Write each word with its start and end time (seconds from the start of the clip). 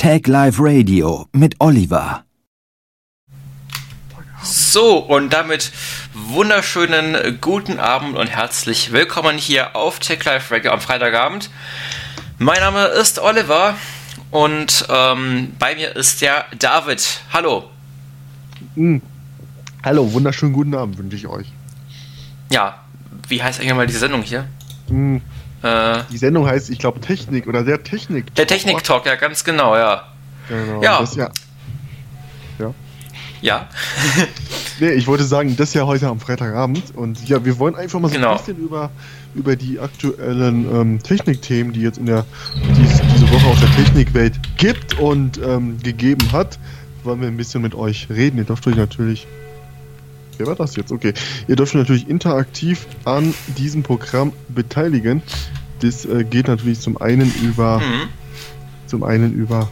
Tag 0.00 0.28
Live 0.28 0.56
Radio 0.58 1.26
mit 1.32 1.56
Oliver. 1.58 2.24
So, 4.42 4.96
und 4.96 5.30
damit 5.30 5.72
wunderschönen 6.14 7.38
guten 7.42 7.78
Abend 7.78 8.16
und 8.16 8.28
herzlich 8.28 8.92
willkommen 8.92 9.36
hier 9.36 9.76
auf 9.76 9.98
Tech 9.98 10.24
Live 10.24 10.50
Radio 10.50 10.72
am 10.72 10.80
Freitagabend. 10.80 11.50
Mein 12.38 12.60
Name 12.60 12.86
ist 12.86 13.18
Oliver 13.18 13.74
und 14.30 14.86
ähm, 14.88 15.52
bei 15.58 15.74
mir 15.74 15.94
ist 15.94 16.22
der 16.22 16.46
David. 16.58 17.20
Hallo. 17.34 17.68
Mhm. 18.76 19.02
Hallo, 19.84 20.10
wunderschönen 20.14 20.54
guten 20.54 20.74
Abend 20.74 20.96
wünsche 20.96 21.16
ich 21.16 21.26
euch. 21.26 21.52
Ja, 22.50 22.84
wie 23.28 23.42
heißt 23.42 23.60
eigentlich 23.60 23.74
mal 23.74 23.86
die 23.86 23.92
Sendung 23.92 24.22
hier? 24.22 24.48
Mhm. 24.88 25.20
Äh, 25.62 26.02
die 26.10 26.18
Sendung 26.18 26.46
heißt, 26.46 26.70
ich 26.70 26.78
glaube, 26.78 27.00
Technik 27.00 27.46
oder 27.46 27.62
der 27.62 27.82
Technik. 27.82 28.26
-Talk. 28.26 28.34
Der 28.34 28.46
Technik-Talk, 28.46 29.06
ja, 29.06 29.16
ganz 29.16 29.44
genau, 29.44 29.76
ja. 29.76 30.04
Genau. 30.48 30.82
Ja. 30.82 31.00
Das, 31.00 31.14
ja. 31.14 31.30
Ja. 32.58 32.74
Ja. 33.42 33.68
nee, 34.80 34.90
ich 34.90 35.06
wollte 35.06 35.24
sagen, 35.24 35.56
das 35.56 35.72
ja 35.74 35.86
heute 35.86 36.08
am 36.08 36.20
Freitagabend. 36.20 36.94
Und 36.94 37.26
ja, 37.28 37.44
wir 37.44 37.58
wollen 37.58 37.74
einfach 37.74 38.00
mal 38.00 38.08
so 38.08 38.14
genau. 38.14 38.32
ein 38.32 38.38
bisschen 38.38 38.58
über, 38.58 38.90
über 39.34 39.56
die 39.56 39.78
aktuellen 39.78 40.66
ähm, 40.74 41.02
Technikthemen, 41.02 41.72
die 41.72 41.80
jetzt 41.80 41.98
in 41.98 42.06
der 42.06 42.26
dies, 42.76 43.00
diese 43.14 43.30
Woche 43.30 43.46
aus 43.46 43.60
der 43.60 43.70
Technikwelt 43.76 44.34
gibt 44.56 44.98
und 44.98 45.38
ähm, 45.42 45.78
gegeben 45.82 46.32
hat, 46.32 46.58
wollen 47.04 47.20
wir 47.20 47.28
ein 47.28 47.36
bisschen 47.36 47.62
mit 47.62 47.74
euch 47.74 48.08
reden. 48.10 48.38
Ihr 48.38 48.44
dürft 48.44 48.66
euch 48.66 48.76
natürlich 48.76 49.26
Wer 50.40 50.46
war 50.46 50.56
das 50.56 50.74
jetzt? 50.76 50.90
Okay. 50.90 51.12
Ihr 51.48 51.56
dürft 51.56 51.74
natürlich 51.74 52.08
interaktiv 52.08 52.86
an 53.04 53.34
diesem 53.58 53.82
Programm 53.82 54.32
beteiligen. 54.48 55.22
Das 55.80 56.06
äh, 56.06 56.24
geht 56.24 56.48
natürlich 56.48 56.80
zum 56.80 56.96
einen 56.96 57.30
über 57.42 57.80
mhm. 57.80 58.08
zum 58.86 59.02
einen 59.02 59.34
über 59.34 59.70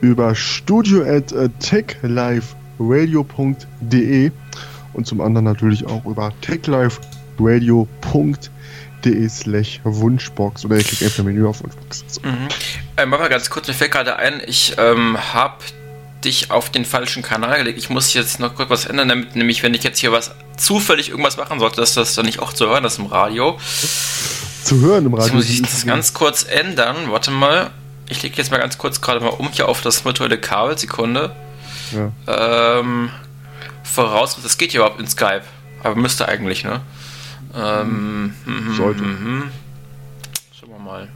über 0.00 0.36
studio 0.36 1.02
at 1.02 1.32
äh, 1.32 1.48
techliveradio.de 1.58 4.30
und 4.92 5.06
zum 5.06 5.20
anderen 5.20 5.44
natürlich 5.44 5.84
auch 5.86 6.04
über 6.04 6.32
techliveradio.de 6.42 9.28
slash 9.28 9.80
Wunschbox 9.82 10.64
oder 10.64 10.76
ihr 10.76 10.84
klickt 10.84 11.02
einfach 11.02 11.24
Menü 11.24 11.44
auf 11.44 11.60
Wunschbox. 11.62 12.04
So. 12.06 12.20
Mhm. 12.22 12.46
Ähm, 12.98 13.10
mal 13.10 13.28
ganz 13.28 13.50
kurz, 13.50 13.66
mir 13.66 13.74
fällt 13.74 13.90
gerade 13.90 14.14
ein, 14.16 14.40
ich 14.46 14.76
ähm, 14.78 15.18
habe 15.34 15.56
dich 16.24 16.50
auf 16.50 16.70
den 16.70 16.84
falschen 16.84 17.22
Kanal 17.22 17.58
gelegt. 17.58 17.78
Ich 17.78 17.90
muss 17.90 18.14
jetzt 18.14 18.40
noch 18.40 18.54
kurz 18.54 18.70
was 18.70 18.86
ändern, 18.86 19.08
damit 19.08 19.36
nämlich, 19.36 19.62
wenn 19.62 19.74
ich 19.74 19.82
jetzt 19.82 19.98
hier 19.98 20.12
was 20.12 20.32
zufällig 20.56 21.10
irgendwas 21.10 21.36
machen 21.36 21.58
sollte, 21.58 21.76
dass 21.76 21.94
das 21.94 22.14
dann 22.14 22.26
nicht 22.26 22.38
auch 22.38 22.52
zu 22.52 22.66
hören 22.66 22.84
ist 22.84 22.98
im 22.98 23.06
Radio. 23.06 23.58
Zu 24.64 24.80
hören 24.80 25.06
im 25.06 25.14
Radio. 25.14 25.26
Jetzt 25.26 25.34
muss 25.34 25.48
ich 25.48 25.62
das 25.62 25.86
ganz 25.86 26.14
kurz 26.14 26.44
ändern. 26.44 26.96
Warte 27.10 27.30
mal. 27.30 27.70
Ich 28.08 28.22
lege 28.22 28.36
jetzt 28.36 28.50
mal 28.50 28.58
ganz 28.58 28.78
kurz 28.78 29.00
gerade 29.00 29.20
mal 29.20 29.28
um 29.28 29.50
hier 29.50 29.68
auf 29.68 29.80
das 29.80 30.04
virtuelle 30.04 30.38
Kabel. 30.38 30.76
Sekunde. 30.76 31.34
Ja. 31.92 32.80
Ähm, 32.80 33.10
voraus, 33.82 34.38
das 34.42 34.58
geht 34.58 34.72
hier 34.72 34.80
überhaupt 34.80 35.00
in 35.00 35.08
Skype. 35.08 35.42
Aber 35.82 35.96
müsste 35.96 36.28
eigentlich, 36.28 36.64
ne? 36.64 36.80
Ähm, 37.54 38.34
mhm. 38.44 38.76
Sollte. 38.76 39.02
Mhm. 39.02 39.50
Schauen 40.58 40.70
wir 40.70 40.78
mal. 40.78 41.08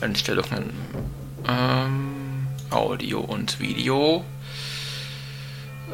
Einstellungen. 0.00 0.70
Ähm. 1.48 2.23
Audio 2.74 3.20
und 3.20 3.60
Video. 3.60 4.24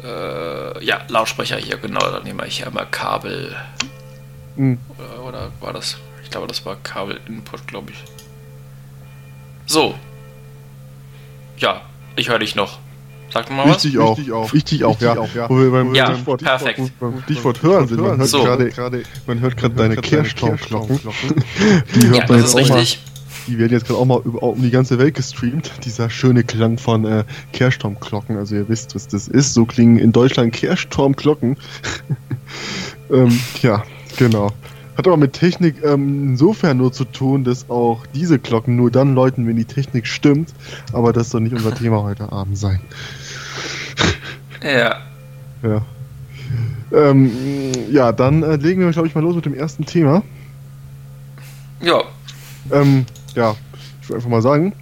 Äh, 0.03 0.83
ja, 0.83 1.01
Lautsprecher 1.07 1.57
hier, 1.57 1.77
genau. 1.77 1.99
Dann 1.99 2.23
nehme 2.23 2.45
ich 2.47 2.57
hier 2.57 2.71
mal 2.71 2.85
Kabel. 2.89 3.55
Mhm. 4.55 4.79
Oder, 4.97 5.23
oder, 5.23 5.51
war 5.59 5.73
das? 5.73 5.97
Ich 6.23 6.31
glaube, 6.31 6.47
das 6.47 6.65
war 6.65 6.75
Kabel-Input, 6.81 7.67
glaube 7.67 7.91
ich. 7.91 8.03
So. 9.65 9.95
Ja, 11.57 11.81
ich 12.15 12.29
höre 12.29 12.39
dich 12.39 12.55
noch. 12.55 12.79
Sag 13.31 13.49
mal 13.49 13.65
was. 13.65 13.77
Richtig 13.77 13.99
auch. 13.99 14.17
Richtig 14.17 14.33
auch. 14.33 14.53
Richtig 14.53 14.83
auch, 14.83 14.99
ja. 14.99 15.17
Auch, 15.17 15.33
ja. 15.35 15.49
Wo 15.49 15.57
wir 15.57 15.71
beim, 15.71 15.93
ja, 15.93 16.13
Stichwort, 16.13 16.43
perfekt. 16.43 16.79
Stichwort, 16.79 16.99
beim 16.99 17.23
Stichwort 17.23 17.63
hören 17.63 17.87
sind. 17.87 18.01
Man 18.01 18.17
hört 18.17 18.27
so. 18.27 18.43
gerade, 18.43 19.03
man 19.27 19.39
hört 19.39 19.55
gerade 19.55 19.75
deine 19.75 19.95
Kehrstaubglocken. 19.97 20.99
Die 21.95 22.07
hört 22.07 22.15
ja, 22.15 22.27
man 22.27 22.41
das 22.41 22.49
ist 22.49 22.55
richtig. 22.57 22.99
Mal 23.05 23.10
die 23.47 23.57
werden 23.57 23.71
jetzt 23.71 23.85
gerade 23.85 23.99
auch 23.99 24.05
mal 24.05 24.21
über, 24.23 24.43
um 24.43 24.61
die 24.61 24.71
ganze 24.71 24.97
Welt 24.99 25.15
gestreamt. 25.15 25.71
Dieser 25.83 26.09
schöne 26.09 26.43
Klang 26.43 26.77
von 26.77 27.05
äh, 27.05 27.23
Kehrstaumglocken. 27.53 28.37
Also 28.37 28.55
ihr 28.55 28.69
wisst, 28.69 28.95
was 28.95 29.07
das 29.07 29.27
ist. 29.27 29.53
So 29.53 29.65
klingen 29.65 29.97
in 29.97 30.11
Deutschland 30.11 30.53
Kehrstaumglocken. 30.53 31.57
ähm, 33.11 33.39
ja, 33.61 33.83
genau. 34.17 34.51
Hat 34.97 35.07
aber 35.07 35.17
mit 35.17 35.33
Technik 35.33 35.83
ähm, 35.83 36.29
insofern 36.29 36.77
nur 36.77 36.91
zu 36.91 37.05
tun, 37.05 37.43
dass 37.43 37.69
auch 37.69 38.05
diese 38.13 38.39
Glocken 38.39 38.75
nur 38.75 38.91
dann 38.91 39.15
läuten, 39.15 39.47
wenn 39.47 39.55
die 39.55 39.65
Technik 39.65 40.05
stimmt. 40.05 40.53
Aber 40.93 41.13
das 41.13 41.29
soll 41.29 41.41
nicht 41.41 41.53
unser 41.53 41.73
Thema 41.73 42.03
heute 42.03 42.31
Abend 42.31 42.57
sein. 42.57 42.81
ja. 44.63 44.97
Ja. 45.63 45.85
Ähm, 46.91 47.31
ja, 47.89 48.11
dann 48.11 48.43
äh, 48.43 48.57
legen 48.57 48.81
wir, 48.81 48.91
glaube 48.91 49.07
ich, 49.07 49.15
mal 49.15 49.21
los 49.21 49.35
mit 49.35 49.45
dem 49.45 49.53
ersten 49.53 49.85
Thema. 49.85 50.23
Ja. 51.79 52.01
Ähm, 52.71 53.05
ja, 53.35 53.55
ich 54.01 54.09
will 54.09 54.15
einfach 54.17 54.29
mal 54.29 54.41
sagen, 54.41 54.73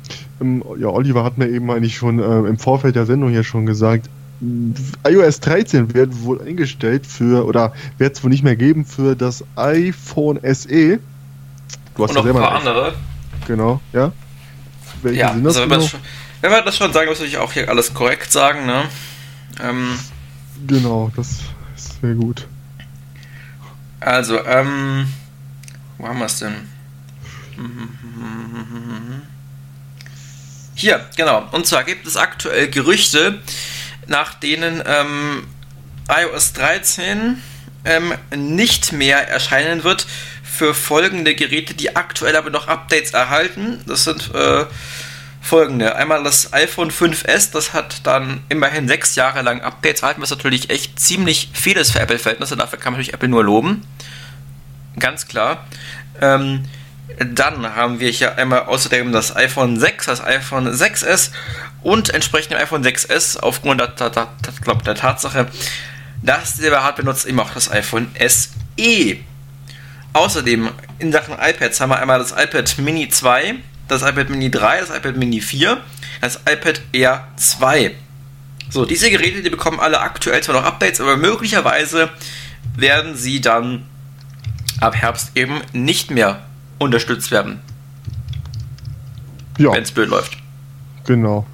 ähm, 0.42 0.64
ja, 0.78 0.88
Oliver 0.88 1.24
hat 1.24 1.38
mir 1.38 1.50
eben 1.50 1.70
eigentlich 1.72 1.98
schon 1.98 2.20
äh, 2.20 2.48
im 2.48 2.58
Vorfeld 2.58 2.96
der 2.96 3.06
Sendung 3.06 3.30
hier 3.30 3.44
schon 3.44 3.66
gesagt, 3.66 4.10
iOS 5.06 5.42
13 5.42 5.94
wird 5.94 6.24
wohl 6.24 6.42
eingestellt 6.42 7.06
für, 7.06 7.46
oder 7.46 7.74
wird 7.98 8.16
es 8.16 8.24
wohl 8.24 8.30
nicht 8.30 8.44
mehr 8.44 8.56
geben 8.56 8.86
für 8.86 9.16
das 9.16 9.44
iPhone 9.56 10.40
SE. 10.54 11.00
Du 11.96 12.04
hast 12.04 12.12
Und 12.12 12.16
noch 12.16 12.26
ein 12.26 12.34
paar 12.34 12.54
andere. 12.54 12.94
Genau, 13.48 13.82
ja. 13.92 14.14
Welche 15.02 15.20
ja, 15.20 15.34
sind 15.34 15.44
das 15.44 15.58
also 15.58 15.70
wenn, 15.70 15.78
genau? 15.80 15.90
schon, 15.90 16.00
wenn, 16.42 16.52
wir 16.52 16.62
das 16.62 16.78
schon 16.78 16.94
sagen, 16.94 17.10
muss 17.10 17.22
ich 17.22 17.38
auch 17.38 17.52
hier 17.52 17.68
alles 17.70 17.94
korrekt 17.94 18.32
sagen, 18.32 18.66
ne? 18.66 18.86
Ähm, 19.62 20.00
genau, 20.68 21.12
das 21.16 21.42
ist 21.76 22.02
sehr 22.02 22.14
gut. 22.14 22.48
Also, 24.00 24.46
ähm, 24.46 25.08
wo 25.98 26.08
haben 26.08 26.20
wir 26.20 26.26
es 26.26 26.40
denn? 26.40 26.56
Hier, 30.76 31.06
genau. 31.18 31.48
Und 31.52 31.68
zwar 31.68 31.84
gibt 31.84 32.08
es 32.08 32.16
aktuell 32.16 32.70
Gerüchte, 32.70 33.42
nach 34.08 34.34
denen 34.34 34.82
ähm, 34.86 35.46
iOS 36.08 36.54
13 36.54 37.42
ähm, 37.86 38.14
nicht 38.36 38.92
mehr 38.92 39.28
erscheinen 39.28 39.84
wird 39.84 40.08
für 40.44 40.74
folgende 40.74 41.36
Geräte, 41.36 41.74
die 41.74 41.96
aktuell 41.96 42.36
aber 42.36 42.50
noch 42.50 42.68
Updates 42.68 43.12
erhalten. 43.12 43.82
Das 43.88 44.06
sind 44.06 44.34
äh, 44.34 44.66
folgende. 45.42 45.96
Einmal 45.96 46.24
das 46.24 46.54
iPhone 46.54 46.92
5S, 46.92 47.52
das 47.52 47.74
hat 47.74 48.06
dann 48.06 48.42
immerhin 48.50 48.88
sechs 48.88 49.16
Jahre 49.16 49.42
lang 49.42 49.62
Updates 49.62 50.02
erhalten, 50.02 50.22
was 50.22 50.30
natürlich 50.30 50.70
echt 50.70 51.00
ziemlich 51.00 51.50
vieles 51.54 51.92
für 51.92 52.00
Apple-Verhältnisse. 52.00 52.58
Dafür 52.58 52.80
kann 52.80 52.94
man 52.94 53.00
natürlich 53.00 53.14
Apple 53.14 53.30
nur 53.30 53.44
loben. 53.44 53.86
Ganz 54.98 55.28
klar. 55.28 55.66
Ähm, 56.22 56.66
dann 57.18 57.76
haben 57.76 58.00
wir 58.00 58.10
hier 58.12 58.38
einmal 58.38 58.64
außerdem 58.64 59.12
das 59.12 59.36
iPhone 59.36 59.80
6, 59.80 60.06
das 60.06 60.24
iPhone 60.24 60.70
6S 60.70 61.32
und 61.82 62.14
entsprechend 62.14 62.52
dem 62.52 62.60
iPhone 62.60 62.84
6S 62.84 63.40
aufgrund 63.40 63.82
der, 63.82 63.88
der, 63.88 64.10
der, 64.10 64.76
der 64.76 64.96
Tatsache, 64.96 65.48
dass 66.22 66.58
der 66.58 66.72
Hardware 66.72 66.94
benutzt 67.04 67.26
eben 67.26 67.40
auch 67.40 67.54
das 67.54 67.72
iPhone 67.72 68.08
SE. 68.20 69.18
Außerdem 70.14 70.70
in 71.00 71.12
Sachen 71.12 71.36
iPads 71.40 71.80
haben 71.82 71.90
wir 71.90 72.00
einmal 72.00 72.20
das 72.20 72.32
iPad 72.32 72.78
Mini 72.80 73.10
2, 73.10 73.56
das 73.88 74.02
iPad 74.02 74.30
Mini 74.30 74.52
3, 74.52 74.80
das 74.82 74.90
iPad 74.90 75.18
Mini 75.18 75.42
4, 75.42 75.78
das 76.22 76.40
iPad 76.50 76.82
Air 76.94 77.28
2. 77.36 77.96
So, 78.70 78.86
diese 78.86 79.10
Geräte, 79.10 79.42
die 79.42 79.50
bekommen 79.50 79.80
alle 79.80 80.00
aktuell 80.00 80.42
zwar 80.42 80.56
noch 80.56 80.64
Updates, 80.64 81.02
aber 81.02 81.18
möglicherweise 81.18 82.10
werden 82.76 83.16
sie 83.16 83.42
dann 83.42 83.86
ab 84.80 84.96
Herbst 84.96 85.32
eben 85.36 85.62
nicht 85.74 86.12
mehr 86.12 86.42
unterstützt 86.80 87.32
werden. 87.32 87.60
Ja. 89.58 89.74
Wenn 89.74 89.84
es 89.84 89.92
blöd 89.92 90.10
läuft. 90.10 90.38
Genau. 91.06 91.46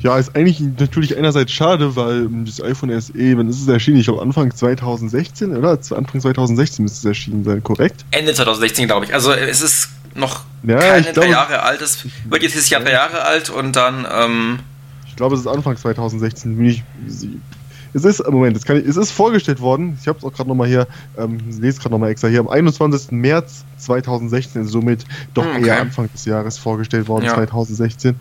Ja, 0.00 0.18
ist 0.18 0.34
eigentlich 0.34 0.58
natürlich 0.60 1.16
einerseits 1.16 1.52
schade, 1.52 1.94
weil 1.94 2.28
das 2.44 2.60
iPhone 2.60 3.00
SE, 3.00 3.12
wann 3.14 3.48
ist 3.48 3.62
es 3.62 3.68
erschienen? 3.68 3.98
Ich 3.98 4.06
glaube 4.06 4.20
Anfang 4.20 4.52
2016, 4.52 5.56
oder? 5.56 5.78
Anfang 5.90 6.20
2016 6.20 6.82
müsste 6.82 6.98
es 6.98 7.04
erschienen 7.04 7.44
sein, 7.44 7.62
korrekt? 7.62 8.04
Ende 8.10 8.34
2016, 8.34 8.88
glaube 8.88 9.06
ich. 9.06 9.14
Also 9.14 9.32
es 9.32 9.62
ist 9.62 9.90
noch 10.16 10.44
ja, 10.64 10.78
keine 10.78 11.02
glaube, 11.02 11.20
drei 11.20 11.28
Jahre 11.28 11.62
alt. 11.62 11.80
Es 11.80 12.04
wird 12.28 12.42
jetzt 12.42 12.54
dieses 12.54 12.68
Jahr 12.70 12.80
drei 12.80 12.92
Jahre 12.92 13.22
alt 13.22 13.50
und 13.50 13.76
dann. 13.76 14.06
Ähm, 14.10 14.58
ich 15.06 15.14
glaube, 15.14 15.36
es 15.36 15.42
ist 15.42 15.46
Anfang 15.46 15.76
2016. 15.76 16.56
Bin 16.56 16.66
ich, 16.66 16.82
es 17.94 18.04
ist, 18.04 18.26
Moment, 18.30 18.56
es, 18.56 18.64
ich, 18.64 18.86
es 18.86 18.96
ist 18.96 19.10
vorgestellt 19.10 19.60
worden, 19.60 19.98
ich 20.00 20.08
habe 20.08 20.18
es 20.18 20.24
auch 20.24 20.32
gerade 20.32 20.48
nochmal 20.48 20.68
hier, 20.68 20.86
ähm, 21.18 21.38
lese 21.60 21.80
gerade 21.80 21.92
nochmal 21.94 22.10
extra 22.10 22.28
hier, 22.28 22.40
am 22.40 22.48
21. 22.48 23.10
März 23.12 23.64
2016, 23.78 24.66
somit 24.66 25.04
doch 25.34 25.44
hm, 25.44 25.56
okay. 25.56 25.66
eher 25.66 25.80
Anfang 25.80 26.08
des 26.12 26.24
Jahres 26.24 26.58
vorgestellt 26.58 27.08
worden, 27.08 27.24
ja. 27.24 27.34
2016. 27.34 28.16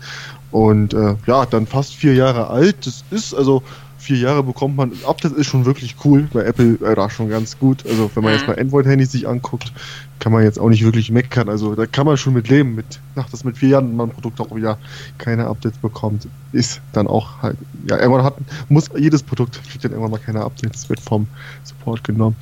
Und 0.51 0.93
äh, 0.93 1.15
ja, 1.27 1.45
dann 1.45 1.65
fast 1.65 1.95
vier 1.95 2.13
Jahre 2.13 2.49
alt. 2.49 2.85
Das 2.85 3.03
ist 3.09 3.33
also 3.33 3.63
vier 4.01 4.17
Jahre 4.17 4.43
bekommt 4.43 4.75
man. 4.75 4.91
Update 5.05 5.33
ist 5.33 5.47
schon 5.47 5.65
wirklich 5.65 5.95
cool, 6.03 6.27
bei 6.33 6.43
Apple 6.43 6.77
äh, 6.81 6.95
da 6.95 7.09
schon 7.09 7.29
ganz 7.29 7.57
gut. 7.59 7.85
Also 7.87 8.09
wenn 8.15 8.23
man 8.23 8.33
mhm. 8.33 8.39
jetzt 8.39 8.47
mal 8.47 8.59
Android-Handys 8.59 9.11
sich 9.11 9.27
anguckt, 9.27 9.71
kann 10.19 10.31
man 10.31 10.43
jetzt 10.43 10.59
auch 10.59 10.69
nicht 10.69 10.83
wirklich 10.83 11.11
meckern. 11.11 11.49
Also 11.49 11.75
da 11.75 11.85
kann 11.85 12.05
man 12.05 12.17
schon 12.17 12.33
mit 12.33 12.49
leben, 12.49 12.75
mit, 12.75 12.99
nach 13.15 13.29
dass 13.29 13.43
mit 13.43 13.57
vier 13.57 13.69
Jahren 13.69 13.95
man 13.95 14.09
ein 14.09 14.13
Produkt 14.13 14.41
auch 14.41 14.55
wieder 14.55 14.77
keine 15.17 15.47
Updates 15.47 15.77
bekommt, 15.77 16.27
ist 16.51 16.81
dann 16.93 17.07
auch 17.07 17.41
halt, 17.41 17.57
ja, 17.87 17.97
irgendwann 17.97 18.23
hat, 18.23 18.35
muss 18.69 18.89
jedes 18.97 19.23
Produkt 19.23 19.61
kriegt 19.69 19.83
dann 19.85 19.91
irgendwann 19.91 20.11
mal 20.11 20.19
keine 20.19 20.41
Updates, 20.41 20.89
wird 20.89 20.99
vom 20.99 21.27
Support 21.63 22.03
genommen. 22.03 22.35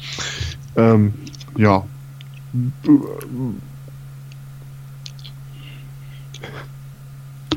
Ähm, 0.76 1.14
ja. 1.58 1.84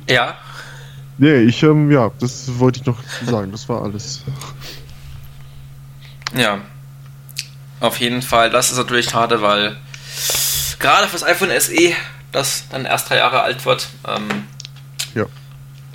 Ja. 0.08 0.34
Nee, 1.18 1.42
ich, 1.42 1.62
ähm, 1.62 1.90
ja, 1.90 2.10
das 2.20 2.58
wollte 2.58 2.80
ich 2.80 2.86
noch 2.86 2.98
sagen, 3.24 3.52
das 3.52 3.68
war 3.68 3.82
alles. 3.82 4.22
Ja. 6.34 6.58
Auf 7.80 7.98
jeden 7.98 8.22
Fall, 8.22 8.50
das 8.50 8.70
ist 8.70 8.78
natürlich 8.78 9.10
schade, 9.10 9.42
weil 9.42 9.76
gerade 10.78 11.08
fürs 11.08 11.24
iPhone 11.24 11.50
SE, 11.60 11.92
das 12.30 12.64
dann 12.70 12.84
erst 12.84 13.10
drei 13.10 13.16
Jahre 13.16 13.42
alt 13.42 13.64
wird, 13.64 13.88
ähm, 14.06 14.46
ja. 15.14 15.26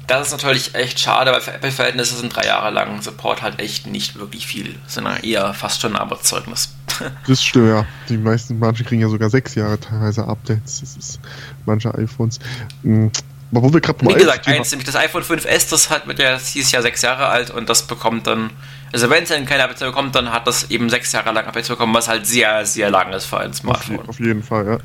Das 0.05 0.27
ist 0.27 0.31
natürlich 0.31 0.73
echt 0.75 0.99
schade, 0.99 1.31
weil 1.31 1.41
für 1.41 1.53
Apple-Verhältnisse 1.53 2.15
sind 2.15 2.33
drei 2.33 2.45
Jahre 2.45 2.69
lang 2.71 3.01
Support 3.01 3.41
halt 3.41 3.59
echt 3.59 3.87
nicht 3.87 4.17
wirklich 4.17 4.47
viel, 4.47 4.75
sondern 4.87 5.17
eher 5.23 5.53
fast 5.53 5.81
schon 5.81 5.95
ein 5.95 6.01
Arbeitszeugnis. 6.01 6.73
Das 7.27 7.43
stimmt, 7.43 7.67
ja. 7.67 7.85
Die 8.09 8.17
meisten, 8.17 8.57
manche 8.57 8.83
kriegen 8.83 9.01
ja 9.01 9.09
sogar 9.09 9.29
sechs 9.29 9.53
Jahre 9.53 9.79
teilweise 9.79 10.25
Updates. 10.27 10.79
Das 10.79 10.95
ist 10.95 11.19
manche 11.67 11.93
iPhones. 11.93 12.39
Hm, 12.81 13.11
aber 13.51 13.63
wo 13.63 13.73
wir 13.73 13.81
gerade 13.81 14.05
Wie 14.05 14.13
gesagt, 14.13 14.47
eins, 14.47 14.71
nämlich 14.71 14.85
das 14.85 14.95
iPhone 14.95 15.23
5S, 15.23 15.69
das 15.69 15.89
hat 15.89 16.07
mit 16.07 16.19
der 16.19 16.37
dieses 16.37 16.71
Jahr 16.71 16.81
sechs 16.81 17.01
Jahre 17.01 17.27
alt 17.27 17.49
und 17.49 17.69
das 17.69 17.83
bekommt 17.83 18.27
dann, 18.27 18.49
also 18.91 19.09
wenn 19.09 19.23
es 19.23 19.29
dann 19.29 19.45
keine 19.45 19.63
Updates 19.63 19.87
bekommt, 19.87 20.15
dann 20.15 20.31
hat 20.31 20.47
das 20.47 20.69
eben 20.69 20.89
sechs 20.89 21.11
Jahre 21.11 21.31
lang 21.31 21.45
Updates 21.45 21.69
bekommen, 21.69 21.93
was 21.93 22.07
halt 22.07 22.25
sehr, 22.25 22.65
sehr 22.65 22.89
lang 22.89 23.13
ist 23.13 23.25
für 23.25 23.39
ein 23.39 23.53
Smartphone. 23.53 23.99
Auf, 24.01 24.09
auf 24.09 24.19
jeden 24.19 24.43
Fall, 24.43 24.65
ja. 24.65 24.77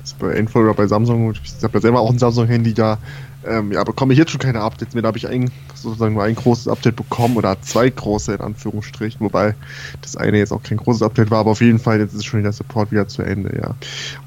Das 0.00 0.12
ist 0.12 0.18
bei 0.18 0.38
Android 0.38 0.64
oder 0.64 0.74
bei 0.74 0.86
Samsung, 0.86 1.32
ich 1.32 1.62
habe 1.62 1.74
ja 1.74 1.80
selber 1.80 2.00
auch 2.00 2.10
ein 2.10 2.18
Samsung-Handy, 2.18 2.72
da 2.72 2.98
ähm, 3.46 3.72
ja, 3.72 3.84
bekomme 3.84 4.12
ich 4.12 4.18
jetzt 4.18 4.30
schon 4.30 4.40
keine 4.40 4.60
Updates 4.60 4.94
mehr. 4.94 5.02
Da 5.02 5.08
habe 5.08 5.18
ich 5.18 5.28
ein, 5.28 5.50
sozusagen 5.74 6.14
nur 6.14 6.24
ein 6.24 6.34
großes 6.34 6.68
Update 6.68 6.96
bekommen 6.96 7.36
oder 7.36 7.60
zwei 7.62 7.88
große 7.88 8.34
in 8.34 8.40
Anführungsstrichen, 8.40 9.20
wobei 9.20 9.54
das 10.02 10.16
eine 10.16 10.38
jetzt 10.38 10.52
auch 10.52 10.62
kein 10.62 10.76
großes 10.78 11.02
Update 11.02 11.30
war, 11.30 11.40
aber 11.40 11.52
auf 11.52 11.60
jeden 11.60 11.78
Fall 11.78 12.00
jetzt 12.00 12.14
ist 12.14 12.24
schon 12.24 12.42
der 12.42 12.52
Support 12.52 12.90
wieder 12.90 13.08
zu 13.08 13.22
Ende, 13.22 13.56
ja. 13.60 13.74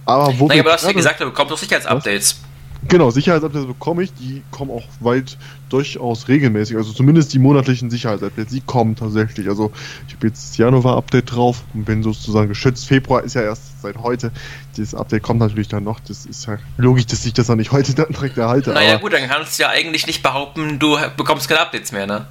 Aber 0.06 0.40
wo 0.40 0.48
naja, 0.48 0.62
aber 0.62 0.72
du 0.72 0.76
hast 0.76 0.86
ja 0.86 0.94
gesagt, 0.94 1.20
du 1.20 1.26
bekommst 1.26 1.52
doch 1.52 1.58
Sicherheitsupdates. 1.58 2.40
Was? 2.42 2.51
Genau, 2.88 3.12
Sicherheitsupdates 3.12 3.68
bekomme 3.68 4.04
ich, 4.04 4.14
die 4.14 4.42
kommen 4.50 4.72
auch 4.72 4.84
weit 5.00 5.38
durchaus 5.70 6.28
regelmäßig, 6.28 6.78
also 6.78 6.92
zumindest 6.92 7.32
die 7.34 7.40
monatlichen 7.40 7.92
Sicherheitsupdates, 7.92 8.52
die 8.52 8.62
kommen 8.62 8.96
tatsächlich. 8.96 9.48
Also 9.48 9.72
ich 10.08 10.16
habe 10.16 10.28
jetzt 10.28 10.50
das 10.50 10.58
Januar-Update 10.58 11.36
drauf 11.36 11.64
und 11.74 11.86
bin 11.86 12.02
sozusagen 12.02 12.50
geschützt. 12.50 12.88
Februar 12.88 13.24
ist 13.24 13.36
ja 13.36 13.44
erst 13.44 13.82
seit 13.82 13.98
heute. 13.98 14.32
Das 14.78 14.96
Update 14.96 15.22
kommt 15.22 15.40
natürlich 15.40 15.68
dann 15.68 15.84
noch. 15.84 16.00
Das 16.00 16.26
ist 16.26 16.48
ja 16.48 16.58
logisch, 16.78 17.06
dass 17.06 17.26
ich 17.26 17.34
das 17.34 17.48
dann 17.48 17.60
nicht 17.60 17.72
heute 17.72 17.94
dann 17.96 18.08
direkt 18.10 18.38
erhalte. 18.38 18.72
Naja 18.72 18.98
gut, 18.98 19.14
dann 19.14 19.28
kannst 19.30 19.60
du 19.60 19.64
ja 19.64 19.70
eigentlich 19.70 20.08
nicht 20.08 20.24
behaupten, 20.24 20.80
du 20.80 20.98
bekommst 21.18 21.48
keine 21.48 21.62
Updates 21.62 21.92
mehr, 21.92 22.08
ne? 22.08 22.26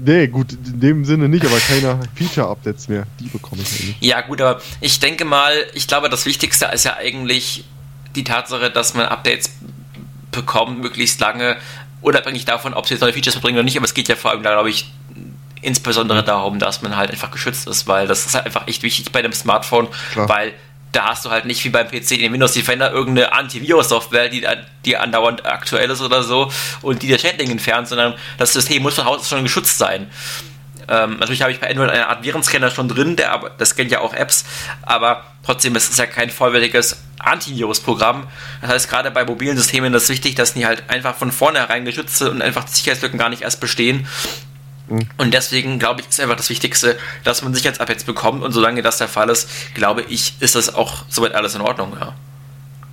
Nee, 0.00 0.28
gut, 0.28 0.52
in 0.52 0.80
dem 0.80 1.04
Sinne 1.04 1.28
nicht, 1.28 1.44
aber 1.44 1.58
keine 1.58 2.00
Feature-Updates 2.14 2.88
mehr. 2.88 3.04
Die 3.20 3.28
bekomme 3.28 3.62
ich 3.62 3.78
ja 3.78 3.86
nicht. 3.86 4.02
Ja, 4.02 4.20
gut, 4.22 4.40
aber 4.40 4.60
ich 4.80 5.00
denke 5.00 5.24
mal, 5.24 5.52
ich 5.74 5.86
glaube, 5.86 6.08
das 6.08 6.24
Wichtigste 6.24 6.66
ist 6.72 6.84
ja 6.84 6.96
eigentlich 6.96 7.64
die 8.18 8.24
Tatsache, 8.24 8.70
dass 8.70 8.94
man 8.94 9.06
Updates 9.06 9.50
bekommt, 10.30 10.80
möglichst 10.80 11.20
lange, 11.20 11.56
unabhängig 12.00 12.44
davon, 12.44 12.74
ob 12.74 12.86
sie 12.86 12.94
jetzt 12.94 13.00
neue 13.00 13.12
Features 13.12 13.34
verbringen 13.34 13.56
oder 13.56 13.64
nicht, 13.64 13.76
aber 13.76 13.86
es 13.86 13.94
geht 13.94 14.08
ja 14.08 14.16
vor 14.16 14.30
allem, 14.30 14.42
glaube 14.42 14.70
ich, 14.70 14.90
insbesondere 15.62 16.22
darum, 16.22 16.58
dass 16.58 16.82
man 16.82 16.96
halt 16.96 17.10
einfach 17.10 17.30
geschützt 17.30 17.66
ist, 17.66 17.86
weil 17.86 18.06
das 18.06 18.26
ist 18.26 18.34
halt 18.34 18.46
einfach 18.46 18.68
echt 18.68 18.82
wichtig 18.82 19.10
bei 19.10 19.18
einem 19.20 19.32
Smartphone, 19.32 19.88
Klar. 20.12 20.28
weil 20.28 20.52
da 20.92 21.06
hast 21.06 21.24
du 21.24 21.30
halt 21.30 21.44
nicht 21.44 21.62
wie 21.64 21.68
beim 21.68 21.88
PC 21.88 22.12
in 22.12 22.20
den 22.20 22.32
Windows 22.32 22.52
Defender 22.52 22.90
irgendeine 22.92 23.32
Antivirus-Software, 23.32 24.28
die, 24.28 24.46
die 24.84 24.96
andauernd 24.96 25.44
aktuell 25.44 25.90
ist 25.90 26.00
oder 26.00 26.22
so 26.22 26.50
und 26.82 27.02
die 27.02 27.08
der 27.08 27.18
Schädling 27.18 27.50
entfernt, 27.50 27.88
sondern 27.88 28.14
das 28.38 28.52
System 28.52 28.82
muss 28.82 28.94
von 28.94 29.04
Haus 29.04 29.20
aus 29.20 29.28
schon 29.28 29.42
geschützt 29.42 29.76
sein. 29.78 30.10
Ähm, 30.88 31.18
natürlich 31.18 31.42
habe 31.42 31.52
ich 31.52 31.60
bei 31.60 31.68
Android 31.68 31.90
eine 31.90 32.08
Art 32.08 32.22
Virenscanner 32.22 32.70
schon 32.70 32.88
drin, 32.88 33.16
der, 33.16 33.40
das 33.58 33.70
scannt 33.70 33.90
ja 33.90 34.00
auch 34.00 34.14
Apps, 34.14 34.44
aber 34.82 35.24
trotzdem 35.44 35.76
ist 35.76 35.90
es 35.90 35.98
ja 35.98 36.06
kein 36.06 36.30
vollwertiges 36.30 37.02
Antivirus-Programm. 37.18 38.26
Das 38.60 38.70
heißt, 38.70 38.90
gerade 38.90 39.10
bei 39.10 39.24
mobilen 39.24 39.56
Systemen 39.56 39.92
ist 39.94 40.04
es 40.04 40.08
wichtig, 40.08 40.34
dass 40.34 40.54
die 40.54 40.66
halt 40.66 40.88
einfach 40.88 41.16
von 41.16 41.32
vornherein 41.32 41.84
geschützt 41.84 42.16
sind 42.16 42.28
und 42.28 42.42
einfach 42.42 42.64
die 42.64 42.72
Sicherheitslücken 42.72 43.18
gar 43.18 43.28
nicht 43.28 43.42
erst 43.42 43.60
bestehen. 43.60 44.06
Mhm. 44.88 45.08
Und 45.18 45.34
deswegen 45.34 45.78
glaube 45.78 46.00
ich, 46.00 46.08
ist 46.08 46.20
einfach 46.20 46.36
das 46.36 46.50
Wichtigste, 46.50 46.98
dass 47.24 47.42
man 47.42 47.54
Sicherheitsupdates 47.54 48.04
bekommt. 48.04 48.42
Und 48.42 48.52
solange 48.52 48.82
das 48.82 48.98
der 48.98 49.08
Fall 49.08 49.28
ist, 49.30 49.48
glaube 49.74 50.02
ich, 50.02 50.34
ist 50.40 50.54
das 50.54 50.74
auch 50.74 51.04
soweit 51.08 51.34
alles 51.34 51.54
in 51.54 51.60
Ordnung. 51.60 51.96
Ja. 52.00 52.14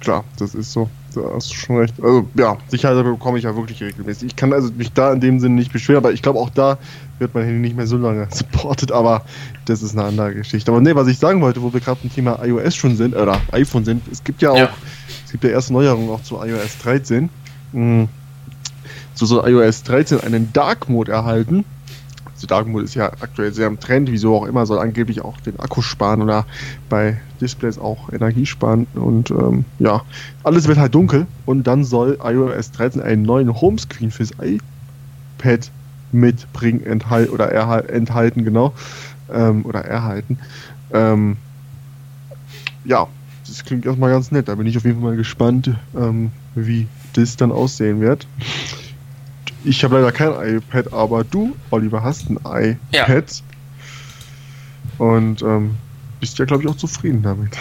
Klar, 0.05 0.23
das 0.37 0.53
ist 0.53 0.71
so. 0.71 0.87
Da 1.15 1.21
hast 1.33 1.49
du 1.49 1.55
schon 1.55 1.77
recht. 1.77 1.95
Also 1.99 2.27
ja, 2.35 2.57
Sicherheit 2.67 3.03
bekomme 3.03 3.39
ich 3.39 3.43
ja 3.43 3.55
wirklich 3.55 3.81
regelmäßig. 3.81 4.27
Ich 4.27 4.35
kann 4.35 4.53
also 4.53 4.71
mich 4.71 4.93
da 4.93 5.11
in 5.11 5.19
dem 5.19 5.39
Sinne 5.39 5.55
nicht 5.55 5.73
beschweren, 5.73 5.97
aber 5.97 6.13
ich 6.13 6.21
glaube 6.21 6.37
auch 6.37 6.51
da 6.51 6.77
wird 7.17 7.33
mein 7.33 7.45
Handy 7.45 7.59
nicht 7.59 7.75
mehr 7.75 7.87
so 7.87 7.97
lange 7.97 8.27
supported, 8.29 8.91
aber 8.91 9.25
das 9.65 9.81
ist 9.81 9.97
eine 9.97 10.07
andere 10.07 10.35
Geschichte. 10.35 10.71
Aber 10.71 10.79
nee, 10.79 10.93
was 10.93 11.07
ich 11.07 11.17
sagen 11.17 11.41
wollte, 11.41 11.63
wo 11.63 11.73
wir 11.73 11.79
gerade 11.79 11.99
beim 12.03 12.13
Thema 12.13 12.39
iOS 12.45 12.75
schon 12.75 12.95
sind, 12.97 13.15
oder 13.15 13.41
iPhone 13.51 13.83
sind, 13.83 14.03
es 14.11 14.23
gibt 14.23 14.43
ja 14.43 14.51
auch, 14.51 14.57
ja. 14.57 14.69
es 15.25 15.31
gibt 15.31 15.43
ja 15.43 15.49
erste 15.49 15.73
Neuerungen 15.73 16.11
auch 16.11 16.21
zu 16.21 16.35
iOS 16.35 16.77
13. 16.83 17.27
Hm. 17.73 18.07
So 19.15 19.25
soll 19.25 19.49
iOS 19.49 19.81
13 19.81 20.21
einen 20.21 20.53
Dark 20.53 20.87
Mode 20.87 21.13
erhalten. 21.13 21.65
Also 22.45 22.56
Dark 22.62 22.68
Mode 22.68 22.83
ist 22.83 22.94
ja 22.94 23.12
aktuell 23.21 23.51
sehr 23.53 23.65
im 23.65 23.80
Trend, 23.80 24.12
wieso 24.12 24.36
auch 24.36 24.45
immer, 24.45 24.68
soll 24.68 24.77
angeblich 24.77 25.21
auch 25.21 25.39
den 25.42 25.59
Akku 25.59 25.81
sparen 25.81 26.21
oder 26.21 26.45
bei 26.89 27.19
Displays 27.42 27.80
auch 27.80 28.13
Energie 28.13 28.45
sparen 28.45 28.86
und 28.94 29.31
ähm, 29.31 29.65
ja, 29.80 30.03
alles 30.44 30.68
wird 30.68 30.77
halt 30.77 30.94
dunkel 30.94 31.25
und 31.47 31.65
dann 31.65 31.83
soll 31.83 32.19
iOS 32.24 32.71
13 32.71 33.01
einen 33.01 33.24
neuen 33.24 33.59
Homescreen 33.59 34.12
fürs 34.12 34.30
iPad 34.39 35.71
mitbringen, 36.12 36.86
enthalten 36.86 37.33
oder 37.33 37.51
enthalten, 37.89 38.45
genau. 38.45 38.74
Ähm, 39.33 39.65
oder 39.65 39.83
erhalten. 39.83 40.38
Ähm, 40.94 41.38
ja, 42.83 43.07
das 43.48 43.65
klingt 43.65 43.88
erstmal 43.88 44.12
ganz 44.12 44.31
nett. 44.31 44.50
Da 44.50 44.53
bin 44.53 44.68
ich 44.68 44.77
auf 44.77 44.86
jeden 44.86 45.01
Fall 45.01 45.12
mal 45.12 45.18
gespannt, 45.18 45.71
ähm, 45.98 46.31
wie 46.53 46.86
das 47.13 47.38
dann 47.38 47.51
aussehen 47.51 48.01
wird. 48.01 48.27
Ich 49.65 49.83
habe 49.83 49.95
leider 49.95 50.12
kein 50.12 50.57
iPad, 50.57 50.94
aber 50.94 51.23
du, 51.23 51.56
Oliver, 51.71 52.03
hast 52.03 52.29
ein 52.29 52.38
iPad. 52.38 52.77
Ja. 52.91 53.07
Und 54.97 55.41
ähm, 55.41 55.75
bist 56.19 56.38
ja, 56.39 56.45
glaube 56.45 56.63
ich, 56.63 56.69
auch 56.69 56.77
zufrieden 56.77 57.21
damit. 57.21 57.57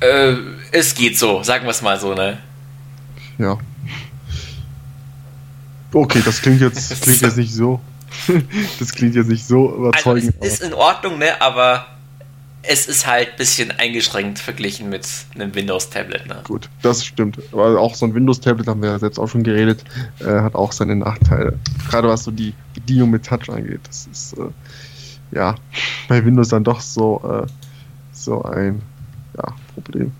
Äh, 0.00 0.34
es 0.72 0.94
geht 0.94 1.18
so, 1.18 1.42
sagen 1.42 1.64
wir 1.64 1.70
es 1.70 1.80
mal 1.80 1.98
so, 1.98 2.14
ne? 2.14 2.38
Ja, 3.38 3.58
Okay, 5.92 6.22
das 6.24 6.40
klingt 6.40 6.60
jetzt, 6.60 7.02
klingt 7.02 7.20
jetzt 7.20 7.36
nicht 7.36 7.54
so. 7.54 7.80
das 8.78 8.92
klingt 8.92 9.14
jetzt 9.14 9.28
nicht 9.28 9.46
so 9.46 9.74
überzeugend. 9.74 10.34
Also 10.40 10.54
es 10.54 10.60
ist 10.60 10.62
in 10.62 10.74
Ordnung, 10.74 11.18
ne? 11.18 11.40
Aber 11.40 11.86
es 12.62 12.86
ist 12.86 13.06
halt 13.06 13.30
ein 13.30 13.36
bisschen 13.36 13.70
eingeschränkt 13.72 14.38
verglichen 14.38 14.88
mit 14.88 15.06
einem 15.34 15.54
Windows-Tablet. 15.54 16.26
Ne? 16.26 16.42
Gut, 16.44 16.68
das 16.82 17.04
stimmt. 17.04 17.38
Aber 17.52 17.78
auch 17.80 17.94
so 17.94 18.06
ein 18.06 18.14
Windows-Tablet, 18.14 18.68
haben 18.68 18.82
wir 18.82 18.90
ja 18.90 18.98
selbst 18.98 19.18
auch 19.18 19.28
schon 19.28 19.42
geredet, 19.42 19.84
äh, 20.20 20.26
hat 20.26 20.54
auch 20.54 20.72
seine 20.72 20.96
Nachteile. 20.96 21.58
Gerade 21.90 22.08
was 22.08 22.24
so 22.24 22.30
die 22.30 22.54
Bedienung 22.74 23.10
mit 23.10 23.26
Touch 23.26 23.48
angeht. 23.48 23.80
Das 23.84 24.06
ist 24.06 24.38
äh, 24.38 25.36
ja 25.36 25.56
bei 26.08 26.24
Windows 26.24 26.48
dann 26.48 26.64
doch 26.64 26.80
so, 26.80 27.20
äh, 27.24 27.46
so 28.12 28.42
ein 28.42 28.80
ja, 29.36 29.54
Problem. 29.74 30.12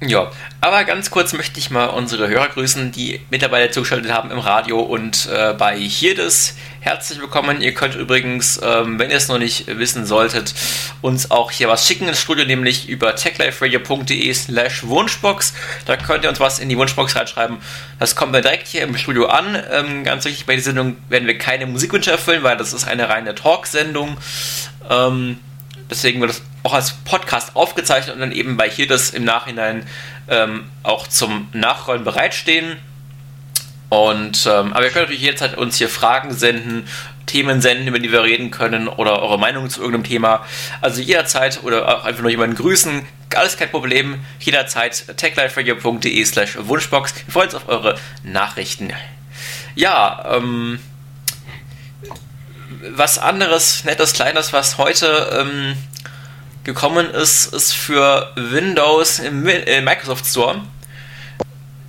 Ja, 0.00 0.30
aber 0.60 0.84
ganz 0.84 1.10
kurz 1.10 1.32
möchte 1.32 1.58
ich 1.58 1.70
mal 1.70 1.86
unsere 1.86 2.28
Hörer 2.28 2.50
grüßen, 2.50 2.92
die 2.92 3.20
mittlerweile 3.30 3.72
zugeschaltet 3.72 4.12
haben 4.12 4.30
im 4.30 4.38
Radio 4.38 4.78
und 4.78 5.26
äh, 5.26 5.54
bei 5.54 5.76
Hirdes. 5.76 6.54
Herzlich 6.78 7.20
willkommen. 7.20 7.60
Ihr 7.60 7.74
könnt 7.74 7.96
übrigens, 7.96 8.60
ähm, 8.62 9.00
wenn 9.00 9.10
ihr 9.10 9.16
es 9.16 9.26
noch 9.26 9.40
nicht 9.40 9.66
wissen 9.66 10.06
solltet, 10.06 10.54
uns 11.02 11.32
auch 11.32 11.50
hier 11.50 11.68
was 11.68 11.84
schicken 11.84 12.06
ins 12.06 12.20
Studio, 12.20 12.44
nämlich 12.44 12.88
über 12.88 13.16
techliferadio.de 13.16 14.32
slash 14.34 14.86
Wunschbox. 14.86 15.52
Da 15.84 15.96
könnt 15.96 16.22
ihr 16.22 16.30
uns 16.30 16.38
was 16.38 16.60
in 16.60 16.68
die 16.68 16.78
Wunschbox 16.78 17.16
reinschreiben. 17.16 17.56
Das 17.98 18.14
kommt 18.14 18.32
dann 18.32 18.42
direkt 18.42 18.68
hier 18.68 18.82
im 18.82 18.96
Studio 18.96 19.26
an. 19.26 19.60
Ähm, 19.72 20.04
ganz 20.04 20.24
wichtig, 20.24 20.46
bei 20.46 20.54
dieser 20.54 20.66
Sendung 20.66 20.96
werden 21.08 21.26
wir 21.26 21.36
keine 21.38 21.66
Musikwünsche 21.66 22.12
erfüllen, 22.12 22.44
weil 22.44 22.56
das 22.56 22.72
ist 22.72 22.86
eine 22.86 23.08
reine 23.08 23.34
Talksendung. 23.34 24.16
Ähm, 24.88 25.40
deswegen 25.90 26.20
wird 26.20 26.30
das 26.30 26.42
auch 26.62 26.74
als 26.74 26.92
Podcast 27.04 27.56
aufgezeichnet 27.56 28.14
und 28.14 28.20
dann 28.20 28.32
eben 28.32 28.56
bei 28.56 28.68
hier 28.68 28.86
das 28.86 29.10
im 29.10 29.24
Nachhinein 29.24 29.86
ähm, 30.28 30.64
auch 30.82 31.06
zum 31.06 31.48
Nachrollen 31.52 32.04
bereitstehen. 32.04 32.76
Und 33.88 34.46
ähm, 34.46 34.72
aber 34.72 34.84
ihr 34.84 34.90
könnt 34.90 35.04
natürlich 35.04 35.22
jederzeit 35.22 35.56
uns 35.56 35.76
hier 35.76 35.88
Fragen 35.88 36.34
senden, 36.34 36.86
Themen 37.24 37.60
senden, 37.60 37.86
über 37.86 37.98
die 37.98 38.12
wir 38.12 38.22
reden 38.22 38.50
können 38.50 38.88
oder 38.88 39.22
eure 39.22 39.38
Meinung 39.38 39.70
zu 39.70 39.80
irgendeinem 39.80 40.04
Thema. 40.04 40.44
Also 40.80 41.00
jederzeit 41.00 41.62
oder 41.62 41.98
auch 41.98 42.04
einfach 42.04 42.22
nur 42.22 42.30
jemanden 42.30 42.56
grüßen, 42.56 43.06
alles 43.34 43.56
kein 43.56 43.70
Problem. 43.70 44.18
Jederzeit 44.40 45.16
techliferadio.de 45.16 46.24
slash 46.24 46.56
Wunschbox. 46.58 47.14
Wir 47.26 47.32
freuen 47.32 47.46
uns 47.46 47.54
auf 47.54 47.68
eure 47.68 47.98
Nachrichten. 48.24 48.92
Ja, 49.74 50.36
ähm, 50.36 50.80
was 52.80 53.18
anderes, 53.18 53.84
nettes, 53.84 54.12
kleines, 54.12 54.52
was 54.52 54.78
heute 54.78 55.30
ähm, 55.40 55.76
gekommen 56.64 57.10
ist, 57.10 57.52
ist 57.54 57.72
für 57.74 58.32
Windows 58.36 59.18
im, 59.18 59.46
im 59.46 59.84
Microsoft 59.84 60.26
Store. 60.26 60.62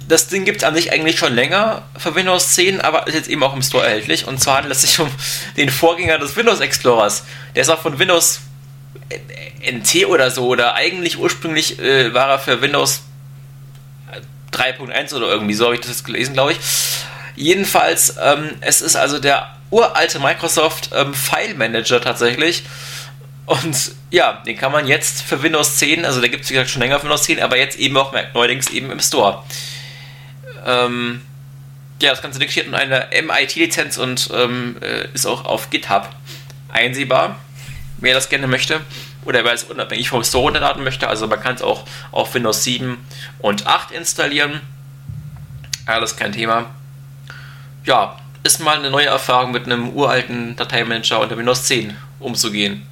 Das 0.08 0.28
Ding 0.28 0.46
gibt 0.46 0.60
es 0.60 0.64
an 0.64 0.74
sich 0.74 0.92
eigentlich 0.92 1.20
schon 1.20 1.36
länger 1.36 1.84
für 1.98 2.16
Windows 2.16 2.56
10, 2.56 2.82
aber 2.82 3.06
ist 3.08 3.14
jetzt 3.14 3.30
eben 3.30 3.44
auch 3.44 3.54
im 3.54 3.62
Store 3.62 3.84
erhältlich. 3.86 4.28
Und 4.28 4.42
zwar 4.42 4.58
handelt 4.58 4.74
es 4.74 4.82
sich 4.82 5.00
um 5.00 5.10
den 5.58 5.70
Vorgänger 5.70 6.18
des 6.18 6.36
Windows 6.36 6.62
Explorers. 6.62 7.24
Der 7.56 7.62
ist 7.62 7.70
auch 7.70 7.82
von 7.82 8.00
Windows 8.00 8.40
NT 9.62 10.06
oder 10.06 10.32
so, 10.32 10.48
oder 10.48 10.76
eigentlich 10.76 11.20
ursprünglich 11.20 11.80
äh, 11.80 12.14
war 12.14 12.30
er 12.30 12.40
für 12.40 12.62
Windows 12.62 13.02
3.1 14.54 15.14
oder 15.14 15.28
irgendwie, 15.28 15.54
so 15.54 15.66
habe 15.66 15.76
ich 15.76 15.82
das 15.82 15.90
jetzt 15.90 16.06
gelesen, 16.06 16.34
glaube 16.34 16.54
ich. 16.54 16.60
Jedenfalls, 17.36 18.16
ähm, 18.22 18.50
es 18.62 18.82
ist 18.82 18.96
also 18.96 19.20
der 19.20 19.59
uralte 19.70 20.20
Microsoft 20.20 20.90
ähm, 20.94 21.14
File 21.14 21.56
Manager 21.56 22.02
tatsächlich. 22.02 22.64
Und 23.46 23.92
ja, 24.12 24.44
den 24.46 24.58
kann 24.58 24.72
man 24.72 24.88
jetzt 24.88 25.24
für 25.24 25.42
Windows 25.42 25.78
10, 25.78 26.06
also 26.06 26.22
der 26.22 26.30
gibt 26.30 26.44
es 26.44 26.50
wie 26.50 26.54
gesagt 26.54 26.70
schon 26.70 26.82
länger 26.82 27.00
für 27.00 27.06
Windows 27.06 27.24
10, 27.24 27.42
aber 27.42 27.58
jetzt 27.58 27.80
eben 27.80 27.98
auch 27.98 28.14
neuerdings 28.34 28.70
eben 28.70 28.92
im 28.92 29.00
Store. 29.00 29.44
Ähm, 30.66 31.22
ja, 32.02 32.12
das 32.12 32.22
Ganze 32.22 32.40
steht 32.48 32.68
unter 32.68 32.78
einer 32.78 33.08
MIT-Lizenz 33.10 33.98
und 33.98 34.30
ähm, 34.34 34.78
äh, 34.82 35.08
ist 35.14 35.26
auch 35.26 35.46
auf 35.46 35.70
GitHub 35.70 36.10
einsehbar, 36.70 37.38
wer 37.98 38.14
das 38.14 38.30
gerne 38.30 38.48
möchte. 38.48 38.82
Oder 39.26 39.44
wer 39.44 39.54
es 39.54 39.66
unabhängig 39.66 40.10
vom 40.10 40.24
Store 40.24 40.46
runterladen 40.46 40.84
möchte. 40.84 41.08
Also 41.08 41.28
man 41.28 41.42
kann 41.42 41.56
es 41.56 41.62
auch 41.62 41.86
auf 42.12 42.34
Windows 42.34 42.64
7 42.64 42.98
und 43.40 43.68
8 43.68 43.92
installieren. 43.92 44.62
Alles 45.86 46.16
kein 46.16 46.32
Thema. 46.32 46.68
Ja, 47.84 48.18
ist 48.44 48.64
mal 48.64 48.78
eine 48.78 48.90
neue 48.90 49.08
Erfahrung 49.08 49.52
mit 49.52 49.66
einem 49.66 49.90
uralten 49.90 50.56
Dateimanager 50.56 51.20
unter 51.22 51.38
Windows 51.38 51.64
10 51.66 51.94
umzugehen. 52.20 52.84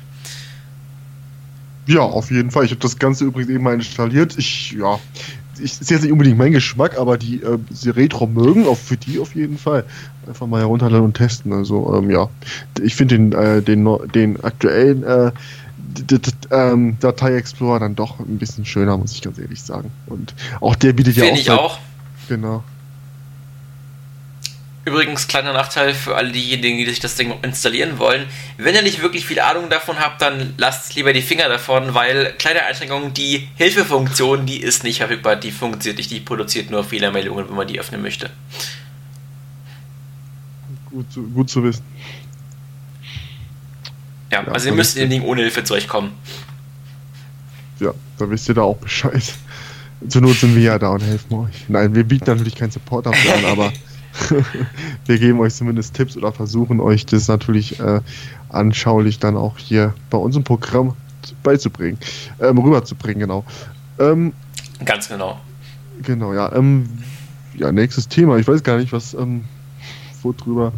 Ja, 1.87 2.01
auf 2.01 2.31
jeden 2.31 2.51
Fall. 2.51 2.65
Ich 2.65 2.71
habe 2.71 2.81
das 2.81 2.99
Ganze 2.99 3.23
übrigens 3.23 3.49
eben 3.49 3.63
mal 3.63 3.73
installiert. 3.73 4.37
Ich, 4.37 4.71
ja, 4.73 4.99
ich, 5.57 5.79
ist 5.79 5.89
jetzt 5.89 6.03
nicht 6.03 6.11
unbedingt 6.11 6.37
mein 6.37 6.51
Geschmack, 6.51 6.97
aber 6.97 7.17
die, 7.17 7.41
äh, 7.41 7.57
die 7.69 7.89
Retro 7.89 8.27
mögen, 8.27 8.67
auch 8.67 8.77
für 8.77 8.97
die 8.97 9.19
auf 9.19 9.35
jeden 9.35 9.57
Fall. 9.57 9.85
Einfach 10.27 10.47
mal 10.47 10.59
herunterladen 10.59 11.05
und 11.05 11.13
testen. 11.15 11.53
Also, 11.53 11.95
ähm, 11.95 12.11
ja. 12.11 12.29
Ich 12.81 12.95
finde 12.95 13.17
den, 13.17 13.31
äh, 13.31 13.61
den, 13.61 13.87
den 14.13 14.43
aktuellen 14.43 15.03
äh, 15.03 15.31
ähm, 16.51 16.97
Datei 16.99 17.35
Explorer 17.35 17.79
dann 17.79 17.95
doch 17.95 18.19
ein 18.19 18.37
bisschen 18.37 18.65
schöner, 18.65 18.97
muss 18.97 19.13
ich 19.13 19.21
ganz 19.21 19.39
ehrlich 19.39 19.61
sagen. 19.61 19.91
Und 20.07 20.35
auch 20.59 20.75
der 20.75 20.91
bietet 20.91 21.15
Find 21.15 21.25
ja 21.27 21.33
auch. 21.33 21.39
ich 21.39 21.51
auch. 21.51 21.79
Genau. 22.27 22.63
Übrigens, 24.88 25.27
kleiner 25.27 25.51
Nachteil 25.51 25.94
für 25.94 26.15
alle 26.15 26.32
diejenigen, 26.32 26.77
die 26.77 26.86
sich 26.86 27.01
das 27.01 27.15
Ding 27.15 27.34
installieren 27.41 28.00
wollen. 28.00 28.25
Wenn 28.56 28.74
ihr 28.74 28.82
nicht 28.84 29.01
wirklich 29.01 29.25
viel 29.25 29.41
Ahnung 29.41 29.70
davon 29.70 30.00
habt, 30.00 30.22
dann 30.22 30.53
lasst 30.56 30.96
lieber 30.96 31.12
die 31.12 31.22
Finger 31.22 31.50
davon, 31.50 31.94
weil 31.94 32.32
kleine 32.39 32.63
Einschränkungen, 32.63 33.13
die 33.13 33.50
Hilfefunktion, 33.56 34.46
die 34.46 34.62
ist 34.62 34.86
nicht 34.86 35.00
verfügbar, 35.00 35.36
die 35.36 35.51
funktioniert 35.51 35.98
nicht, 35.98 36.10
die 36.10 36.22
produziert 36.22 36.72
nur 36.72 36.86
Fehlermeldungen, 36.86 37.50
wenn 37.50 37.56
man 37.58 37.67
die 37.67 37.82
öffnen 37.82 38.01
möchte. 38.01 38.29
Gut 40.89 41.12
zu, 41.12 41.24
gut 41.24 41.50
zu 41.50 41.62
wissen. 41.65 41.84
Ja, 44.32 44.41
ja 44.41 44.48
also 44.48 44.70
ihr 44.70 44.75
müsst 44.75 44.96
in 44.96 45.01
den 45.01 45.10
Ding 45.10 45.24
ohne 45.24 45.41
Hilfe 45.41 45.65
zurechtkommen. 45.65 46.13
Ja, 47.82 47.94
da 48.17 48.29
wisst 48.29 48.48
ihr 48.48 48.56
da 48.56 48.62
auch 48.62 48.77
Bescheid. 48.77 49.34
Zur 50.08 50.22
Not 50.22 50.38
sind 50.38 50.56
wir 50.56 50.62
ja 50.62 50.79
da 50.79 50.91
und 50.91 51.01
helfen 51.01 51.34
euch. 51.34 51.65
Nein, 51.67 51.94
wir 51.94 52.06
bieten 52.06 52.24
natürlich 52.27 52.56
keinen 52.56 52.72
Support 52.72 53.08
dafür 53.08 53.36
an, 53.36 53.46
aber 53.51 53.74
wir 55.05 55.19
geben 55.19 55.39
euch 55.39 55.53
zumindest 55.55 55.93
Tipps 55.93 56.17
oder 56.17 56.31
versuchen 56.31 56.79
euch 56.79 57.05
das 57.05 57.27
natürlich 57.27 57.79
äh, 57.79 58.01
anschaulich 58.50 59.19
dann 59.19 59.38
auch 59.38 59.57
hier 59.57 59.93
bei 60.09 60.17
unserem 60.17 60.43
Programm 60.43 60.95
beizubringen, 61.43 61.97
ähm, 62.39 62.57
rüberzubringen, 62.57 63.19
genau. 63.19 63.43
Ähm, 64.00 64.33
Ganz 64.86 65.09
genau. 65.09 65.39
Genau, 66.03 66.33
ja. 66.33 66.53
Ähm, 66.53 66.88
ja, 67.55 67.71
nächstes 67.71 68.07
Thema. 68.07 68.38
Ich 68.38 68.47
weiß 68.47 68.63
gar 68.63 68.77
nicht, 68.77 68.93
was, 68.93 69.13
ähm, 69.13 69.45
worüber 70.21 70.74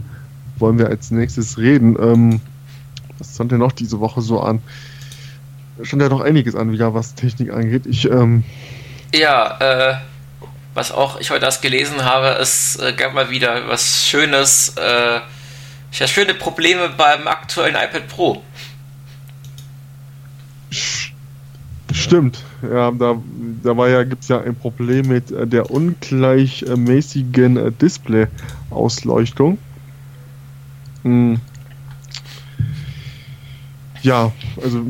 wollen 0.58 0.78
wir 0.78 0.88
als 0.88 1.12
nächstes 1.12 1.58
reden. 1.58 1.98
Ähm, 2.00 2.42
was 3.18 3.36
stand 3.36 3.52
denn 3.52 3.60
noch 3.60 3.74
diese 3.74 4.00
Woche 4.00 4.22
so 4.22 4.40
an? 4.40 4.62
Stand 5.82 6.02
ja 6.02 6.10
doch 6.10 6.22
einiges 6.22 6.56
an, 6.56 6.72
wieder 6.72 6.94
was 6.94 7.16
Technik 7.16 7.52
angeht. 7.52 7.86
Ich, 7.86 8.10
ähm, 8.10 8.44
ja, 9.14 9.58
äh, 9.60 9.96
was 10.80 10.94
auch 10.94 11.20
ich 11.20 11.30
heute 11.30 11.44
erst 11.44 11.62
gelesen 11.62 12.06
habe, 12.06 12.38
es 12.40 12.78
äh, 12.78 12.94
gab 12.94 13.14
mal 13.14 13.30
wieder 13.30 13.68
was 13.68 14.08
Schönes, 14.08 14.76
äh, 14.78 15.20
ja, 15.92 16.08
schöne 16.08 16.34
Probleme 16.34 16.88
beim 16.88 17.28
aktuellen 17.28 17.76
iPad 17.76 18.08
Pro. 18.08 18.42
Stimmt, 21.92 22.46
ja, 22.62 22.92
da, 22.92 23.22
da 23.62 23.76
war 23.76 23.90
ja, 23.90 24.04
gibt 24.06 24.24
es 24.24 24.30
ja 24.30 24.40
ein 24.40 24.56
Problem 24.56 25.10
mit 25.10 25.32
äh, 25.32 25.46
der 25.46 25.70
ungleichmäßigen 25.70 27.58
äh, 27.58 27.72
Display-Ausleuchtung. 27.74 29.58
Hm. 31.04 31.42
Ja, 34.02 34.32
also 34.64 34.82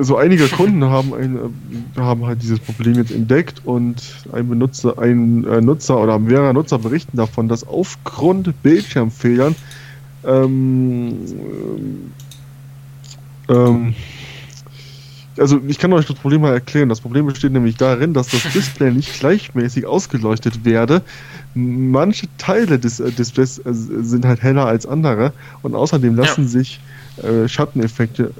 so 0.00 0.16
einige 0.16 0.48
Kunden 0.48 0.84
haben, 0.84 1.14
ein, 1.14 1.36
äh, 1.36 2.00
haben 2.00 2.26
halt 2.26 2.42
dieses 2.42 2.60
Problem 2.60 2.94
jetzt 2.94 3.10
entdeckt 3.10 3.62
und 3.64 4.02
ein 4.32 4.48
Benutzer, 4.48 4.98
ein 4.98 5.44
äh, 5.44 5.60
Nutzer 5.60 6.00
oder 6.00 6.18
mehrere 6.18 6.54
Nutzer 6.54 6.78
berichten 6.78 7.16
davon, 7.16 7.48
dass 7.48 7.66
aufgrund 7.66 8.62
Bildschirmfehlern 8.62 9.54
ähm, 10.24 11.16
ähm, 13.48 13.94
also 15.38 15.60
ich 15.66 15.78
kann 15.78 15.92
euch 15.92 16.06
das 16.06 16.16
Problem 16.16 16.40
mal 16.40 16.52
erklären. 16.52 16.88
Das 16.88 17.00
Problem 17.00 17.26
besteht 17.26 17.52
nämlich 17.52 17.76
darin, 17.76 18.14
dass 18.14 18.28
das 18.28 18.42
Display 18.52 18.90
nicht 18.90 19.20
gleichmäßig 19.20 19.86
ausgeleuchtet 19.86 20.64
werde. 20.64 21.02
Manche 21.54 22.26
Teile 22.38 22.78
des 22.78 23.00
äh, 23.00 23.10
Displays 23.12 23.60
sind 23.64 24.24
halt 24.24 24.42
heller 24.42 24.66
als 24.66 24.86
andere 24.86 25.32
und 25.62 25.74
außerdem 25.74 26.16
lassen 26.16 26.44
ja. 26.44 26.48
sich 26.48 26.80
äh, 27.22 27.48
Schatteneffekte 27.48 28.32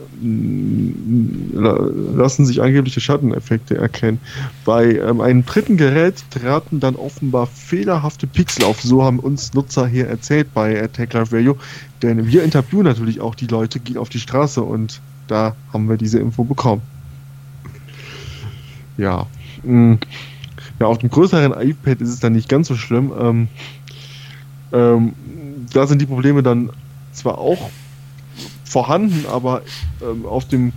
lassen 1.53 2.45
sich 2.45 2.61
angebliche 2.61 3.01
Schatteneffekte 3.01 3.77
erkennen. 3.77 4.21
Bei 4.65 4.97
ähm, 4.97 5.21
einem 5.21 5.47
dritten 5.47 5.77
Gerät 5.77 6.23
traten 6.31 6.81
dann 6.81 6.97
offenbar 6.97 7.47
fehlerhafte 7.47 8.27
Pixel 8.27 8.65
auf. 8.65 8.83
So 8.83 9.03
haben 9.03 9.19
uns 9.19 9.55
Nutzer 9.55 9.87
hier 9.87 10.09
erzählt 10.09 10.53
bei 10.53 10.83
Attack 10.83 11.13
Live 11.15 11.33
Radio. 11.33 11.57
Denn 12.03 12.27
wir 12.27 12.45
interviewen 12.45 12.85
natürlich 12.85 13.21
auch 13.21 13.35
die 13.35 13.47
Leute, 13.47 13.81
gehen 13.81 13.97
auf 13.97 14.11
die 14.11 14.21
Straße 14.21 14.63
und 14.63 15.01
da 15.27 15.57
haben 15.73 15.89
wir 15.89 15.97
diese 15.97 16.19
Info 16.19 16.45
bekommen. 16.45 16.83
Ja. 18.99 19.27
Mh. 19.63 19.99
Ja, 20.79 20.87
auf 20.87 20.99
dem 20.99 21.09
größeren 21.09 21.55
iPad 21.59 22.03
ist 22.03 22.11
es 22.11 22.21
dann 22.21 22.35
nicht 22.35 22.51
ganz 22.51 22.69
so 22.69 22.77
schlimm. 22.77 23.11
Ähm, 23.19 23.49
ähm, 24.73 25.15
da 25.73 25.87
sind 25.87 26.03
die 26.03 26.07
Probleme 26.07 26.43
dann 26.43 26.71
zwar 27.13 27.39
auch 27.39 27.71
vorhanden, 28.67 29.25
aber 29.31 29.63
ähm, 30.03 30.27
auf 30.27 30.47
dem 30.47 30.73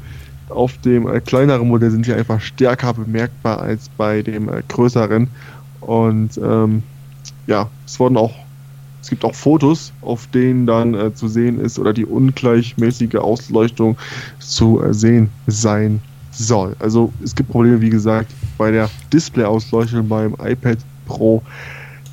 auf 0.50 0.78
dem 0.80 1.08
äh, 1.08 1.22
kleineren 1.22 1.68
Modell 1.68 1.92
sind 1.92 2.06
sie 2.06 2.14
einfach 2.14 2.42
stärker 2.42 2.94
bemerkbar 2.94 3.60
als 3.62 3.90
bei 3.98 4.22
dem 4.22 4.50
äh, 4.50 4.64
größeren. 4.68 5.28
Und 5.82 6.40
ähm, 6.44 6.84
ja, 7.48 7.70
es 7.86 8.00
wurden 8.00 8.18
auch, 8.18 8.34
es 9.02 9.10
gibt 9.10 9.24
auch 9.24 9.36
Fotos, 9.36 9.94
auf 10.02 10.28
denen 10.28 10.66
dann 10.66 10.94
äh, 10.94 11.14
zu 11.14 11.28
sehen 11.28 11.60
ist 11.60 11.80
oder 11.80 11.94
die 11.94 12.06
ungleichmäßige 12.06 13.16
Ausleuchtung 13.16 13.98
zu 14.40 14.82
äh, 14.82 14.94
sehen 14.94 15.30
sein 15.48 16.02
soll. 16.32 16.76
Also 16.80 17.14
es 17.24 17.36
gibt 17.36 17.52
Probleme, 17.52 17.82
wie 17.82 17.90
gesagt, 17.90 18.32
bei 18.58 18.72
der 18.72 18.90
Display-Ausleuchtung 19.14 20.08
beim 20.08 20.36
iPad 20.44 20.80
Pro 21.06 21.44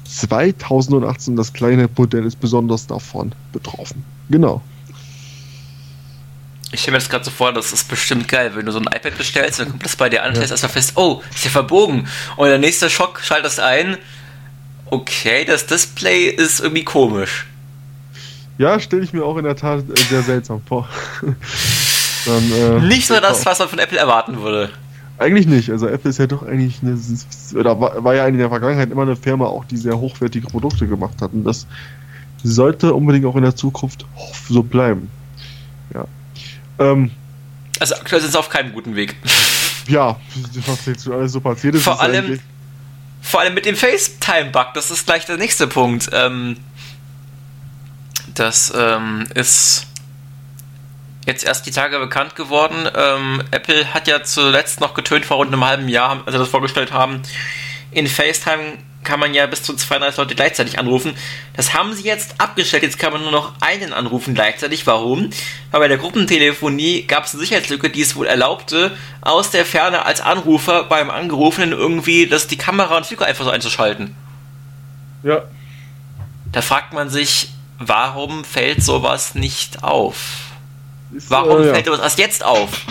2018. 0.04 1.36
Das 1.36 1.52
kleine 1.52 1.88
Modell 1.96 2.24
ist 2.24 2.40
besonders 2.40 2.86
davon 2.86 3.32
betroffen. 3.52 4.04
Genau. 4.30 4.62
Ich 6.76 6.82
stelle 6.82 6.96
mir 6.96 6.98
das 6.98 7.08
gerade 7.08 7.24
so 7.24 7.30
vor, 7.30 7.54
das 7.54 7.72
ist 7.72 7.88
bestimmt 7.88 8.28
geil, 8.28 8.52
wenn 8.54 8.66
du 8.66 8.70
so 8.70 8.78
ein 8.78 8.84
iPad 8.84 9.16
bestellst, 9.16 9.60
dann 9.60 9.70
kommt 9.70 9.82
das 9.86 9.96
bei 9.96 10.10
dir 10.10 10.22
an, 10.22 10.28
ja. 10.28 10.34
stellst 10.34 10.50
erstmal 10.50 10.72
fest, 10.72 10.92
oh, 10.96 11.22
ist 11.34 11.42
ja 11.42 11.50
verbogen. 11.50 12.06
Und 12.36 12.48
der 12.48 12.58
nächste 12.58 12.90
Schock 12.90 13.20
schaltet 13.22 13.58
ein, 13.60 13.96
okay, 14.90 15.46
das 15.46 15.64
Display 15.64 16.26
ist 16.26 16.60
irgendwie 16.60 16.84
komisch. 16.84 17.46
Ja, 18.58 18.78
stelle 18.78 19.04
ich 19.04 19.14
mir 19.14 19.24
auch 19.24 19.38
in 19.38 19.44
der 19.44 19.56
Tat 19.56 19.84
äh, 19.88 19.98
sehr 20.10 20.20
seltsam 20.20 20.60
vor. 20.68 20.86
dann, 22.26 22.52
äh, 22.52 22.80
nicht 22.80 23.06
so 23.06 23.18
das, 23.20 23.46
was 23.46 23.58
man 23.58 23.68
von 23.70 23.78
Apple 23.78 23.98
erwarten 23.98 24.42
würde. 24.42 24.68
Eigentlich 25.16 25.46
nicht. 25.46 25.70
Also 25.70 25.88
Apple 25.88 26.10
ist 26.10 26.18
ja 26.18 26.26
doch 26.26 26.42
eigentlich 26.42 26.82
eine, 26.82 26.98
oder 27.58 27.80
war 27.80 28.14
ja 28.14 28.26
in 28.26 28.36
der 28.36 28.50
Vergangenheit 28.50 28.90
immer 28.90 29.00
eine 29.00 29.16
Firma 29.16 29.46
auch, 29.46 29.64
die 29.64 29.78
sehr 29.78 29.98
hochwertige 29.98 30.46
Produkte 30.46 30.86
gemacht 30.86 31.22
hat. 31.22 31.32
Und 31.32 31.44
das 31.44 31.66
sollte 32.44 32.92
unbedingt 32.92 33.24
auch 33.24 33.36
in 33.36 33.44
der 33.44 33.56
Zukunft 33.56 34.04
so 34.46 34.62
bleiben. 34.62 35.10
Ähm, 36.78 37.10
also 37.80 37.94
aktuell 37.96 38.20
sind 38.20 38.32
sie 38.32 38.38
auf 38.38 38.48
keinem 38.48 38.72
guten 38.72 38.96
Weg. 38.96 39.16
Ja, 39.88 40.18
was 40.66 40.84
jetzt 40.86 41.08
alles 41.08 41.30
so 41.30 41.40
passiert 41.40 41.76
ist. 41.76 41.84
Vor, 41.84 42.00
allem, 42.00 42.40
vor 43.22 43.38
allem 43.38 43.54
mit 43.54 43.66
dem 43.66 43.76
FaceTime-Bug, 43.76 44.74
das 44.74 44.90
ist 44.90 45.06
gleich 45.06 45.26
der 45.26 45.36
nächste 45.36 45.68
Punkt. 45.68 46.10
Ähm, 46.12 46.56
das 48.34 48.72
ähm, 48.76 49.28
ist 49.34 49.86
jetzt 51.26 51.44
erst 51.44 51.66
die 51.66 51.70
Tage 51.70 51.98
bekannt 51.98 52.34
geworden. 52.34 52.88
Ähm, 52.96 53.42
Apple 53.50 53.94
hat 53.94 54.08
ja 54.08 54.22
zuletzt 54.22 54.80
noch 54.80 54.94
getönt 54.94 55.24
vor 55.24 55.36
rund 55.36 55.52
einem 55.52 55.64
halben 55.64 55.88
Jahr, 55.88 56.22
als 56.24 56.32
sie 56.32 56.38
das 56.38 56.48
vorgestellt 56.48 56.92
haben. 56.92 57.22
In 57.90 58.06
FaceTime 58.06 58.78
kann 59.06 59.20
man 59.20 59.32
ja 59.32 59.46
bis 59.46 59.62
zu 59.62 59.74
32 59.74 60.18
Leute 60.18 60.34
gleichzeitig 60.34 60.78
anrufen. 60.78 61.14
Das 61.54 61.72
haben 61.72 61.94
sie 61.94 62.02
jetzt 62.02 62.38
abgestellt. 62.38 62.82
Jetzt 62.82 62.98
kann 62.98 63.12
man 63.12 63.22
nur 63.22 63.30
noch 63.30 63.54
einen 63.60 63.94
anrufen 63.94 64.34
gleichzeitig. 64.34 64.86
Warum? 64.86 65.30
Weil 65.70 65.80
bei 65.80 65.88
der 65.88 65.96
Gruppentelefonie 65.96 67.04
gab 67.04 67.24
es 67.24 67.32
eine 67.32 67.40
Sicherheitslücke, 67.40 67.88
die 67.88 68.02
es 68.02 68.16
wohl 68.16 68.26
erlaubte, 68.26 68.90
aus 69.22 69.50
der 69.50 69.64
Ferne 69.64 70.04
als 70.04 70.20
Anrufer 70.20 70.84
beim 70.84 71.08
Angerufenen 71.08 71.72
irgendwie 71.72 72.26
das, 72.26 72.48
die 72.48 72.58
Kamera 72.58 72.98
und 72.98 73.06
Speaker 73.06 73.24
einfach 73.24 73.44
so 73.44 73.50
einzuschalten. 73.50 74.14
Ja. 75.22 75.44
Da 76.52 76.60
fragt 76.60 76.92
man 76.92 77.08
sich, 77.08 77.50
warum 77.78 78.44
fällt 78.44 78.82
sowas 78.82 79.34
nicht 79.34 79.82
auf? 79.82 80.45
Ist, 81.14 81.30
Warum 81.30 81.62
äh, 81.62 81.66
ja. 81.66 81.74
fällt 81.74 81.88
uns 81.88 82.00
erst 82.00 82.18
jetzt 82.18 82.44
auf? 82.44 82.84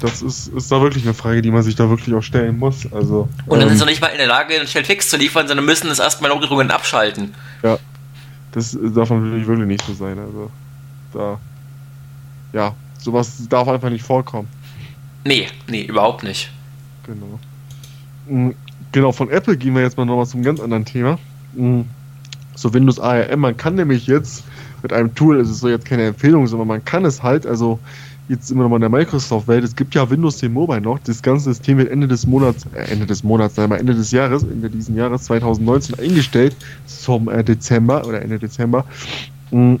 Das 0.00 0.20
ist, 0.20 0.48
ist 0.48 0.70
da 0.70 0.80
wirklich 0.82 1.04
eine 1.04 1.14
Frage, 1.14 1.42
die 1.42 1.50
man 1.50 1.62
sich 1.62 1.74
da 1.74 1.88
wirklich 1.88 2.14
auch 2.14 2.22
stellen 2.22 2.58
muss. 2.58 2.92
Also, 2.92 3.28
Und 3.46 3.60
dann 3.60 3.68
ähm, 3.68 3.74
ist 3.74 3.80
er 3.80 3.86
nicht 3.86 4.00
mal 4.00 4.08
in 4.08 4.18
der 4.18 4.26
Lage, 4.26 4.54
einen 4.54 4.66
Stellfix 4.66 5.08
zu 5.08 5.16
liefern, 5.16 5.48
sondern 5.48 5.64
müssen 5.64 5.90
es 5.90 5.98
erstmal 5.98 6.30
Notdrückungen 6.30 6.70
abschalten. 6.70 7.34
Ja, 7.62 7.78
das 8.52 8.76
darf 8.94 9.10
natürlich 9.10 9.46
wirklich 9.46 9.66
nicht 9.66 9.84
so 9.86 9.94
sein. 9.94 10.18
Also, 10.18 10.50
da, 11.12 11.40
ja, 12.52 12.74
sowas 12.98 13.48
darf 13.48 13.68
einfach 13.68 13.90
nicht 13.90 14.04
vorkommen. 14.04 14.48
Nee, 15.24 15.48
nee, 15.68 15.82
überhaupt 15.82 16.24
nicht. 16.24 16.50
Genau. 17.06 17.38
Mm, 18.26 18.54
genau, 18.92 19.12
von 19.12 19.30
Apple 19.30 19.56
gehen 19.56 19.74
wir 19.74 19.82
jetzt 19.82 19.96
mal 19.96 20.04
nochmal 20.04 20.26
zum 20.26 20.42
ganz 20.42 20.60
anderen 20.60 20.84
Thema. 20.84 21.18
Mm, 21.54 21.82
so 22.54 22.74
Windows 22.74 23.00
ARM, 23.00 23.40
man 23.40 23.56
kann 23.56 23.74
nämlich 23.76 24.06
jetzt 24.06 24.44
mit 24.82 24.92
einem 24.92 25.14
Tool, 25.14 25.40
es 25.40 25.50
ist 25.50 25.60
so 25.60 25.68
jetzt 25.68 25.84
keine 25.84 26.04
Empfehlung, 26.06 26.46
sondern 26.46 26.68
man 26.68 26.84
kann 26.84 27.04
es 27.04 27.22
halt, 27.22 27.46
also 27.46 27.78
jetzt 28.28 28.50
immer 28.50 28.62
noch 28.62 28.70
mal 28.70 28.76
in 28.76 28.82
der 28.82 28.90
Microsoft-Welt, 28.90 29.64
es 29.64 29.76
gibt 29.76 29.94
ja 29.94 30.08
Windows 30.08 30.38
10 30.38 30.52
Mobile 30.52 30.80
noch, 30.80 30.98
das 31.00 31.22
ganze 31.22 31.44
System 31.44 31.78
wird 31.78 31.90
Ende 31.90 32.08
des 32.08 32.26
Monats, 32.26 32.66
äh, 32.74 32.90
Ende 32.90 33.06
des 33.06 33.22
Monats, 33.22 33.56
sagen 33.56 33.70
wir 33.70 33.78
Ende 33.78 33.94
des 33.94 34.10
Jahres, 34.10 34.42
Ende 34.42 34.70
diesen 34.70 34.96
Jahres 34.96 35.24
2019 35.24 35.98
eingestellt 35.98 36.56
zum 36.86 37.28
äh, 37.28 37.42
Dezember 37.42 38.06
oder 38.06 38.22
Ende 38.22 38.38
Dezember. 38.38 38.84
Mm. 39.50 39.76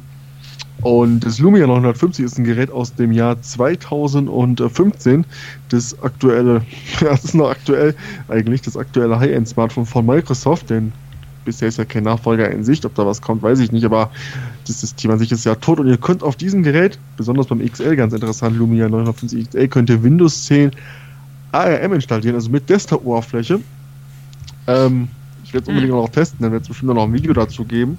Und 0.80 1.20
das 1.20 1.38
Lumia 1.38 1.64
950 1.68 2.24
ist 2.24 2.38
ein 2.38 2.44
Gerät 2.44 2.70
aus 2.72 2.92
dem 2.92 3.12
Jahr 3.12 3.40
2015. 3.40 5.24
Das 5.68 6.02
aktuelle, 6.02 6.62
das 7.00 7.24
ist 7.24 7.34
noch 7.34 7.50
aktuell 7.50 7.94
eigentlich, 8.26 8.62
das 8.62 8.76
aktuelle 8.76 9.20
High-End-Smartphone 9.20 9.86
von 9.86 10.04
Microsoft, 10.04 10.70
denn 10.70 10.92
bisher 11.44 11.68
ist 11.68 11.78
ja 11.78 11.84
kein 11.84 12.04
Nachfolger 12.04 12.50
in 12.50 12.64
Sicht. 12.64 12.84
Ob 12.84 12.94
da 12.94 13.06
was 13.06 13.20
kommt, 13.20 13.42
weiß 13.42 13.58
ich 13.60 13.72
nicht. 13.72 13.84
Aber 13.84 14.10
das 14.66 14.80
System 14.80 15.10
an 15.10 15.18
sich 15.18 15.32
ist 15.32 15.44
ja 15.44 15.54
tot. 15.54 15.80
Und 15.80 15.88
ihr 15.88 15.96
könnt 15.96 16.22
auf 16.22 16.36
diesem 16.36 16.62
Gerät, 16.62 16.98
besonders 17.16 17.46
beim 17.46 17.64
XL, 17.64 17.96
ganz 17.96 18.12
interessant, 18.12 18.56
Lumia 18.56 18.88
950 18.88 19.50
XL, 19.50 19.68
könnt 19.68 19.90
ihr 19.90 20.02
Windows 20.02 20.44
10 20.44 20.72
ARM 21.52 21.92
installieren, 21.92 22.34
also 22.34 22.50
mit 22.50 22.68
Desktop-Oberfläche. 22.68 23.60
Ähm, 24.66 25.08
ich 25.44 25.52
werde 25.52 25.64
es 25.64 25.68
unbedingt 25.68 25.92
auch 25.92 26.06
noch 26.06 26.12
testen, 26.12 26.38
dann 26.40 26.52
wird 26.52 26.62
es 26.62 26.68
bestimmt 26.68 26.94
noch 26.94 27.04
ein 27.04 27.12
Video 27.12 27.32
dazu 27.32 27.64
geben. 27.64 27.98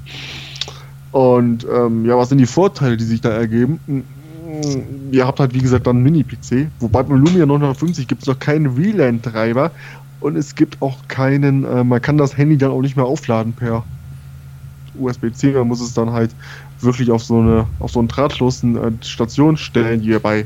Und 1.11 1.65
ähm, 1.71 2.05
ja, 2.05 2.17
was 2.17 2.29
sind 2.29 2.39
die 2.39 2.47
Vorteile, 2.47 2.97
die 2.97 3.03
sich 3.03 3.21
da 3.21 3.29
ergeben? 3.29 3.79
Hm, 3.85 4.03
ihr 5.11 5.27
habt 5.27 5.39
halt, 5.39 5.53
wie 5.53 5.59
gesagt, 5.59 5.85
dann 5.85 5.97
einen 5.97 6.03
Mini-PC. 6.03 6.67
Wobei 6.79 7.03
beim 7.03 7.23
Lumia 7.23 7.45
950 7.45 8.07
gibt 8.07 8.23
es 8.23 8.27
noch 8.27 8.39
keinen 8.39 8.75
WLAN-Treiber 8.75 9.71
und 10.23 10.37
es 10.37 10.55
gibt 10.55 10.81
auch 10.81 10.97
keinen, 11.07 11.65
äh, 11.65 11.83
man 11.83 12.01
kann 12.01 12.17
das 12.17 12.37
Handy 12.37 12.57
dann 12.57 12.71
auch 12.71 12.81
nicht 12.81 12.95
mehr 12.95 13.05
aufladen 13.05 13.53
per 13.53 13.83
USB-C, 14.95 15.51
man 15.51 15.67
muss 15.67 15.81
es 15.81 15.93
dann 15.93 16.11
halt 16.11 16.31
wirklich 16.79 17.11
auf 17.11 17.23
so 17.23 17.39
eine, 17.39 17.67
auf 17.79 17.91
so 17.91 17.99
einen 17.99 18.07
drahtlosen 18.07 18.77
äh, 18.77 19.05
Station 19.05 19.57
stellen, 19.57 20.01
die 20.01 20.09
ihr 20.09 20.19
bei, 20.19 20.45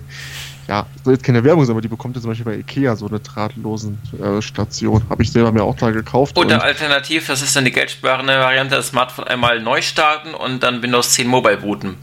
ja, 0.67 0.85
soll 1.03 1.13
jetzt 1.13 1.23
keine 1.23 1.43
Werbung 1.43 1.65
sein, 1.65 1.73
aber 1.73 1.81
die 1.81 1.87
bekommt 1.87 2.15
ihr 2.15 2.21
zum 2.21 2.31
Beispiel 2.31 2.45
bei 2.45 2.57
Ikea 2.57 2.95
so 2.95 3.07
eine 3.07 3.19
drahtlosen 3.19 3.99
äh, 4.19 4.41
Station. 4.41 5.03
Habe 5.09 5.21
ich 5.23 5.31
selber 5.31 5.51
mir 5.51 5.63
auch 5.63 5.75
da 5.75 5.91
gekauft. 5.91 6.37
Oder 6.37 6.63
alternativ, 6.63 7.27
das 7.27 7.41
ist 7.41 7.55
dann 7.55 7.65
die 7.65 7.71
geldsparende 7.71 8.33
Variante, 8.33 8.75
das 8.75 8.87
Smartphone 8.87 9.25
einmal 9.25 9.61
neu 9.61 9.81
starten 9.81 10.33
und 10.33 10.63
dann 10.63 10.81
Windows 10.81 11.13
10 11.13 11.27
Mobile 11.27 11.57
booten. 11.57 11.95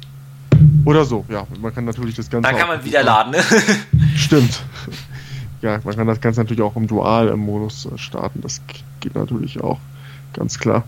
Oder 0.85 1.05
so, 1.05 1.25
ja. 1.29 1.47
Man 1.61 1.75
kann 1.75 1.87
natürlich 1.87 2.15
das 2.15 2.31
Ganze. 2.31 2.51
Da 2.51 2.57
kann 2.57 2.69
man 2.69 2.85
wieder 2.85 3.03
laden, 3.03 3.33
ne? 3.33 3.43
Stimmt 4.17 4.61
ja, 5.65 5.81
man 5.83 5.97
kann 5.97 6.07
das 6.07 6.21
Ganze 6.21 6.41
natürlich 6.41 6.63
auch 6.63 6.77
im 6.77 6.87
Dual-Modus 6.87 7.87
äh, 7.87 7.97
starten. 7.97 8.43
Das 8.43 8.61
geht 9.01 9.15
natürlich 9.15 9.63
auch, 9.63 9.79
ganz 10.35 10.59
klar. 10.59 10.85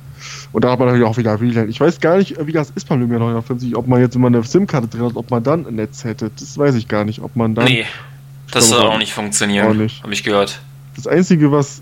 Und 0.52 0.64
da 0.64 0.70
hat 0.70 0.78
man 0.78 0.88
natürlich 0.88 1.08
auch 1.08 1.16
wieder 1.16 1.40
WLAN. 1.40 1.70
Ich 1.70 1.80
weiß 1.80 1.98
gar 2.00 2.18
nicht, 2.18 2.36
wie 2.46 2.52
das 2.52 2.70
ist 2.74 2.86
beim 2.86 3.00
Lumia 3.00 3.18
950, 3.18 3.74
ob 3.74 3.86
man 3.86 4.00
jetzt, 4.00 4.18
man 4.18 4.34
eine 4.34 4.44
SIM-Karte 4.44 4.88
drin 4.88 5.04
hat, 5.04 5.16
ob 5.16 5.30
man 5.30 5.42
dann 5.42 5.66
ein 5.66 5.76
Netz 5.76 6.04
hätte. 6.04 6.30
Das 6.38 6.58
weiß 6.58 6.74
ich 6.74 6.88
gar 6.88 7.04
nicht, 7.04 7.20
ob 7.20 7.36
man 7.36 7.54
dann. 7.54 7.64
Nee, 7.64 7.86
das 8.50 8.68
soll 8.68 8.82
auch 8.82 8.98
nicht 8.98 9.14
funktionieren. 9.14 9.66
Auch 9.66 9.74
nicht. 9.74 10.02
Habe 10.02 10.12
ich 10.12 10.22
gehört. 10.22 10.60
Das 10.94 11.06
Einzige, 11.06 11.50
was 11.50 11.80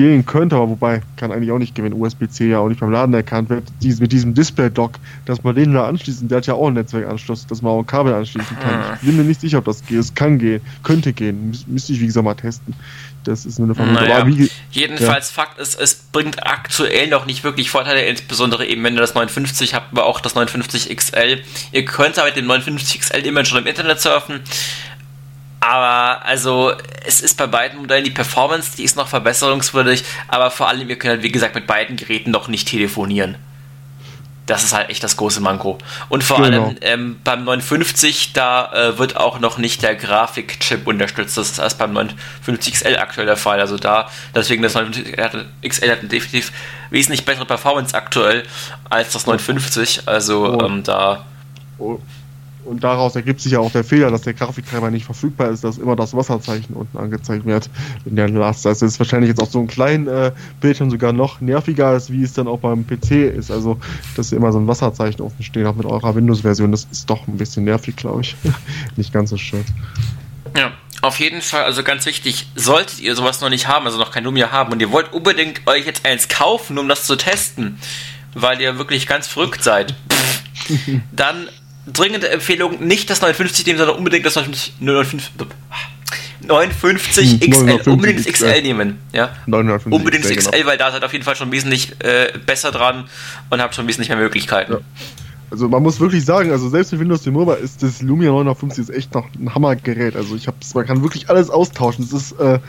gehen 0.00 0.24
könnte, 0.24 0.56
aber 0.56 0.70
wobei, 0.70 1.02
kann 1.16 1.30
eigentlich 1.30 1.52
auch 1.52 1.58
nicht 1.58 1.74
gehen, 1.74 1.84
wenn 1.84 1.92
USB-C 1.92 2.48
ja 2.48 2.58
auch 2.58 2.68
nicht 2.68 2.80
beim 2.80 2.90
Laden 2.90 3.12
erkannt 3.12 3.50
wird, 3.50 3.64
dies, 3.82 4.00
mit 4.00 4.12
diesem 4.12 4.32
Display-Dock, 4.32 4.92
dass 5.26 5.44
man 5.44 5.54
den 5.54 5.74
da 5.74 5.86
anschließen, 5.86 6.26
der 6.26 6.38
hat 6.38 6.46
ja 6.46 6.54
auch 6.54 6.68
einen 6.68 6.76
Netzwerkanschluss, 6.76 7.46
dass 7.46 7.60
man 7.60 7.72
auch 7.72 7.80
ein 7.80 7.86
Kabel 7.86 8.14
anschließen 8.14 8.56
kann. 8.58 8.72
Hm. 8.72 8.94
Ich 8.94 9.06
bin 9.06 9.16
mir 9.18 9.24
nicht 9.24 9.42
sicher, 9.42 9.58
ob 9.58 9.66
das 9.66 9.84
geht. 9.84 9.98
Es 9.98 10.14
kann 10.14 10.38
gehen, 10.38 10.62
könnte 10.82 11.12
gehen. 11.12 11.54
müsste 11.66 11.92
ich, 11.92 12.00
wie 12.00 12.06
gesagt, 12.06 12.24
mal 12.24 12.34
testen. 12.34 12.74
Das 13.24 13.44
ist 13.44 13.60
eine 13.60 13.74
Vermutung. 13.74 14.02
Naja, 14.02 14.26
wie, 14.26 14.50
jedenfalls, 14.70 15.28
ja. 15.36 15.42
Fakt 15.42 15.58
ist, 15.58 15.78
es 15.78 15.96
bringt 16.10 16.46
aktuell 16.46 17.08
noch 17.08 17.26
nicht 17.26 17.44
wirklich 17.44 17.68
Vorteile, 17.68 18.00
insbesondere 18.06 18.64
eben, 18.64 18.82
wenn 18.82 18.94
ihr 18.94 19.00
das 19.00 19.14
950 19.14 19.74
habt, 19.74 19.92
aber 19.92 20.06
auch 20.06 20.20
das 20.20 20.34
950 20.34 20.96
XL. 20.96 21.42
Ihr 21.72 21.84
könnt 21.84 22.18
aber 22.18 22.28
mit 22.28 22.36
dem 22.36 22.46
950 22.46 23.00
XL 23.00 23.26
immer 23.26 23.44
schon 23.44 23.58
im 23.58 23.66
Internet 23.66 24.00
surfen. 24.00 24.40
Aber 25.60 26.24
also 26.24 26.72
es 27.04 27.20
ist 27.20 27.36
bei 27.36 27.46
beiden 27.46 27.80
Modellen 27.80 28.04
die 28.04 28.10
Performance, 28.10 28.76
die 28.76 28.82
ist 28.82 28.96
noch 28.96 29.08
verbesserungswürdig, 29.08 30.04
aber 30.26 30.50
vor 30.50 30.68
allem, 30.68 30.88
ihr 30.88 30.98
könnt 30.98 31.12
halt, 31.12 31.22
wie 31.22 31.30
gesagt, 31.30 31.54
mit 31.54 31.66
beiden 31.66 31.96
Geräten 31.96 32.30
noch 32.30 32.48
nicht 32.48 32.66
telefonieren. 32.66 33.36
Das 34.46 34.64
ist 34.64 34.72
halt 34.72 34.88
echt 34.88 35.04
das 35.04 35.16
große 35.16 35.40
Manko. 35.40 35.78
Und 36.08 36.24
vor 36.24 36.42
genau. 36.42 36.64
allem 36.64 36.76
ähm, 36.80 37.20
beim 37.22 37.44
950, 37.44 38.32
da 38.32 38.72
äh, 38.72 38.98
wird 38.98 39.16
auch 39.16 39.38
noch 39.38 39.58
nicht 39.58 39.82
der 39.82 39.94
Grafikchip 39.94 40.86
unterstützt. 40.88 41.36
Das 41.36 41.50
ist 41.50 41.58
erst 41.58 41.78
beim 41.78 41.92
950 41.92 42.74
XL 42.74 42.96
aktuell 42.96 43.26
der 43.26 43.36
Fall. 43.36 43.60
Also 43.60 43.76
da, 43.76 44.10
deswegen 44.34 44.62
das 44.62 44.74
950 44.74 45.16
XL 45.62 45.90
hat 45.90 46.02
definitiv 46.02 46.52
wesentlich 46.88 47.24
bessere 47.24 47.44
Performance 47.44 47.94
aktuell 47.94 48.44
als 48.88 49.12
das 49.12 49.26
950. 49.26 50.08
Also 50.08 50.58
oh. 50.58 50.64
ähm, 50.64 50.82
da. 50.82 51.26
Oh 51.78 52.00
und 52.64 52.84
daraus 52.84 53.16
ergibt 53.16 53.40
sich 53.40 53.52
ja 53.52 53.58
auch 53.58 53.72
der 53.72 53.84
Fehler, 53.84 54.10
dass 54.10 54.22
der 54.22 54.34
Grafiktreiber 54.34 54.90
nicht 54.90 55.04
verfügbar 55.04 55.50
ist, 55.50 55.64
dass 55.64 55.78
immer 55.78 55.96
das 55.96 56.14
Wasserzeichen 56.14 56.74
unten 56.74 56.98
angezeigt 56.98 57.44
wird 57.46 57.70
in 58.04 58.16
der 58.16 58.28
Last. 58.28 58.66
Also 58.66 58.86
ist 58.86 58.98
wahrscheinlich 58.98 59.28
jetzt 59.28 59.40
auf 59.40 59.50
so 59.50 59.58
einem 59.58 59.68
kleinen 59.68 60.06
äh, 60.06 60.32
Bildschirm 60.60 60.90
sogar 60.90 61.12
noch 61.12 61.40
nerviger, 61.40 61.88
als 61.88 62.10
wie 62.10 62.22
es 62.22 62.32
dann 62.32 62.48
auch 62.48 62.60
beim 62.60 62.86
PC 62.86 63.12
ist. 63.36 63.50
Also, 63.50 63.78
dass 64.16 64.32
ihr 64.32 64.38
immer 64.38 64.52
so 64.52 64.58
ein 64.58 64.66
Wasserzeichen 64.66 65.20
offen 65.22 65.42
stehen 65.42 65.66
habt 65.66 65.78
mit 65.78 65.86
eurer 65.86 66.14
Windows-Version, 66.14 66.70
das 66.70 66.86
ist 66.90 67.08
doch 67.08 67.26
ein 67.26 67.36
bisschen 67.36 67.64
nervig, 67.64 67.96
glaube 67.96 68.22
ich. 68.22 68.36
nicht 68.96 69.12
ganz 69.12 69.30
so 69.30 69.36
schön. 69.36 69.64
Ja, 70.56 70.72
auf 71.02 71.18
jeden 71.18 71.40
Fall, 71.40 71.64
also 71.64 71.82
ganz 71.82 72.04
wichtig, 72.04 72.46
solltet 72.54 73.00
ihr 73.00 73.16
sowas 73.16 73.40
noch 73.40 73.48
nicht 73.48 73.66
haben, 73.68 73.86
also 73.86 73.98
noch 73.98 74.10
kein 74.10 74.24
Lumia 74.24 74.50
haben 74.50 74.72
und 74.72 74.80
ihr 74.80 74.92
wollt 74.92 75.12
unbedingt 75.12 75.66
euch 75.66 75.86
jetzt 75.86 76.04
eins 76.04 76.28
kaufen, 76.28 76.78
um 76.78 76.88
das 76.88 77.06
zu 77.06 77.16
testen, 77.16 77.78
weil 78.34 78.60
ihr 78.60 78.76
wirklich 78.76 79.06
ganz 79.06 79.26
verrückt 79.26 79.64
seid, 79.64 79.94
dann 81.12 81.48
dringende 81.86 82.28
Empfehlung, 82.30 82.84
nicht 82.86 83.10
das 83.10 83.20
950 83.20 83.66
nehmen, 83.66 83.78
sondern 83.78 83.96
unbedingt 83.96 84.26
das 84.26 84.36
950, 84.36 85.32
950 86.42 87.40
XL, 87.50 87.90
unbedingt 87.90 88.26
das 88.26 88.32
XL 88.32 88.62
nehmen. 88.62 88.98
Ja? 89.12 89.30
950 89.46 89.92
unbedingt 89.92 90.24
das 90.24 90.32
XL, 90.32 90.50
genau. 90.50 90.66
weil 90.66 90.78
da 90.78 90.90
seid 90.92 91.04
auf 91.04 91.12
jeden 91.12 91.24
Fall 91.24 91.36
schon 91.36 91.52
wesentlich 91.52 91.92
äh, 92.00 92.32
besser 92.44 92.70
dran 92.70 93.04
und 93.50 93.60
habt 93.60 93.74
schon 93.74 93.86
wesentlich 93.86 94.08
mehr 94.08 94.18
Möglichkeiten. 94.18 94.72
Ja. 94.72 94.80
Also 95.50 95.68
man 95.68 95.82
muss 95.82 95.98
wirklich 95.98 96.24
sagen, 96.24 96.52
also 96.52 96.68
selbst 96.68 96.92
mit 96.92 97.00
Windows 97.00 97.22
10 97.22 97.32
Mobile 97.32 97.56
ist 97.56 97.82
das 97.82 98.02
Lumia 98.02 98.30
950 98.30 98.82
ist 98.82 98.90
echt 98.90 99.14
noch 99.14 99.26
ein 99.34 99.52
Hammergerät. 99.52 100.14
Also 100.14 100.36
ich 100.36 100.46
hab's, 100.46 100.74
man 100.74 100.86
kann 100.86 101.02
wirklich 101.02 101.28
alles 101.28 101.50
austauschen. 101.50 102.08
Das 102.08 102.22
ist, 102.22 102.38
äh, 102.38 102.60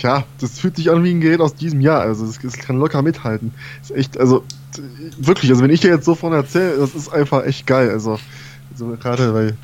tja, 0.00 0.24
das 0.40 0.58
fühlt 0.58 0.76
sich 0.76 0.90
an 0.90 1.04
wie 1.04 1.10
ein 1.10 1.20
Gerät 1.20 1.40
aus 1.40 1.54
diesem 1.54 1.80
Jahr. 1.80 2.00
Also 2.02 2.24
es 2.24 2.38
kann 2.58 2.78
locker 2.78 3.02
mithalten. 3.02 3.52
Ist 3.82 3.90
echt, 3.90 4.18
also 4.18 4.44
wirklich, 5.18 5.50
also 5.50 5.62
wenn 5.62 5.70
ich 5.70 5.80
dir 5.80 5.88
jetzt 5.90 6.04
so 6.04 6.14
von 6.14 6.32
erzähle, 6.32 6.78
das 6.78 6.94
ist 6.94 7.08
einfach 7.08 7.44
echt 7.44 7.66
geil. 7.66 7.90
Also, 7.90 8.18
also 8.72 8.96
gerade 9.00 9.34
weil 9.34 9.56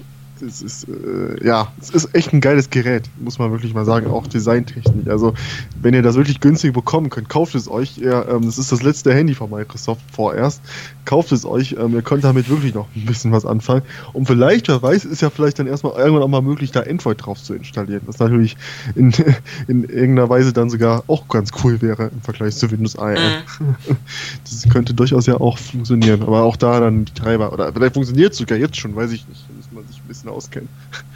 es 0.47 0.63
ist, 0.63 0.87
äh, 0.89 1.45
ja, 1.45 1.73
es 1.81 1.91
ist 1.91 2.15
echt 2.15 2.33
ein 2.33 2.41
geiles 2.41 2.71
Gerät, 2.71 3.09
muss 3.19 3.39
man 3.39 3.51
wirklich 3.51 3.75
mal 3.75 3.85
sagen, 3.85 4.07
auch 4.07 4.27
Designtechnik. 4.27 5.09
Also, 5.09 5.35
wenn 5.81 5.95
ihr 5.95 6.03
das 6.03 6.17
wirklich 6.17 6.41
günstig 6.41 6.73
bekommen 6.73 7.11
könnt, 7.11 7.29
kauft 7.29 7.55
es 7.55 7.69
euch. 7.69 7.99
Ihr, 7.99 8.27
ähm, 8.29 8.45
das 8.45 8.59
ist 8.59 8.73
das 8.73 8.83
letzte 8.83 9.15
Handy 9.15 9.35
von 9.35 9.51
Microsoft 9.51 10.03
vorerst. 10.13 10.61
Kauft 11.05 11.33
es 11.33 11.45
euch, 11.45 11.77
ähm, 11.79 11.95
ihr 11.95 12.03
könnt 12.03 12.25
damit 12.25 12.49
wirklich 12.49 12.75
noch 12.75 12.89
ein 12.95 13.05
bisschen 13.07 13.33
was 13.33 13.45
anfangen. 13.45 13.83
Und 14.13 14.27
vielleicht, 14.27 14.69
wer 14.69 14.83
weiß, 14.83 15.05
ist 15.05 15.23
ja 15.23 15.31
vielleicht 15.31 15.59
dann 15.59 15.67
erstmal 15.67 15.95
irgendwann 15.95 16.23
auch 16.23 16.29
mal 16.29 16.43
möglich, 16.43 16.71
da 16.71 16.81
Android 16.81 17.25
drauf 17.25 17.43
zu 17.43 17.55
installieren. 17.55 18.03
Was 18.07 18.19
natürlich 18.19 18.57
in, 18.95 19.13
in 19.69 19.85
irgendeiner 19.85 20.29
Weise 20.29 20.53
dann 20.53 20.71
sogar 20.71 21.05
auch 21.07 21.29
ganz 21.29 21.51
cool 21.63 21.81
wäre 21.83 22.11
im 22.13 22.21
Vergleich 22.21 22.57
zu 22.57 22.71
Windows 22.71 22.97
ARM. 22.97 23.15
Mhm. 23.59 23.77
Das 24.45 24.69
könnte 24.71 24.95
durchaus 24.95 25.27
ja 25.27 25.41
auch 25.41 25.59
funktionieren. 25.59 26.23
Aber 26.23 26.43
auch 26.43 26.57
da 26.57 26.81
dann 26.81 27.05
die 27.05 27.15
Treiber, 27.15 27.53
oder 27.53 27.73
vielleicht 27.73 27.95
funktioniert 27.95 28.33
es 28.33 28.39
sogar 28.39 28.59
jetzt 28.59 28.77
schon, 28.77 28.95
weiß 28.95 29.13
ich 29.13 29.27
nicht 29.29 29.45
sollte 29.75 29.87
man 29.87 29.87
sich 29.87 30.03
ein 30.03 30.09
bisschen 30.09 30.31
auskennen. 30.31 30.69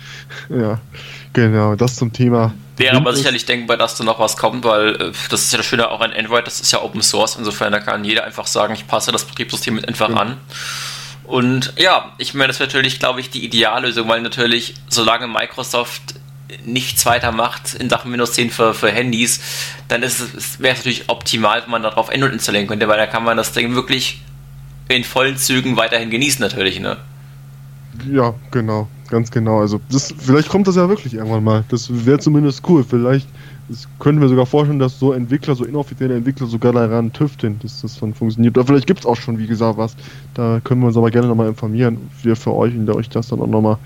ja, 0.48 0.80
genau, 1.32 1.74
das 1.76 1.96
zum 1.96 2.12
Thema. 2.12 2.54
Wäre 2.76 2.96
aber 2.96 3.14
sicherlich 3.14 3.44
denkbar, 3.44 3.76
dass 3.76 3.96
da 3.96 4.04
noch 4.04 4.20
was 4.20 4.36
kommt, 4.36 4.64
weil 4.64 4.94
äh, 4.96 5.12
das 5.30 5.42
ist 5.42 5.52
ja 5.52 5.58
das 5.58 5.66
Schöne 5.66 5.90
auch 5.90 6.00
an 6.00 6.12
Android, 6.12 6.46
das 6.46 6.60
ist 6.60 6.72
ja 6.72 6.82
Open 6.82 7.02
Source, 7.02 7.36
insofern 7.36 7.72
da 7.72 7.80
kann 7.80 8.04
jeder 8.04 8.24
einfach 8.24 8.46
sagen, 8.46 8.74
ich 8.74 8.86
passe 8.86 9.12
das 9.12 9.24
Betriebssystem 9.24 9.80
einfach 9.86 10.10
ja. 10.10 10.16
an. 10.16 10.36
Und 11.24 11.74
ja, 11.76 12.12
ich 12.18 12.34
meine, 12.34 12.48
das 12.48 12.58
wäre 12.58 12.68
natürlich, 12.68 12.98
glaube 12.98 13.20
ich, 13.20 13.30
die 13.30 13.44
Ideallösung, 13.44 14.08
weil 14.08 14.22
natürlich, 14.22 14.74
solange 14.88 15.26
Microsoft 15.26 16.14
nichts 16.64 17.04
weiter 17.04 17.32
macht 17.32 17.74
in 17.74 17.90
Sachen 17.90 18.10
Windows 18.10 18.32
10 18.32 18.50
für, 18.50 18.72
für 18.72 18.90
Handys, 18.90 19.40
dann 19.88 20.02
ist 20.02 20.20
es, 20.20 20.60
wäre 20.60 20.72
es 20.72 20.78
natürlich 20.78 21.10
optimal, 21.10 21.62
wenn 21.62 21.70
man 21.70 21.82
darauf 21.82 22.08
Android 22.08 22.32
installieren 22.32 22.66
könnte, 22.66 22.88
weil 22.88 22.96
da 22.96 23.06
kann 23.06 23.24
man 23.24 23.36
das 23.36 23.52
Ding 23.52 23.74
wirklich 23.74 24.22
in 24.88 25.04
vollen 25.04 25.36
Zügen 25.36 25.76
weiterhin 25.76 26.08
genießen 26.08 26.40
natürlich, 26.40 26.80
ne? 26.80 26.96
Ja, 28.10 28.34
genau, 28.50 28.88
ganz 29.08 29.30
genau. 29.30 29.60
Also 29.60 29.80
das, 29.90 30.14
vielleicht 30.18 30.48
kommt 30.48 30.68
das 30.68 30.76
ja 30.76 30.88
wirklich 30.88 31.14
irgendwann 31.14 31.44
mal. 31.44 31.64
Das 31.68 31.88
wäre 32.06 32.18
zumindest 32.18 32.62
cool. 32.68 32.84
Vielleicht 32.84 33.28
können 33.98 34.20
wir 34.20 34.28
sogar 34.28 34.46
vorstellen, 34.46 34.78
dass 34.78 34.98
so 34.98 35.12
Entwickler, 35.12 35.54
so 35.54 35.64
inoffizielle 35.64 36.16
Entwickler 36.16 36.46
sogar 36.46 36.72
daran 36.72 37.12
tüfteln, 37.12 37.58
dass 37.62 37.82
das 37.82 37.98
dann 37.98 38.14
funktioniert. 38.14 38.56
Oder 38.56 38.66
vielleicht 38.66 38.86
gibt 38.86 39.00
es 39.00 39.06
auch 39.06 39.16
schon, 39.16 39.38
wie 39.38 39.46
gesagt, 39.46 39.78
was. 39.78 39.96
Da 40.34 40.60
können 40.64 40.80
wir 40.80 40.88
uns 40.88 40.96
aber 40.96 41.10
gerne 41.10 41.28
nochmal 41.28 41.48
informieren. 41.48 41.98
Wir 42.22 42.36
für 42.36 42.54
euch 42.54 42.74
und 42.74 42.88
euch 42.90 43.08
das 43.08 43.28
dann 43.28 43.40
auch 43.40 43.46
nochmal 43.46 43.78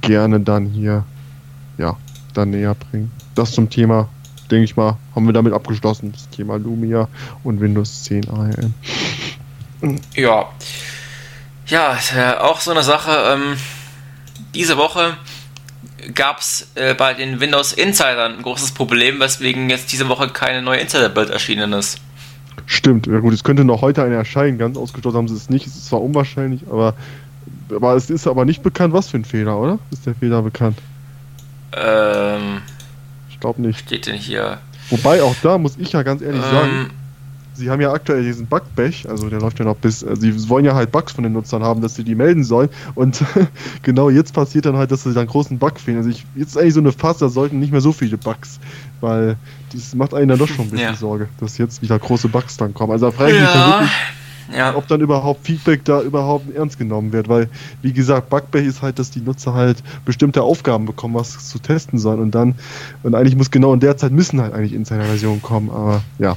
gerne 0.00 0.40
dann 0.40 0.66
hier, 0.66 1.04
ja, 1.78 1.96
dann 2.34 2.50
näher 2.50 2.74
bringen. 2.74 3.10
Das 3.34 3.52
zum 3.52 3.68
Thema, 3.68 4.08
denke 4.50 4.64
ich 4.64 4.76
mal, 4.76 4.96
haben 5.14 5.26
wir 5.26 5.32
damit 5.32 5.52
abgeschlossen. 5.52 6.12
Das 6.12 6.28
Thema 6.30 6.56
Lumia 6.56 7.08
und 7.44 7.60
Windows 7.60 8.04
10 8.04 8.28
ARM. 8.30 8.74
Ja. 10.14 10.48
Ja, 11.66 11.98
auch 12.40 12.60
so 12.60 12.70
eine 12.70 12.82
Sache. 12.82 13.10
Ähm, 13.34 13.56
diese 14.54 14.76
Woche 14.76 15.16
gab 16.14 16.40
es 16.40 16.68
äh, 16.74 16.94
bei 16.94 17.14
den 17.14 17.40
Windows 17.40 17.72
Insidern 17.72 18.36
ein 18.36 18.42
großes 18.42 18.72
Problem, 18.72 19.20
weswegen 19.20 19.70
jetzt 19.70 19.92
diese 19.92 20.08
Woche 20.08 20.28
keine 20.28 20.62
neue 20.62 20.80
Insider-Bild 20.80 21.30
erschienen 21.30 21.72
ist. 21.72 22.00
Stimmt, 22.66 23.06
ja 23.06 23.18
gut, 23.20 23.32
es 23.32 23.44
könnte 23.44 23.64
noch 23.64 23.82
heute 23.82 24.02
eine 24.02 24.16
erscheinen, 24.16 24.58
ganz 24.58 24.76
ausgeschlossen 24.76 25.16
haben 25.16 25.28
sie 25.28 25.36
es 25.36 25.50
nicht, 25.50 25.66
es 25.66 25.74
ist 25.74 25.86
zwar 25.86 26.02
unwahrscheinlich, 26.02 26.62
aber, 26.70 26.94
aber 27.74 27.94
es 27.96 28.10
ist 28.10 28.26
aber 28.26 28.44
nicht 28.44 28.62
bekannt, 28.62 28.92
was 28.92 29.08
für 29.08 29.16
ein 29.16 29.24
Fehler, 29.24 29.58
oder? 29.58 29.78
Ist 29.90 30.06
der 30.06 30.14
Fehler 30.14 30.42
bekannt? 30.42 30.78
Ähm. 31.72 32.62
Ich 33.30 33.40
glaube 33.40 33.62
nicht. 33.62 33.80
Steht 33.80 34.06
denn 34.06 34.16
hier? 34.16 34.58
Wobei 34.90 35.22
auch 35.22 35.34
da 35.42 35.58
muss 35.58 35.76
ich 35.78 35.92
ja 35.92 36.02
ganz 36.02 36.22
ehrlich 36.22 36.42
ähm, 36.44 36.50
sagen, 36.50 36.90
sie 37.54 37.70
haben 37.70 37.80
ja 37.80 37.92
aktuell 37.92 38.22
diesen 38.22 38.46
Bug-Bash, 38.46 39.06
also 39.06 39.28
der 39.28 39.40
läuft 39.40 39.58
ja 39.58 39.64
noch 39.64 39.76
bis, 39.76 40.02
äh, 40.02 40.16
sie 40.16 40.48
wollen 40.48 40.64
ja 40.64 40.74
halt 40.74 40.92
Bugs 40.92 41.12
von 41.12 41.24
den 41.24 41.32
Nutzern 41.32 41.62
haben, 41.62 41.80
dass 41.80 41.94
sie 41.94 42.04
die 42.04 42.14
melden 42.14 42.44
sollen 42.44 42.68
und 42.94 43.22
genau 43.82 44.10
jetzt 44.10 44.32
passiert 44.34 44.66
dann 44.66 44.76
halt, 44.76 44.90
dass 44.90 45.04
sie 45.04 45.12
dann 45.12 45.26
großen 45.26 45.58
Bug 45.58 45.78
fehlen. 45.78 45.98
Also 45.98 46.10
ich, 46.10 46.24
jetzt 46.34 46.50
ist 46.50 46.56
eigentlich 46.58 46.74
so 46.74 46.80
eine 46.80 46.92
Phase, 46.92 47.20
da 47.20 47.28
sollten 47.28 47.58
nicht 47.58 47.72
mehr 47.72 47.80
so 47.80 47.92
viele 47.92 48.16
Bugs, 48.16 48.58
weil 49.00 49.36
das 49.72 49.94
macht 49.94 50.14
einen 50.14 50.28
dann 50.28 50.38
doch 50.38 50.48
schon 50.48 50.66
ein 50.66 50.70
bisschen 50.70 50.88
ja. 50.88 50.94
Sorge, 50.94 51.28
dass 51.40 51.58
jetzt 51.58 51.82
wieder 51.82 51.98
große 51.98 52.28
Bugs 52.28 52.56
dann 52.56 52.74
kommen. 52.74 52.92
Also 52.92 53.06
da 53.06 53.12
frage 53.12 53.32
ich 53.32 53.40
mich 53.40 53.48
ja. 53.48 53.80
wirklich, 53.80 53.90
ja. 54.54 54.74
ob 54.74 54.86
dann 54.88 55.00
überhaupt 55.00 55.46
Feedback 55.46 55.84
da 55.84 56.00
überhaupt 56.02 56.54
ernst 56.54 56.78
genommen 56.78 57.12
wird, 57.12 57.28
weil, 57.28 57.48
wie 57.82 57.92
gesagt, 57.92 58.30
Bugbay 58.30 58.64
ist 58.64 58.82
halt, 58.82 58.98
dass 58.98 59.10
die 59.10 59.20
Nutzer 59.20 59.54
halt 59.54 59.82
bestimmte 60.04 60.42
Aufgaben 60.42 60.86
bekommen, 60.86 61.14
was 61.14 61.48
zu 61.48 61.58
testen 61.58 61.98
sollen 61.98 62.20
und 62.20 62.34
dann, 62.34 62.54
und 63.02 63.14
eigentlich 63.14 63.36
muss 63.36 63.50
genau 63.50 63.72
in 63.74 63.80
der 63.80 63.96
Zeit 63.96 64.12
müssen 64.12 64.40
halt 64.40 64.54
eigentlich 64.54 64.72
Insider-Versionen 64.72 65.42
kommen, 65.42 65.70
aber 65.70 66.02
ja, 66.18 66.36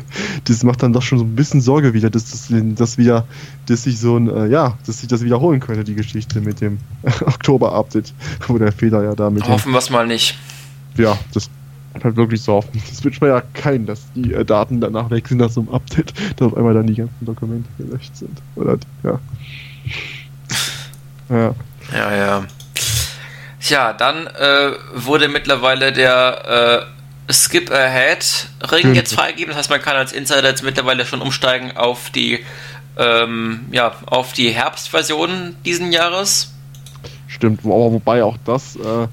das 0.44 0.62
macht 0.62 0.82
dann 0.82 0.92
doch 0.92 1.02
schon 1.02 1.18
so 1.18 1.24
ein 1.24 1.36
bisschen 1.36 1.60
Sorge 1.60 1.94
wieder, 1.94 2.10
dass 2.10 2.30
das, 2.30 2.48
dass 2.50 2.98
wieder, 2.98 3.26
dass 3.66 3.84
sich 3.84 3.98
so 3.98 4.16
ein, 4.16 4.28
äh, 4.28 4.46
ja, 4.46 4.78
dass 4.86 5.00
sich 5.00 5.08
das 5.08 5.24
wiederholen 5.24 5.60
könnte, 5.60 5.84
die 5.84 5.94
Geschichte 5.94 6.40
mit 6.40 6.60
dem 6.60 6.78
Oktober-Update, 7.20 8.12
wo 8.48 8.58
der 8.58 8.72
Fehler 8.72 9.02
ja 9.02 9.14
damit. 9.14 9.48
Hoffen 9.48 9.72
wir 9.72 9.78
es 9.78 9.90
mal 9.90 10.06
nicht. 10.06 10.38
Ja, 10.96 11.18
das 11.34 11.50
halt 12.04 12.16
wirklich 12.16 12.42
so 12.42 12.54
offen. 12.54 12.82
Das 12.88 13.04
wünscht 13.04 13.20
man 13.20 13.30
ja 13.30 13.42
keinen, 13.54 13.86
dass 13.86 14.12
die 14.14 14.32
äh, 14.32 14.44
Daten 14.44 14.80
danach 14.80 15.10
weg 15.10 15.28
sind 15.28 15.38
nach 15.38 15.50
so 15.50 15.60
einem 15.60 15.70
Update, 15.70 16.12
dass 16.36 16.48
auf 16.48 16.56
einmal 16.56 16.74
dann 16.74 16.86
die 16.86 16.94
ganzen 16.94 17.24
Dokumente 17.24 17.68
gelöscht 17.78 18.16
sind. 18.16 18.40
Oder 18.54 18.78
ja. 19.02 19.18
Ja. 21.28 21.54
Ja, 21.92 22.16
ja. 22.16 22.44
Tja, 23.60 23.92
dann 23.92 24.26
äh, 24.26 24.72
wurde 24.94 25.28
mittlerweile 25.28 25.92
der 25.92 26.86
äh, 27.28 27.32
Skip 27.32 27.70
Ahead 27.70 28.48
Ring 28.70 28.94
jetzt 28.94 29.14
freigegeben. 29.14 29.50
Das 29.50 29.58
heißt, 29.58 29.70
man 29.70 29.82
kann 29.82 29.96
als 29.96 30.12
Insider 30.12 30.48
jetzt 30.48 30.62
mittlerweile 30.62 31.04
schon 31.04 31.20
umsteigen 31.20 31.76
auf 31.76 32.10
die 32.10 32.44
ähm, 32.96 33.66
ja, 33.72 33.92
auf 34.06 34.32
die 34.32 34.50
Herbstversion 34.50 35.56
diesen 35.64 35.92
Jahres. 35.92 36.52
Stimmt, 37.26 37.60
aber 37.64 37.92
wobei 37.92 38.22
auch 38.22 38.36
das 38.44 38.76
äh, 38.76 39.08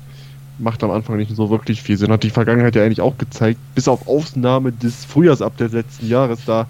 macht 0.63 0.83
am 0.83 0.91
Anfang 0.91 1.17
nicht 1.17 1.35
so 1.35 1.49
wirklich 1.49 1.81
viel 1.81 1.97
Sinn. 1.97 2.11
Hat 2.11 2.23
die 2.23 2.29
Vergangenheit 2.29 2.75
ja 2.75 2.83
eigentlich 2.83 3.01
auch 3.01 3.17
gezeigt, 3.17 3.59
bis 3.75 3.87
auf 3.87 4.07
Ausnahme 4.07 4.71
des 4.71 5.05
Frühjahrsupdates 5.05 5.73
letzten 5.73 6.07
Jahres, 6.07 6.39
da 6.45 6.67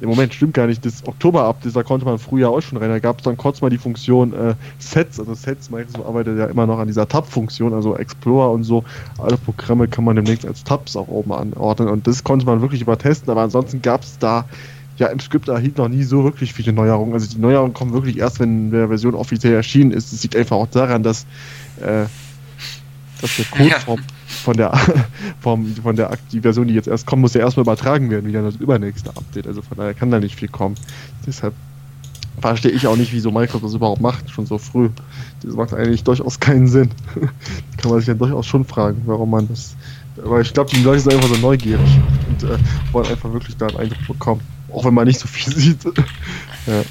im 0.00 0.08
Moment 0.08 0.32
stimmt 0.32 0.54
gar 0.54 0.66
nicht, 0.66 0.84
das 0.84 1.06
Oktober-Update, 1.06 1.74
da 1.74 1.82
konnte 1.82 2.04
man 2.04 2.18
früher 2.18 2.50
auch 2.50 2.60
schon 2.60 2.78
rein. 2.78 2.88
Da 2.88 2.98
gab 2.98 3.18
es 3.18 3.24
dann 3.24 3.36
kurz 3.36 3.60
mal 3.60 3.70
die 3.70 3.78
Funktion 3.78 4.32
äh, 4.32 4.54
Sets, 4.78 5.18
also 5.18 5.34
Sets, 5.34 5.70
Microsoft 5.70 6.06
arbeitet 6.06 6.38
ja 6.38 6.46
immer 6.46 6.66
noch 6.66 6.78
an 6.78 6.86
dieser 6.86 7.08
Tab-Funktion, 7.08 7.74
also 7.74 7.96
Explorer 7.96 8.52
und 8.52 8.62
so. 8.62 8.84
Alle 9.18 9.36
Programme 9.36 9.88
kann 9.88 10.04
man 10.04 10.16
demnächst 10.16 10.46
als 10.46 10.62
Tabs 10.62 10.96
auch 10.96 11.08
oben 11.08 11.32
anordnen 11.32 11.88
und 11.88 12.06
das 12.06 12.22
konnte 12.22 12.46
man 12.46 12.60
wirklich 12.60 12.82
übertesten, 12.82 13.30
aber 13.30 13.42
ansonsten 13.42 13.82
gab 13.82 14.02
es 14.02 14.18
da 14.18 14.44
ja 14.98 15.08
im 15.08 15.20
Skript 15.20 15.48
erhielt 15.48 15.78
noch 15.78 15.88
nie 15.88 16.02
so 16.02 16.24
wirklich 16.24 16.52
viele 16.52 16.72
Neuerungen. 16.72 17.14
Also 17.14 17.28
die 17.28 17.40
Neuerungen 17.40 17.72
kommen 17.72 17.92
wirklich 17.92 18.18
erst, 18.18 18.40
wenn 18.40 18.70
der 18.70 18.88
Version 18.88 19.14
offiziell 19.14 19.54
erschienen 19.54 19.92
ist. 19.92 20.12
Es 20.12 20.22
liegt 20.22 20.34
einfach 20.34 20.56
auch 20.56 20.66
daran, 20.66 21.02
dass 21.02 21.24
äh, 21.80 22.06
dass 23.20 23.36
der 23.36 23.44
Code 23.46 23.68
ja. 23.68 23.78
vom, 23.80 24.00
von 24.26 24.56
der 24.56 24.72
vom, 25.40 25.74
von 25.76 25.96
der 25.96 26.16
die 26.32 26.40
Version, 26.40 26.68
die 26.68 26.74
jetzt 26.74 26.88
erst 26.88 27.06
kommt, 27.06 27.22
muss 27.22 27.34
ja 27.34 27.40
erstmal 27.40 27.62
übertragen 27.62 28.10
werden, 28.10 28.26
wieder 28.26 28.42
das 28.42 28.56
übernächste 28.56 29.10
Update. 29.10 29.46
Also 29.46 29.62
von 29.62 29.76
daher 29.76 29.94
kann 29.94 30.10
da 30.10 30.20
nicht 30.20 30.36
viel 30.36 30.48
kommen. 30.48 30.76
Deshalb 31.26 31.54
verstehe 32.40 32.70
ich 32.70 32.86
auch 32.86 32.96
nicht, 32.96 33.12
wieso 33.12 33.30
Microsoft 33.30 33.64
das 33.64 33.74
überhaupt 33.74 34.00
macht, 34.00 34.30
schon 34.30 34.46
so 34.46 34.58
früh. 34.58 34.90
Das 35.42 35.54
macht 35.54 35.74
eigentlich 35.74 36.04
durchaus 36.04 36.38
keinen 36.38 36.68
Sinn. 36.68 36.90
kann 37.76 37.90
man 37.90 38.00
sich 38.00 38.08
ja 38.08 38.14
durchaus 38.14 38.46
schon 38.46 38.64
fragen, 38.64 39.02
warum 39.06 39.30
man 39.30 39.48
das. 39.48 39.76
Aber 40.24 40.40
ich 40.40 40.52
glaube, 40.52 40.70
die 40.70 40.82
Leute 40.82 41.00
sind 41.00 41.14
einfach 41.14 41.28
so 41.28 41.40
neugierig 41.40 41.98
und 42.28 42.42
äh, 42.48 42.58
wollen 42.92 43.06
einfach 43.06 43.32
wirklich 43.32 43.56
da 43.56 43.66
einen 43.66 43.76
Eindruck 43.76 44.06
bekommen. 44.06 44.40
Auch 44.72 44.84
wenn 44.84 44.94
man 44.94 45.06
nicht 45.06 45.20
so 45.20 45.28
viel 45.28 45.52
sieht. 45.56 45.84
ja. 46.66 46.82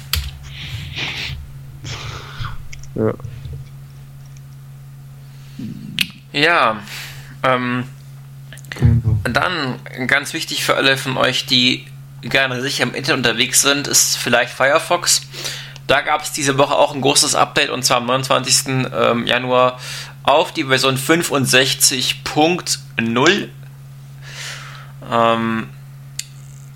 ja. 2.94 3.14
Ja, 6.38 6.82
ähm, 7.42 7.84
dann 9.24 9.80
ganz 10.06 10.32
wichtig 10.32 10.64
für 10.64 10.76
alle 10.76 10.96
von 10.96 11.16
euch, 11.16 11.46
die 11.46 11.84
gerne 12.22 12.60
sicher 12.60 12.84
im 12.84 12.94
Internet 12.94 13.26
unterwegs 13.26 13.62
sind, 13.62 13.88
ist 13.88 14.16
vielleicht 14.16 14.52
Firefox. 14.52 15.22
Da 15.88 16.00
gab 16.00 16.22
es 16.22 16.30
diese 16.30 16.56
Woche 16.56 16.76
auch 16.76 16.94
ein 16.94 17.00
großes 17.00 17.34
Update 17.34 17.70
und 17.70 17.84
zwar 17.84 17.96
am 17.96 18.06
29. 18.06 18.86
Ähm, 18.94 19.26
Januar 19.26 19.80
auf 20.22 20.52
die 20.52 20.62
Version 20.62 20.96
65.0. 20.96 23.48
Ähm, 25.10 25.68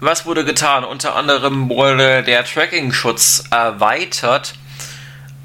was 0.01 0.27
wurde 0.27 0.45
getan? 0.45 0.83
Unter 0.83 1.15
anderem 1.15 1.69
wurde 1.69 2.25
der 2.25 2.45
Tracking-Schutz 2.45 3.45
erweitert. 3.51 4.55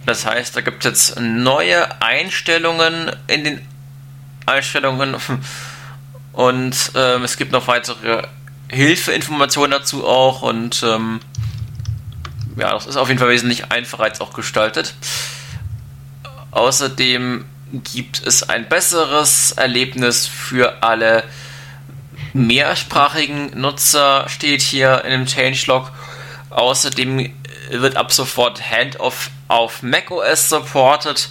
Das 0.08 0.25
heißt, 0.25 0.56
da 0.56 0.62
gibt 0.62 0.84
es 0.84 0.89
jetzt 0.89 1.19
neue 1.19 2.01
Einstellungen 2.01 3.12
in 3.27 3.43
den 3.43 3.62
Einstellungen 4.47 5.15
und 6.33 6.91
ähm, 6.95 7.23
es 7.23 7.38
gibt 7.38 7.51
noch 7.51 7.67
weitere 7.67 8.23
Hilfeinformationen 8.69 9.71
dazu 9.71 10.05
auch 10.07 10.41
und 10.41 10.83
ähm, 10.83 11.19
ja, 12.55 12.71
das 12.71 12.88
ist 12.88 12.97
auf 12.97 13.07
jeden 13.07 13.19
Fall 13.19 13.29
wesentlich 13.29 13.71
einfacher 13.71 14.03
als 14.03 14.19
auch 14.21 14.33
gestaltet. 14.33 14.95
Außerdem 16.51 17.45
gibt 17.71 18.25
es 18.25 18.47
ein 18.49 18.67
besseres 18.67 19.51
Erlebnis 19.51 20.25
für 20.25 20.81
alle 20.81 21.23
mehrsprachigen 22.33 23.60
Nutzer, 23.60 24.25
steht 24.27 24.62
hier 24.62 25.03
in 25.05 25.12
dem 25.12 25.25
Changelog. 25.25 25.91
Außerdem 26.49 27.31
wird 27.71 27.97
ab 27.97 28.12
sofort 28.12 28.62
Handoff 28.71 29.29
auf 29.47 29.83
macOS 29.83 30.49
supported. 30.49 31.29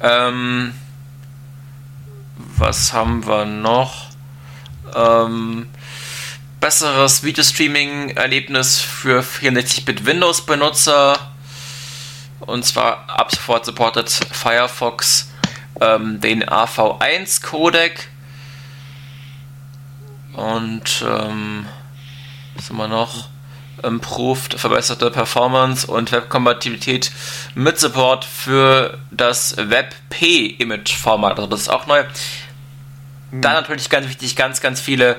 Ähm, 0.00 0.72
was 2.58 2.92
haben 2.92 3.26
wir 3.26 3.44
noch? 3.44 4.06
Ähm, 4.94 5.68
besseres 6.60 7.22
Videostreaming-Erlebnis 7.22 8.80
für 8.80 9.20
64-Bit 9.20 10.06
Windows-Benutzer. 10.06 11.18
Und 12.40 12.64
zwar 12.64 13.08
ab 13.08 13.30
sofort 13.34 13.64
supportet 13.64 14.10
Firefox 14.10 15.30
ähm, 15.80 16.20
den 16.20 16.44
AV1-Codec. 16.44 18.08
Und 20.32 21.04
ähm, 21.06 21.66
was 22.54 22.70
haben 22.70 22.76
wir 22.76 22.88
noch? 22.88 23.28
improved, 23.82 24.58
verbesserte 24.58 25.10
Performance 25.10 25.86
und 25.86 26.12
Webkompatibilität 26.12 27.12
mit 27.54 27.78
Support 27.78 28.24
für 28.24 28.98
das 29.10 29.56
WebP-Image-Format. 29.56 31.38
Also 31.38 31.46
das 31.46 31.62
ist 31.62 31.68
auch 31.68 31.86
neu. 31.86 32.02
Mhm. 33.30 33.42
Dann 33.42 33.54
natürlich 33.54 33.90
ganz 33.90 34.08
wichtig, 34.08 34.36
ganz, 34.36 34.60
ganz 34.60 34.80
viele 34.80 35.16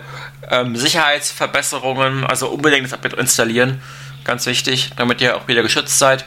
ähm, 0.49 0.75
Sicherheitsverbesserungen, 0.75 2.25
also 2.25 2.49
unbedingt 2.49 2.85
das 2.85 2.93
Update 2.93 3.13
installieren. 3.13 3.81
Ganz 4.23 4.45
wichtig, 4.45 4.91
damit 4.97 5.21
ihr 5.21 5.37
auch 5.37 5.47
wieder 5.47 5.61
geschützt 5.61 5.99
seid. 5.99 6.25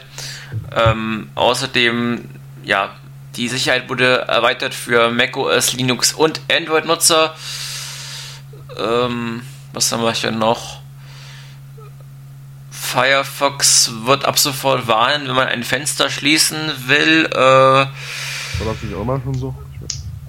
Ähm, 0.75 1.29
außerdem, 1.35 2.27
ja, 2.63 2.95
die 3.35 3.47
Sicherheit 3.47 3.89
wurde 3.89 4.25
erweitert 4.27 4.73
für 4.73 5.11
macOS, 5.11 5.73
Linux 5.73 6.13
und 6.13 6.41
Android-Nutzer. 6.51 7.35
Ähm, 8.77 9.43
was 9.73 9.91
haben 9.91 10.03
wir 10.03 10.13
hier 10.13 10.31
noch? 10.31 10.81
Firefox 12.71 13.91
wird 14.03 14.25
ab 14.25 14.37
sofort 14.37 14.87
warnen, 14.87 15.27
wenn 15.27 15.35
man 15.35 15.47
ein 15.47 15.63
Fenster 15.63 16.09
schließen 16.09 16.57
will. 16.87 17.27
Äh, 17.31 17.35
War 17.37 17.87
das 18.65 18.81
nicht 18.81 18.95
auch 18.95 19.05
mal 19.05 19.21
schon 19.23 19.33
so? 19.35 19.55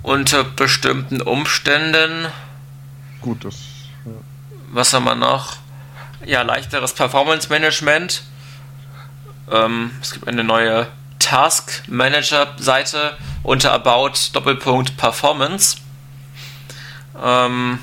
Unter 0.03 0.45
bestimmten 0.45 1.21
Umständen. 1.23 2.27
Gut, 3.21 3.45
das. 3.45 3.55
Ja. 4.05 4.13
Was 4.73 4.93
haben 4.93 5.05
wir 5.05 5.15
noch? 5.15 5.57
Ja, 6.25 6.43
leichteres 6.43 6.93
Performance 6.93 7.49
Management. 7.49 8.23
Ähm, 9.51 9.91
es 10.01 10.13
gibt 10.13 10.27
eine 10.27 10.45
neue 10.45 10.89
Task 11.19 11.83
Manager 11.89 12.55
Seite 12.59 13.17
unter 13.43 13.73
About 13.73 14.13
Doppelpunkt 14.33 14.97
Performance. 14.97 15.77
Ähm, 17.23 17.79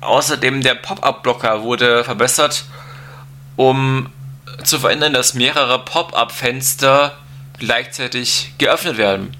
außerdem 0.00 0.62
der 0.62 0.74
Pop-up-Blocker 0.74 1.62
wurde 1.62 2.04
verbessert, 2.04 2.64
um 3.56 4.10
zu 4.64 4.78
verhindern, 4.78 5.12
dass 5.12 5.34
mehrere 5.34 5.78
Pop-up-Fenster 5.84 7.16
gleichzeitig 7.58 8.54
geöffnet 8.58 8.96
werden. 8.96 9.36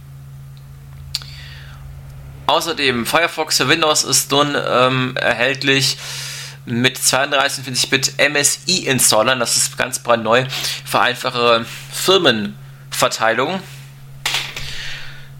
Außerdem 2.46 3.06
Firefox 3.06 3.58
für 3.58 3.68
Windows 3.68 4.04
ist 4.04 4.30
nun 4.30 4.54
ähm, 4.54 5.16
erhältlich 5.16 5.96
mit 6.64 6.98
32-bit 6.98 8.14
MSI-Installern. 8.18 9.40
Das 9.40 9.56
ist 9.56 9.78
ganz 9.78 9.98
brandneu 9.98 10.44
für 10.84 11.00
einfache 11.00 11.66
Firmenverteilung. 11.92 13.60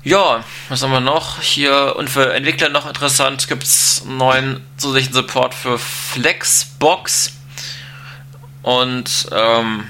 Ja, 0.05 0.43
was 0.69 0.83
haben 0.83 0.91
wir 0.91 0.99
noch? 1.01 1.41
Hier 1.41 1.95
und 1.97 2.11
für 2.11 2.35
Entwickler 2.35 2.71
noch 2.71 2.89
interessant 2.89 3.47
gibt 3.47 3.63
es 3.63 4.05
neuen 4.05 4.61
zusätzlichen 4.77 5.15
Support 5.15 5.55
für 5.55 5.79
Flexbox. 5.79 7.35
Und 8.63 9.29
ähm, 9.31 9.87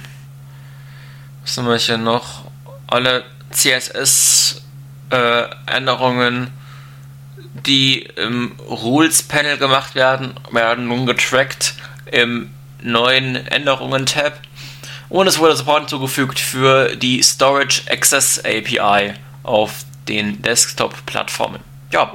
was 1.42 1.56
haben 1.56 1.66
wir 1.66 1.78
hier 1.78 1.96
noch? 1.96 2.44
Alle 2.86 3.24
CSS-Änderungen, 3.50 6.48
äh, 6.48 6.50
die 7.66 8.08
im 8.16 8.52
Rules-Panel 8.68 9.58
gemacht 9.58 9.94
werden, 9.94 10.34
werden 10.50 10.88
nun 10.88 11.06
getrackt 11.06 11.74
im 12.10 12.50
neuen 12.82 13.36
Änderungen-Tab. 13.36 14.40
Und 15.08 15.26
es 15.26 15.38
wurde 15.38 15.56
Support 15.56 15.80
hinzugefügt 15.80 16.40
für 16.40 16.96
die 16.96 17.22
Storage 17.22 17.82
Access 17.90 18.38
API 18.38 19.14
auf 19.42 19.84
den 20.08 20.40
Desktop-Plattformen. 20.42 21.60
Ja, 21.90 22.12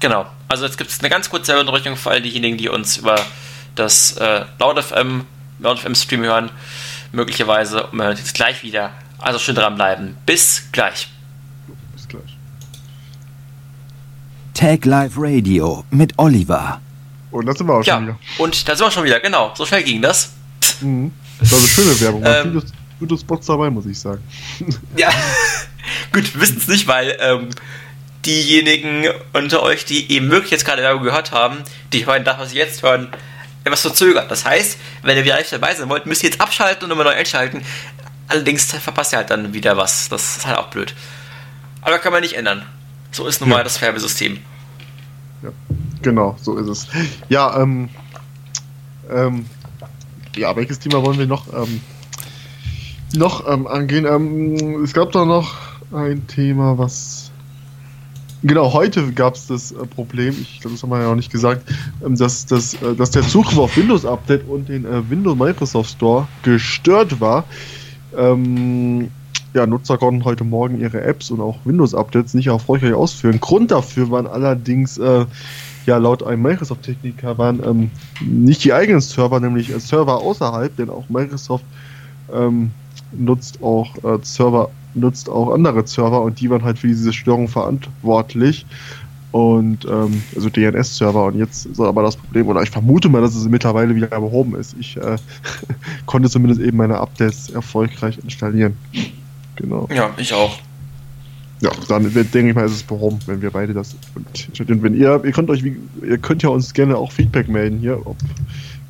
genau. 0.00 0.26
Also 0.48 0.64
jetzt 0.64 0.78
gibt 0.78 0.90
es 0.90 1.00
eine 1.00 1.10
ganz 1.10 1.30
kurze 1.30 1.58
Unterbrechung 1.58 1.96
für 1.96 2.10
all 2.10 2.22
diejenigen, 2.22 2.56
die 2.56 2.68
uns 2.68 2.96
über 2.96 3.20
das 3.74 4.16
äh, 4.16 4.44
LautFM, 4.58 5.24
LautFM 5.58 5.94
Stream 5.94 6.22
hören, 6.22 6.50
möglicherweise. 7.12 7.86
Und 7.86 7.98
wir 7.98 8.06
hören 8.06 8.16
jetzt 8.16 8.34
gleich 8.34 8.62
wieder. 8.62 8.92
Also 9.18 9.38
schön 9.38 9.54
dranbleiben. 9.54 10.16
Bis 10.26 10.68
gleich. 10.72 11.08
Bis 11.94 12.08
gleich. 12.08 12.36
Tag 14.58 14.86
Live 14.86 15.12
Radio 15.16 15.84
mit 15.92 16.14
Oliver. 16.16 16.80
Und 17.30 17.46
da 17.46 17.54
sind 17.54 17.68
wir 17.68 17.74
auch 17.74 17.84
ja, 17.84 17.94
schon 17.94 18.08
wieder. 18.08 18.18
Und 18.38 18.68
da 18.68 18.74
sind 18.74 18.86
wir 18.86 18.90
schon 18.90 19.04
wieder, 19.04 19.20
genau. 19.20 19.52
So 19.54 19.64
schnell 19.64 19.84
ging 19.84 20.02
das. 20.02 20.32
Mhm. 20.80 21.12
Das 21.38 21.52
war 21.52 21.58
eine 21.60 21.68
schöne 21.68 22.00
Werbung. 22.00 22.22
Ähm, 22.26 22.52
gute, 22.54 22.66
gute 22.98 23.18
Spots 23.18 23.46
dabei, 23.46 23.70
muss 23.70 23.86
ich 23.86 23.96
sagen. 23.96 24.20
Ja, 24.96 25.10
gut, 26.12 26.34
wir 26.34 26.40
wissen 26.40 26.56
es 26.56 26.66
nicht, 26.66 26.88
weil 26.88 27.16
ähm, 27.20 27.50
diejenigen 28.26 29.04
unter 29.32 29.62
euch, 29.62 29.84
die 29.84 30.10
eben 30.10 30.28
wirklich 30.28 30.50
jetzt 30.50 30.64
gerade 30.64 30.82
Werbung 30.82 31.04
gehört 31.04 31.30
haben, 31.30 31.58
die 31.92 32.04
hören 32.06 32.24
das, 32.24 32.40
was 32.40 32.50
sie 32.50 32.56
jetzt 32.56 32.82
hören, 32.82 33.12
etwas 33.62 33.82
verzögert. 33.82 34.28
Das 34.28 34.44
heißt, 34.44 34.76
wenn 35.02 35.16
ihr 35.16 35.24
wieder 35.24 35.36
live 35.36 35.48
dabei 35.48 35.72
sein 35.76 35.88
wollt, 35.88 36.04
müsst 36.06 36.24
ihr 36.24 36.30
jetzt 36.30 36.40
abschalten 36.40 36.86
und 36.86 36.90
immer 36.90 37.04
neu 37.04 37.14
einschalten. 37.14 37.62
Allerdings 38.26 38.64
verpasst 38.72 39.12
ihr 39.12 39.18
halt 39.18 39.30
dann 39.30 39.54
wieder 39.54 39.76
was. 39.76 40.08
Das 40.08 40.38
ist 40.38 40.46
halt 40.48 40.58
auch 40.58 40.66
blöd. 40.66 40.96
Aber 41.80 42.00
kann 42.00 42.12
man 42.12 42.22
nicht 42.22 42.34
ändern. 42.34 42.66
So 43.10 43.26
ist 43.26 43.40
nun 43.40 43.50
mal 43.50 43.58
ja. 43.58 43.64
das 43.64 43.80
Werbesystem. 43.80 44.38
Ja, 45.42 45.50
genau, 46.02 46.36
so 46.40 46.56
ist 46.56 46.68
es. 46.68 46.86
Ja, 47.28 47.60
ähm, 47.60 47.88
ähm, 49.10 49.46
ja, 50.36 50.54
welches 50.56 50.78
Thema 50.78 51.02
wollen 51.02 51.18
wir 51.18 51.26
noch, 51.26 51.52
ähm, 51.52 51.80
noch 53.14 53.48
ähm, 53.48 53.66
angehen? 53.66 54.04
Ähm, 54.04 54.82
es 54.84 54.92
gab 54.92 55.12
da 55.12 55.24
noch 55.24 55.56
ein 55.92 56.26
Thema, 56.26 56.78
was 56.78 57.28
Genau, 58.44 58.72
heute 58.72 59.12
gab 59.12 59.34
es 59.34 59.48
das 59.48 59.72
äh, 59.72 59.84
Problem, 59.84 60.34
ich 60.40 60.60
glaube, 60.60 60.74
das 60.74 60.82
haben 60.84 60.90
wir 60.90 61.00
ja 61.00 61.10
auch 61.10 61.16
nicht 61.16 61.32
gesagt, 61.32 61.68
ähm, 62.04 62.16
dass, 62.16 62.46
dass, 62.46 62.74
äh, 62.74 62.94
dass 62.94 63.10
der 63.10 63.22
Zugriff 63.22 63.58
auf 63.58 63.76
Windows 63.76 64.04
Update 64.04 64.48
und 64.48 64.68
den 64.68 64.84
äh, 64.84 65.10
Windows 65.10 65.36
Microsoft 65.36 65.90
Store 65.90 66.28
gestört 66.44 67.20
war. 67.20 67.44
Ähm, 68.16 69.10
ja, 69.58 69.66
Nutzer 69.66 69.98
konnten 69.98 70.24
heute 70.24 70.44
Morgen 70.44 70.80
ihre 70.80 71.02
Apps 71.02 71.30
und 71.32 71.40
auch 71.40 71.58
Windows-Updates 71.64 72.34
nicht 72.34 72.46
erfolgreich 72.46 72.94
ausführen. 72.94 73.40
Grund 73.40 73.72
dafür 73.72 74.10
waren 74.10 74.28
allerdings, 74.28 74.98
äh, 74.98 75.26
ja, 75.84 75.96
laut 75.98 76.22
einem 76.22 76.42
Microsoft-Techniker 76.42 77.36
waren 77.38 77.60
ähm, 77.64 77.90
nicht 78.20 78.62
die 78.62 78.72
eigenen 78.72 79.00
Server, 79.00 79.40
nämlich 79.40 79.70
äh, 79.70 79.80
Server 79.80 80.18
außerhalb, 80.18 80.76
denn 80.76 80.90
auch 80.90 81.08
Microsoft 81.08 81.64
ähm, 82.32 82.70
nutzt 83.12 83.60
auch 83.62 83.96
äh, 84.04 84.18
Server 84.22 84.70
nutzt 84.94 85.28
auch 85.28 85.52
andere 85.52 85.86
Server 85.86 86.22
und 86.22 86.40
die 86.40 86.50
waren 86.50 86.62
halt 86.62 86.78
für 86.78 86.86
diese 86.86 87.12
Störung 87.12 87.48
verantwortlich. 87.48 88.64
Und 89.30 89.84
ähm, 89.84 90.22
also 90.34 90.48
DNS-Server 90.48 91.26
und 91.26 91.36
jetzt 91.36 91.66
ist 91.66 91.80
aber 91.80 92.02
das 92.02 92.16
Problem, 92.16 92.46
oder 92.46 92.62
ich 92.62 92.70
vermute 92.70 93.08
mal, 93.08 93.20
dass 93.20 93.34
es 93.34 93.46
mittlerweile 93.46 93.94
wieder 93.94 94.08
behoben 94.08 94.54
ist. 94.54 94.74
Ich 94.78 94.96
äh, 94.96 95.16
konnte 96.06 96.30
zumindest 96.30 96.62
eben 96.62 96.78
meine 96.78 96.98
Updates 96.98 97.50
erfolgreich 97.50 98.18
installieren. 98.22 98.76
Genau. 99.58 99.88
Ja, 99.92 100.10
ich 100.16 100.32
auch. 100.32 100.58
Ja, 101.60 101.70
dann 101.88 102.12
denke 102.12 102.48
ich 102.48 102.54
mal, 102.54 102.66
ist 102.66 102.72
es 102.72 102.82
behoben, 102.82 103.18
wenn 103.26 103.42
wir 103.42 103.50
beide 103.50 103.74
das. 103.74 103.96
Und 104.14 104.82
wenn 104.82 104.94
ihr, 104.94 105.20
ihr 105.24 105.32
könnt 105.32 105.50
euch, 105.50 105.62
ihr 105.62 106.18
könnt 106.18 106.42
ja 106.42 106.50
uns 106.50 106.72
gerne 106.72 106.96
auch 106.96 107.10
Feedback 107.10 107.48
melden 107.48 107.78
hier, 107.80 108.06
ob, 108.06 108.16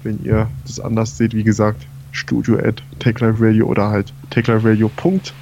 wenn 0.02 0.22
ihr 0.22 0.48
das 0.66 0.78
anders 0.78 1.16
seht, 1.16 1.34
wie 1.34 1.44
gesagt, 1.44 1.86
studio 2.12 2.58
at 2.58 2.82
techliferadio 2.98 3.66
oder 3.66 3.88
halt 3.88 4.12
techliferadio.de 4.30 5.32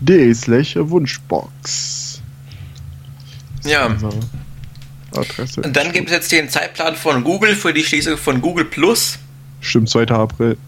de 0.00 0.34
slash 0.34 0.76
Wunschbox. 0.76 2.22
Ja. 3.64 3.96
Adresse. 5.12 5.62
Und 5.62 5.76
dann 5.76 5.92
gibt 5.92 6.08
es 6.08 6.12
jetzt 6.12 6.32
den 6.32 6.48
Zeitplan 6.48 6.96
von 6.96 7.24
Google 7.24 7.54
für 7.54 7.72
die 7.72 7.84
Schließung 7.84 8.16
von 8.16 8.40
Google 8.40 8.64
Plus. 8.64 9.18
Stimmt, 9.60 9.88
2. 9.88 10.08
April. 10.08 10.58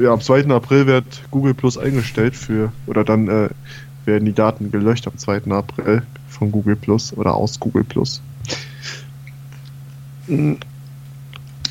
Ja, 0.00 0.12
am 0.12 0.20
2. 0.20 0.46
April 0.46 0.86
wird 0.86 1.22
Google 1.30 1.54
Plus 1.54 1.76
eingestellt 1.76 2.34
für, 2.34 2.72
oder 2.86 3.04
dann 3.04 3.28
äh, 3.28 3.48
werden 4.04 4.24
die 4.24 4.32
Daten 4.32 4.70
gelöscht 4.70 5.06
am 5.06 5.16
2. 5.16 5.50
April 5.50 6.02
von 6.28 6.50
Google 6.50 6.76
Plus 6.76 7.12
oder 7.12 7.34
aus 7.34 7.60
Google 7.60 7.84
Plus. 7.84 8.22
Hm. 10.26 10.58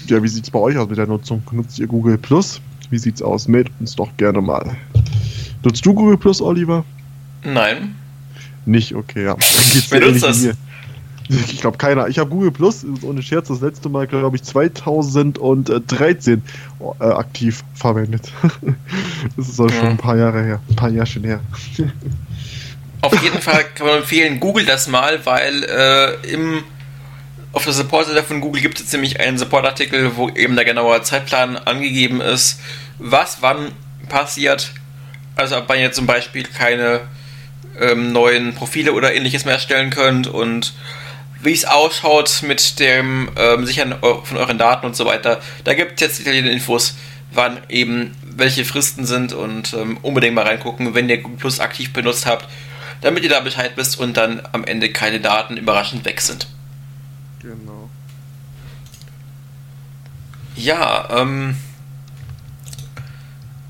Ja, 0.07 0.23
wie 0.23 0.27
sieht's 0.27 0.49
bei 0.49 0.59
euch 0.59 0.77
aus 0.77 0.89
mit 0.89 0.97
der 0.97 1.07
Nutzung? 1.07 1.43
Nutzt 1.51 1.79
ihr 1.79 1.87
Google 1.87 2.17
Plus? 2.17 2.61
Wie 2.89 2.97
sieht's 2.97 3.21
aus? 3.21 3.47
Meldet 3.47 3.73
uns 3.79 3.95
doch 3.95 4.15
gerne 4.17 4.41
mal. 4.41 4.75
Nutzt 5.63 5.85
du 5.85 5.93
Google 5.93 6.17
Plus, 6.17 6.41
Oliver? 6.41 6.85
Nein. 7.43 7.95
Nicht, 8.65 8.95
okay, 8.95 9.23
ja. 9.25 9.33
Dann 9.33 9.39
geht's 9.39 9.91
Wer 9.91 10.01
nutzt 10.01 10.23
das? 10.23 10.41
Mir. 10.41 10.53
Ich 11.29 11.61
glaube 11.61 11.77
keiner. 11.77 12.07
Ich 12.07 12.17
habe 12.17 12.31
Google 12.31 12.49
Plus, 12.51 12.83
ohne 13.03 13.21
Scherz, 13.21 13.49
das 13.49 13.61
letzte 13.61 13.87
Mal, 13.87 14.07
glaube 14.07 14.35
ich, 14.35 14.43
2013 14.43 16.41
äh, 16.99 17.03
aktiv 17.03 17.63
verwendet. 17.75 18.31
das 19.37 19.47
ist 19.47 19.59
auch 19.59 19.69
ja. 19.69 19.75
schon 19.75 19.89
ein 19.89 19.97
paar 19.97 20.17
Jahre 20.17 20.43
her. 20.43 20.59
Ein 20.67 20.75
paar 20.75 20.89
Jahre 20.89 21.05
schon 21.05 21.23
her. 21.23 21.39
Auf 23.01 23.21
jeden 23.21 23.39
Fall 23.39 23.63
kann 23.75 23.85
man 23.85 23.97
empfehlen, 23.97 24.39
Google 24.39 24.65
das 24.65 24.87
mal, 24.87 25.23
weil 25.25 25.63
äh, 25.65 26.15
im, 26.33 26.63
auf 27.53 27.63
der 27.63 27.73
Support-Seite 27.73 28.23
von 28.23 28.41
Google 28.41 28.63
gibt 28.63 28.79
es 28.79 28.91
nämlich 28.91 29.19
einen 29.19 29.37
Support-Artikel, 29.37 30.15
wo 30.15 30.29
eben 30.29 30.55
der 30.55 30.65
genaue 30.65 31.01
Zeitplan 31.03 31.57
angegeben 31.57 32.21
ist, 32.21 32.59
was 32.97 33.37
wann 33.41 33.71
passiert. 34.09 34.71
Also 35.35 35.57
ob 35.57 35.69
man 35.69 35.79
jetzt 35.79 35.95
zum 35.95 36.07
Beispiel 36.07 36.43
keine 36.43 37.01
ähm, 37.79 38.11
neuen 38.11 38.55
Profile 38.55 38.93
oder 38.93 39.13
ähnliches 39.13 39.45
mehr 39.45 39.53
erstellen 39.53 39.91
könnt 39.91 40.27
und 40.27 40.73
wie 41.41 41.53
es 41.53 41.65
ausschaut 41.65 42.43
mit 42.43 42.79
dem 42.79 43.29
ähm, 43.37 43.65
Sichern 43.65 43.95
von 44.01 44.37
euren 44.37 44.57
Daten 44.57 44.85
und 44.85 44.95
so 44.95 45.05
weiter. 45.05 45.41
Da 45.63 45.73
gibt 45.73 45.93
es 45.93 46.01
jetzt 46.01 46.19
detaillierte 46.19 46.49
Infos, 46.49 46.95
wann 47.31 47.59
eben 47.69 48.15
welche 48.23 48.65
Fristen 48.65 49.05
sind 49.05 49.33
und 49.33 49.73
ähm, 49.73 49.97
unbedingt 50.01 50.35
mal 50.35 50.45
reingucken, 50.45 50.93
wenn 50.95 51.09
ihr 51.09 51.21
Google 51.21 51.37
Plus 51.37 51.59
aktiv 51.59 51.93
benutzt 51.93 52.25
habt, 52.25 52.47
damit 53.01 53.23
ihr 53.23 53.29
da 53.29 53.39
Bescheid 53.39 53.71
wisst 53.75 53.99
und 53.99 54.17
dann 54.17 54.41
am 54.51 54.63
Ende 54.63 54.91
keine 54.91 55.19
Daten 55.19 55.57
überraschend 55.57 56.05
weg 56.05 56.21
sind. 56.21 56.47
Genau. 57.41 57.89
Ja, 60.55 61.07
ähm, 61.11 61.55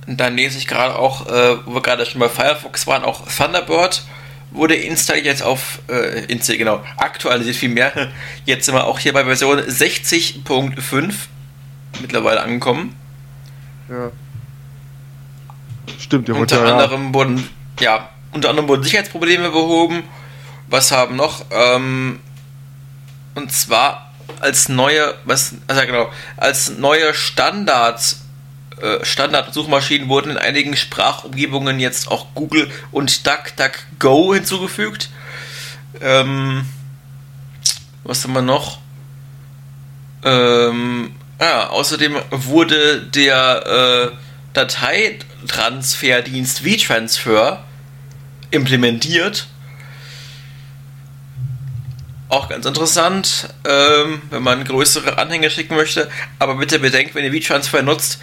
dann 0.07 0.35
lese 0.35 0.57
ich 0.57 0.65
gerade 0.65 0.97
auch, 0.97 1.27
äh, 1.27 1.57
wo 1.65 1.75
wir 1.75 1.81
gerade 1.81 2.05
schon 2.05 2.19
bei 2.19 2.29
Firefox 2.29 2.87
waren, 2.87 3.03
auch 3.03 3.27
Thunderbird 3.27 4.03
wurde 4.51 4.75
installiert 4.75 5.25
jetzt 5.25 5.43
auf, 5.43 5.79
äh, 5.89 6.25
installiert, 6.25 6.59
genau, 6.59 6.83
aktualisiert 6.97 7.55
viel 7.55 7.69
mehr. 7.69 7.91
Jetzt 8.45 8.65
sind 8.65 8.75
wir 8.75 8.85
auch 8.85 8.99
hier 8.99 9.13
bei 9.13 9.23
Version 9.23 9.59
60.5 9.59 11.13
mittlerweile 12.01 12.41
angekommen. 12.41 12.95
Ja. 13.89 14.11
Stimmt, 15.99 16.29
ja. 16.29 16.35
Unter 16.35 16.65
ja, 16.65 16.71
anderem 16.73 17.13
wurden, 17.13 17.49
ja, 17.79 18.09
unter 18.31 18.49
anderem 18.49 18.67
wurden 18.69 18.83
Sicherheitsprobleme 18.83 19.49
behoben. 19.49 20.03
Was 20.67 20.91
haben 20.91 21.15
noch? 21.15 21.45
Ähm, 21.51 22.19
und 23.35 23.51
zwar 23.51 24.13
als 24.39 24.69
neue, 24.69 25.15
was, 25.25 25.55
also 25.67 25.81
genau, 25.81 26.11
als 26.37 26.77
neue 26.77 27.13
Standards 27.13 28.21
Standard-Suchmaschinen 29.03 30.09
wurden 30.09 30.31
in 30.31 30.37
einigen 30.37 30.75
Sprachumgebungen 30.75 31.79
jetzt 31.79 32.09
auch 32.09 32.25
Google 32.35 32.69
und 32.91 33.27
DuckDuckGo 33.27 34.33
hinzugefügt. 34.33 35.09
Ähm, 36.01 36.65
was 38.03 38.23
haben 38.23 38.33
wir 38.33 38.41
noch? 38.41 38.79
Ähm, 40.23 41.13
ah, 41.37 41.67
außerdem 41.67 42.17
wurde 42.31 43.03
der 43.03 43.65
äh, 43.65 44.09
Dateitransferdienst 44.53 46.65
WeTransfer 46.65 47.63
implementiert. 48.51 49.47
Auch 52.29 52.49
ganz 52.49 52.65
interessant, 52.65 53.49
ähm, 53.67 54.21
wenn 54.29 54.43
man 54.43 54.63
größere 54.63 55.17
Anhänge 55.17 55.49
schicken 55.49 55.75
möchte. 55.75 56.09
Aber 56.37 56.55
bitte 56.55 56.79
bedenkt, 56.79 57.15
wenn 57.15 57.25
ihr 57.25 57.33
WeTransfer 57.33 57.81
nutzt, 57.81 58.19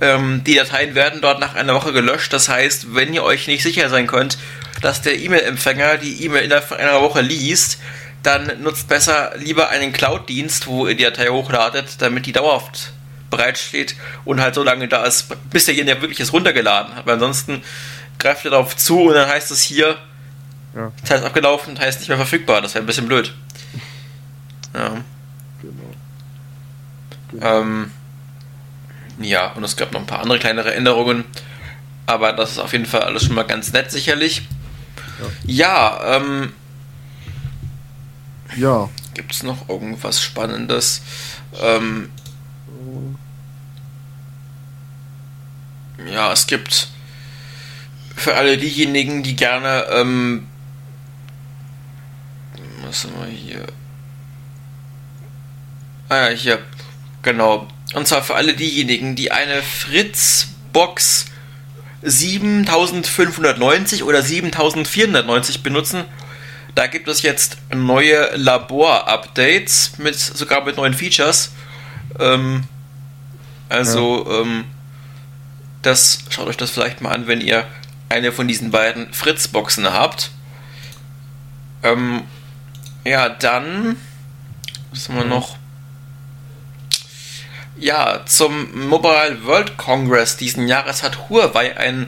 ähm, 0.00 0.42
die 0.44 0.54
Dateien 0.54 0.94
werden 0.94 1.20
dort 1.20 1.40
nach 1.40 1.54
einer 1.54 1.74
Woche 1.74 1.92
gelöscht. 1.92 2.32
Das 2.32 2.48
heißt, 2.48 2.94
wenn 2.94 3.14
ihr 3.14 3.22
euch 3.22 3.46
nicht 3.46 3.62
sicher 3.62 3.88
sein 3.88 4.06
könnt, 4.06 4.38
dass 4.82 5.02
der 5.02 5.18
E-Mail-Empfänger 5.18 5.98
die 5.98 6.24
E-Mail 6.24 6.44
innerhalb 6.44 6.68
von 6.68 6.76
einer 6.76 7.00
Woche 7.00 7.22
liest, 7.22 7.78
dann 8.22 8.62
nutzt 8.62 8.88
besser 8.88 9.32
lieber 9.36 9.68
einen 9.68 9.92
Cloud-Dienst, 9.92 10.66
wo 10.66 10.86
ihr 10.86 10.96
die 10.96 11.04
Datei 11.04 11.28
hochladet, 11.28 12.02
damit 12.02 12.26
die 12.26 12.32
dauerhaft 12.32 12.92
bereitsteht 13.30 13.96
und 14.24 14.40
halt 14.40 14.54
so 14.54 14.62
lange 14.62 14.88
da 14.88 15.04
ist, 15.04 15.34
bis 15.50 15.66
derjenige 15.66 16.00
wirklich 16.00 16.20
es 16.20 16.32
runtergeladen 16.32 16.94
hat. 16.94 17.06
Weil 17.06 17.14
ansonsten 17.14 17.62
greift 18.18 18.44
ihr 18.44 18.50
darauf 18.50 18.76
zu 18.76 19.00
und 19.04 19.14
dann 19.14 19.28
heißt 19.28 19.50
es 19.50 19.62
hier, 19.62 19.96
ja. 20.74 20.92
Zeit 21.04 21.20
ist 21.20 21.26
abgelaufen, 21.26 21.78
heißt 21.78 22.00
nicht 22.00 22.08
mehr 22.08 22.18
verfügbar. 22.18 22.60
Das 22.60 22.74
wäre 22.74 22.84
ein 22.84 22.86
bisschen 22.86 23.06
blöd. 23.06 23.32
Ja. 24.74 25.02
Genau. 25.62 25.94
genau. 27.30 27.60
Ähm, 27.60 27.90
ja, 29.18 29.52
und 29.52 29.64
es 29.64 29.76
gab 29.76 29.92
noch 29.92 30.00
ein 30.00 30.06
paar 30.06 30.20
andere 30.20 30.38
kleinere 30.38 30.74
Änderungen. 30.74 31.24
Aber 32.06 32.32
das 32.32 32.52
ist 32.52 32.58
auf 32.58 32.72
jeden 32.72 32.86
Fall 32.86 33.02
alles 33.02 33.24
schon 33.24 33.34
mal 33.34 33.42
ganz 33.44 33.72
nett, 33.72 33.90
sicherlich. 33.90 34.42
Ja, 35.46 35.98
ja 36.00 36.16
ähm. 36.16 36.52
Ja. 38.56 38.88
Gibt 39.14 39.32
es 39.32 39.42
noch 39.42 39.68
irgendwas 39.68 40.22
Spannendes? 40.22 41.02
Ähm, 41.60 42.10
ja, 46.10 46.32
es 46.32 46.46
gibt 46.46 46.88
für 48.14 48.34
alle 48.34 48.56
diejenigen, 48.56 49.22
die 49.22 49.36
gerne, 49.36 49.86
ähm, 49.90 50.46
was 52.84 53.04
haben 53.04 53.14
wir 53.20 53.26
hier? 53.26 53.66
Ah 56.08 56.28
ja, 56.28 56.36
hier, 56.36 56.58
genau, 57.22 57.68
und 57.94 58.06
zwar 58.06 58.22
für 58.22 58.34
alle 58.34 58.54
diejenigen, 58.54 59.16
die 59.16 59.32
eine 59.32 59.62
Fritz-Box 59.62 61.26
7590 62.02 64.02
oder 64.02 64.22
7490 64.22 65.62
benutzen. 65.62 66.04
Da 66.74 66.86
gibt 66.86 67.08
es 67.08 67.22
jetzt 67.22 67.56
neue 67.74 68.36
Labor-Updates 68.36 69.98
mit 69.98 70.14
sogar 70.14 70.64
mit 70.64 70.76
neuen 70.76 70.94
Features. 70.94 71.52
Ähm, 72.18 72.64
also 73.68 74.26
ja. 74.28 74.42
ähm, 74.42 74.64
das 75.82 76.20
schaut 76.28 76.48
euch 76.48 76.56
das 76.56 76.70
vielleicht 76.70 77.00
mal 77.00 77.12
an, 77.12 77.26
wenn 77.26 77.40
ihr 77.40 77.64
eine 78.08 78.32
von 78.32 78.46
diesen 78.46 78.70
beiden 78.70 79.12
Fritz-Boxen 79.12 79.92
habt. 79.92 80.30
Ähm, 81.82 82.22
ja, 83.04 83.28
dann 83.28 83.96
was 84.90 85.08
haben 85.08 85.16
wir 85.16 85.24
noch? 85.24 85.55
Ja, 87.78 88.20
zum 88.24 88.88
Mobile 88.88 89.38
World 89.44 89.76
Congress 89.76 90.36
diesen 90.36 90.66
Jahres 90.66 91.02
hat 91.02 91.28
Huawei 91.28 91.76
ein 91.76 92.06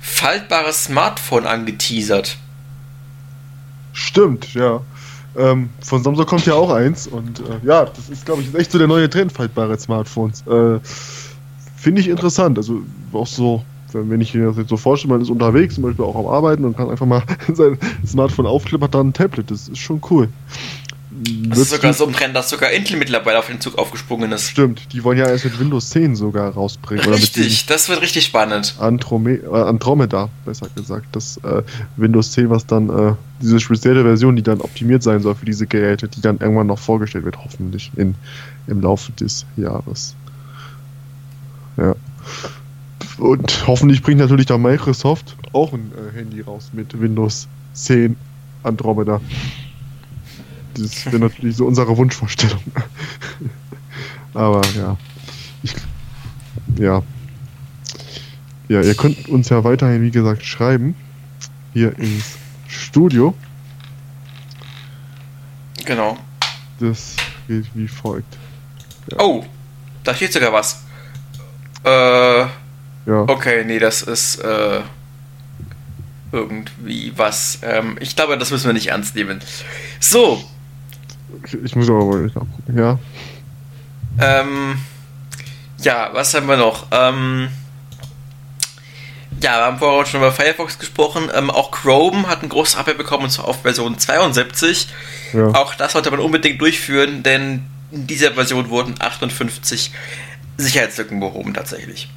faltbares 0.00 0.84
Smartphone 0.84 1.46
angeteasert. 1.46 2.36
Stimmt, 3.92 4.52
ja. 4.54 4.82
Ähm, 5.36 5.70
von 5.80 6.02
Samsung 6.02 6.26
kommt 6.26 6.46
ja 6.46 6.54
auch 6.54 6.70
eins 6.70 7.06
und 7.06 7.40
äh, 7.40 7.66
ja, 7.66 7.84
das 7.84 8.08
ist, 8.08 8.24
glaube 8.24 8.42
ich, 8.42 8.54
echt 8.54 8.70
so 8.70 8.78
der 8.78 8.86
neue 8.86 9.08
Trend, 9.08 9.32
faltbare 9.32 9.78
Smartphones. 9.78 10.42
Äh, 10.46 10.80
Finde 11.76 12.00
ich 12.00 12.08
interessant. 12.08 12.58
Also 12.58 12.82
auch 13.12 13.26
so, 13.26 13.64
wenn 13.92 14.20
ich 14.20 14.34
mir 14.34 14.46
das 14.48 14.56
jetzt 14.56 14.70
so 14.70 14.76
vorstelle, 14.76 15.14
man 15.14 15.22
ist 15.22 15.30
unterwegs, 15.30 15.74
zum 15.74 15.84
Beispiel 15.84 16.04
auch 16.04 16.16
am 16.16 16.26
Arbeiten 16.26 16.64
und 16.64 16.76
kann 16.76 16.90
einfach 16.90 17.06
mal 17.06 17.22
sein 17.52 17.78
Smartphone 18.06 18.46
aufklippern, 18.46 18.90
dann 18.90 19.08
ein 19.08 19.12
Tablet. 19.12 19.50
Das 19.50 19.68
ist 19.68 19.78
schon 19.78 20.00
cool. 20.10 20.28
Das 21.48 21.58
ist 21.58 21.70
sogar 21.70 21.94
so 21.94 22.06
ein 22.06 22.12
Trend, 22.12 22.36
dass 22.36 22.50
sogar 22.50 22.70
Intel 22.70 22.98
mittlerweile 22.98 23.38
auf 23.38 23.46
den 23.46 23.60
Zug 23.60 23.78
aufgesprungen 23.78 24.32
ist. 24.32 24.50
Stimmt, 24.50 24.92
die 24.92 25.02
wollen 25.02 25.18
ja 25.18 25.26
erst 25.26 25.44
mit 25.44 25.58
Windows 25.58 25.90
10 25.90 26.14
sogar 26.14 26.52
rausbringen. 26.52 27.08
Richtig, 27.08 27.64
das 27.66 27.88
wird 27.88 28.02
richtig 28.02 28.24
spannend. 28.24 28.74
Androme 28.78 29.36
äh, 29.36 29.46
Andromeda, 29.46 30.28
besser 30.44 30.68
gesagt. 30.74 31.06
Das 31.12 31.38
äh, 31.38 31.62
Windows 31.96 32.32
10, 32.32 32.50
was 32.50 32.66
dann 32.66 32.90
äh, 32.90 33.14
diese 33.40 33.60
spezielle 33.60 34.02
Version, 34.02 34.36
die 34.36 34.42
dann 34.42 34.60
optimiert 34.60 35.02
sein 35.02 35.22
soll 35.22 35.34
für 35.34 35.46
diese 35.46 35.66
Geräte, 35.66 36.08
die 36.08 36.20
dann 36.20 36.38
irgendwann 36.38 36.66
noch 36.66 36.78
vorgestellt 36.78 37.24
wird, 37.24 37.42
hoffentlich 37.42 37.90
in, 37.96 38.14
im 38.66 38.82
Laufe 38.82 39.12
des 39.12 39.46
Jahres. 39.56 40.14
Ja. 41.78 41.94
Und 43.18 43.66
hoffentlich 43.66 44.02
bringt 44.02 44.20
natürlich 44.20 44.46
da 44.46 44.58
Microsoft 44.58 45.34
auch 45.52 45.72
ein 45.72 45.92
äh, 45.92 46.16
Handy 46.18 46.42
raus 46.42 46.70
mit 46.72 47.00
Windows 47.00 47.48
10 47.72 48.16
Andromeda. 48.62 49.20
Das 50.78 51.06
wäre 51.06 51.18
natürlich 51.18 51.56
so 51.56 51.66
unsere 51.66 51.96
Wunschvorstellung. 51.96 52.62
Aber 54.34 54.62
ja. 54.76 54.96
Ich, 55.62 55.74
ja. 56.78 57.02
Ja, 58.68 58.80
ihr 58.82 58.94
könnt 58.94 59.28
uns 59.28 59.48
ja 59.48 59.62
weiterhin, 59.64 60.02
wie 60.02 60.10
gesagt, 60.10 60.44
schreiben. 60.44 60.94
Hier 61.72 61.96
ins 61.98 62.36
Studio. 62.68 63.34
Genau. 65.84 66.18
Das 66.80 67.14
geht 67.46 67.66
wie 67.74 67.86
folgt. 67.88 68.36
Ja. 69.12 69.18
Oh, 69.20 69.44
da 70.04 70.14
steht 70.14 70.32
sogar 70.32 70.52
was. 70.52 70.82
Äh, 71.84 72.46
Ja. 73.06 73.20
Okay, 73.28 73.64
nee, 73.64 73.78
das 73.78 74.02
ist 74.02 74.40
äh, 74.40 74.80
irgendwie 76.32 77.12
was. 77.16 77.60
Ähm, 77.62 77.96
ich 78.00 78.16
glaube, 78.16 78.36
das 78.36 78.50
müssen 78.50 78.66
wir 78.66 78.72
nicht 78.72 78.88
ernst 78.88 79.14
nehmen. 79.14 79.38
So. 80.00 80.42
Ich 81.64 81.76
muss 81.76 81.88
aber 81.88 82.04
mal 82.04 82.22
nachgucken, 82.22 82.78
ja. 82.78 82.98
Ähm, 84.18 84.78
ja, 85.82 86.10
was 86.12 86.34
haben 86.34 86.46
wir 86.46 86.56
noch? 86.56 86.86
Ähm, 86.90 87.48
ja, 89.40 89.58
wir 89.58 89.64
haben 89.66 89.78
vorher 89.78 90.06
schon 90.06 90.20
über 90.20 90.32
Firefox 90.32 90.78
gesprochen. 90.78 91.28
Ähm, 91.34 91.50
auch 91.50 91.70
Chrome 91.70 92.26
hat 92.26 92.42
ein 92.42 92.48
großes 92.48 92.76
Update 92.76 92.98
bekommen, 92.98 93.24
und 93.24 93.30
zwar 93.30 93.48
auf 93.48 93.62
Version 93.62 93.98
72. 93.98 94.88
Ja. 95.32 95.48
Auch 95.48 95.74
das 95.74 95.92
sollte 95.92 96.10
man 96.10 96.20
unbedingt 96.20 96.60
durchführen, 96.60 97.22
denn 97.22 97.64
in 97.90 98.06
dieser 98.06 98.32
Version 98.32 98.70
wurden 98.70 98.94
58 98.98 99.92
Sicherheitslücken 100.56 101.20
behoben 101.20 101.52
tatsächlich. 101.52 102.08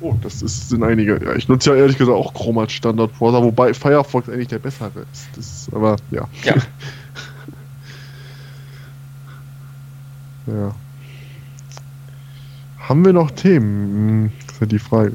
Oh, 0.00 0.14
das 0.22 0.42
ist, 0.42 0.70
sind 0.70 0.82
einige. 0.82 1.22
Ja, 1.22 1.34
ich 1.34 1.48
nutze 1.48 1.70
ja 1.70 1.76
ehrlich 1.76 1.98
gesagt 1.98 2.16
auch 2.16 2.34
Chrome 2.34 2.62
als 2.62 2.72
Standard-Browser, 2.72 3.42
wobei 3.42 3.74
Firefox 3.74 4.28
eigentlich 4.28 4.48
der 4.48 4.58
bessere 4.58 5.06
ist. 5.12 5.28
Das, 5.36 5.46
ist 5.46 5.74
aber 5.74 5.96
ja. 6.10 6.28
Ja. 6.42 6.54
ja. 10.46 10.74
Haben 12.78 13.04
wir 13.04 13.12
noch 13.12 13.30
Themen? 13.30 14.30
Hm, 14.30 14.32
das 14.46 14.54
ist 14.54 14.60
ja 14.60 14.66
die 14.66 14.78
Frage. 14.78 15.12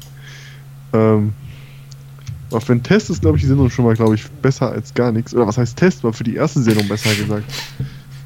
ähm, 0.92 1.32
aber 2.50 2.60
für 2.60 2.72
einen 2.72 2.82
Test 2.82 3.08
ist, 3.08 3.22
glaube 3.22 3.38
ich, 3.38 3.42
die 3.42 3.48
Sendung 3.48 3.70
schon 3.70 3.86
mal, 3.86 3.94
glaube 3.94 4.14
ich, 4.14 4.30
besser 4.30 4.70
als 4.70 4.92
gar 4.92 5.10
nichts. 5.10 5.34
Oder 5.34 5.46
was 5.46 5.56
heißt 5.56 5.76
Test? 5.76 6.04
War 6.04 6.12
für 6.12 6.24
die 6.24 6.34
erste 6.34 6.60
Sendung 6.60 6.86
besser 6.86 7.14
gesagt. 7.14 7.44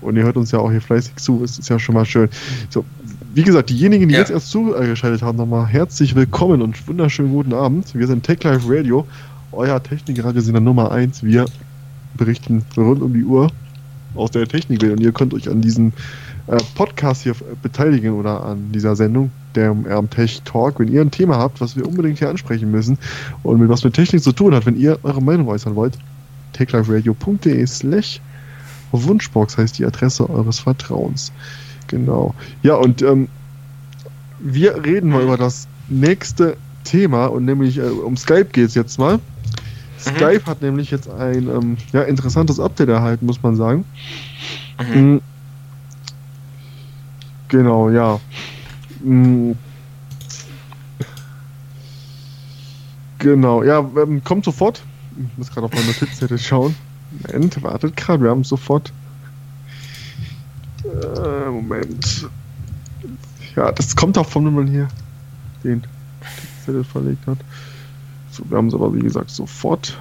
Und 0.01 0.17
ihr 0.17 0.25
hört 0.25 0.37
uns 0.37 0.51
ja 0.51 0.59
auch 0.59 0.71
hier 0.71 0.81
fleißig 0.81 1.17
zu. 1.17 1.45
Es 1.45 1.59
ist 1.59 1.69
ja 1.69 1.79
schon 1.79 1.95
mal 1.95 2.05
schön. 2.05 2.29
So, 2.71 2.85
wie 3.35 3.43
gesagt, 3.43 3.71
diejenigen, 3.71 4.09
die 4.09 4.15
ja. 4.15 4.21
jetzt 4.21 4.31
erst 4.31 4.51
zugeschaltet 4.51 5.23
haben, 5.23 5.39
nochmal 5.39 5.67
herzlich 5.67 6.15
willkommen 6.15 6.61
und 6.61 6.89
wunderschönen 6.89 7.31
guten 7.31 7.53
Abend. 7.53 7.95
Wir 7.95 8.07
sind 8.07 8.25
Tech 8.25 8.43
Life 8.43 8.67
Radio, 8.67 9.07
euer 9.53 9.81
Technikradio 9.83 10.41
sind 10.41 10.55
der 10.55 10.61
Nummer 10.61 10.91
1. 10.91 11.23
Wir 11.23 11.47
berichten 12.17 12.65
rund 12.77 13.03
um 13.03 13.15
die 13.15 13.25
Uhr 13.25 13.51
aus 14.17 14.31
der 14.31 14.47
Technikwelt 14.47 14.93
und 14.93 15.01
ihr 15.01 15.13
könnt 15.13 15.35
euch 15.35 15.49
an 15.49 15.61
diesem 15.61 15.93
äh, 16.47 16.59
Podcast 16.75 17.23
hier 17.23 17.35
beteiligen 17.63 18.13
oder 18.13 18.45
an 18.45 18.73
dieser 18.73 18.97
Sendung, 18.97 19.31
der 19.55 19.71
ähm, 19.71 20.11
Tech 20.11 20.43
Talk, 20.45 20.79
wenn 20.79 20.89
ihr 20.89 21.01
ein 21.01 21.11
Thema 21.11 21.39
habt, 21.39 21.61
was 21.61 21.77
wir 21.77 21.87
unbedingt 21.87 22.19
hier 22.19 22.29
ansprechen 22.29 22.71
müssen 22.71 22.99
und 23.43 23.61
mit 23.61 23.69
was 23.69 23.85
mit 23.85 23.95
Technik 23.95 24.23
zu 24.23 24.33
tun 24.33 24.55
hat, 24.55 24.67
wenn 24.67 24.77
ihr 24.79 24.99
eure 25.03 25.23
Meinung 25.23 25.49
äußern 25.49 25.75
wollt, 25.75 25.99
techliferadio.de 26.53 27.67
slash 27.67 28.21
Wunschbox 28.93 29.59
heißt 29.59 29.79
die 29.79 29.85
Adresse 29.85 30.29
eures 30.31 30.61
Vertrauens. 30.61 31.33
Genau. 31.89 32.35
Ja, 32.63 32.77
und 32.77 33.03
ähm, 33.03 33.29
wir 34.41 34.85
reden 34.85 35.11
mal 35.11 35.23
über 35.23 35.37
das 35.37 35.69
nächste 35.89 36.57
Thema 36.85 37.27
und 37.27 37.45
nämlich 37.45 37.79
äh, 37.79 37.83
um 37.83 38.17
Skype 38.17 38.47
geht 38.47 38.69
es 38.69 38.75
jetzt 38.75 38.99
mal. 38.99 39.19
Mhm. 40.05 40.17
Skype 40.17 40.47
hat 40.47 40.63
nämlich 40.63 40.91
jetzt 40.91 41.09
ein 41.09 41.49
ähm, 41.49 41.77
ja, 41.93 42.03
interessantes 42.03 42.61
Update 42.61 42.89
erhalten, 42.89 43.27
muss 43.27 43.43
man 43.43 43.57
sagen. 43.57 43.85
Mhm. 44.79 45.01
Mhm. 45.01 45.21
Genau, 47.49 47.91
ja. 47.91 48.21
Mhm. 49.03 49.57
Genau, 53.19 53.63
ja, 53.63 53.79
ähm, 53.79 54.23
kommt 54.23 54.45
sofort. 54.45 54.83
Ich 55.17 55.39
muss 55.39 55.51
gerade 55.51 55.67
auf 55.67 55.73
meine 55.73 55.87
Notizzettel 55.87 56.39
schauen. 56.39 56.75
Moment, 57.11 57.63
wartet 57.63 57.97
gerade, 57.97 58.23
wir 58.23 58.31
haben 58.31 58.45
sofort. 58.45 58.93
Äh, 60.85 61.51
Moment. 61.51 62.29
Ja, 63.55 63.73
das 63.73 63.97
kommt 63.97 64.19
auch 64.19 64.29
von, 64.29 64.45
wenn 64.45 64.55
man 64.55 64.67
hier 64.67 64.89
den 65.65 65.83
Zettel 66.65 66.85
verlegt 66.85 67.27
hat. 67.27 67.39
Wir 68.45 68.59
haben 68.59 68.69
es 68.69 68.75
aber 68.75 68.95
wie 68.95 69.01
gesagt 69.01 69.31
sofort. 69.31 69.99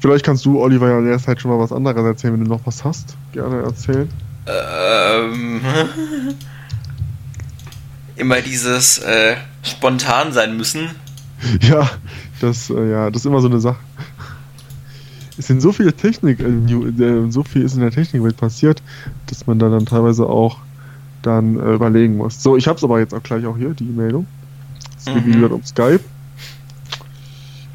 Vielleicht 0.00 0.24
kannst 0.24 0.46
du, 0.46 0.60
Oliver, 0.60 0.88
ja 0.88 0.98
in 0.98 1.04
der 1.04 1.18
Zeit 1.18 1.40
schon 1.40 1.50
mal 1.50 1.58
was 1.58 1.72
anderes 1.72 2.02
erzählen, 2.02 2.34
wenn 2.34 2.44
du 2.44 2.50
noch 2.50 2.64
was 2.64 2.84
hast. 2.84 3.16
Gerne 3.32 3.62
erzählen. 3.62 4.08
Ähm. 4.46 5.60
Immer 8.16 8.40
dieses 8.40 8.98
äh, 8.98 9.36
spontan 9.62 10.32
sein 10.32 10.56
müssen. 10.56 10.90
Ja, 11.62 11.88
das, 12.42 12.68
äh, 12.68 12.90
ja, 12.90 13.10
das 13.10 13.22
ist 13.22 13.26
immer 13.26 13.40
so 13.40 13.48
eine 13.48 13.60
Sache 13.60 13.78
es 15.40 15.46
sind 15.46 15.62
so 15.62 15.72
viele 15.72 15.94
Technik, 15.94 16.38
äh, 16.38 16.44
äh, 16.44 17.30
so 17.30 17.42
viel 17.42 17.62
ist 17.62 17.74
in 17.74 17.80
der 17.80 17.90
Technikwelt 17.90 18.36
passiert, 18.36 18.82
dass 19.26 19.46
man 19.46 19.58
da 19.58 19.70
dann 19.70 19.86
teilweise 19.86 20.26
auch 20.26 20.58
dann 21.22 21.58
äh, 21.58 21.72
überlegen 21.72 22.18
muss. 22.18 22.42
So, 22.42 22.56
ich 22.58 22.68
habe 22.68 22.76
es 22.76 22.84
aber 22.84 23.00
jetzt 23.00 23.14
auch 23.14 23.22
gleich 23.22 23.46
auch 23.46 23.56
hier, 23.56 23.70
die 23.70 23.84
Meldung. 23.84 24.26
Es 25.00 25.06
geht 25.06 25.26
mhm. 25.26 25.36
wieder 25.36 25.50
um 25.52 25.64
Skype. 25.64 26.00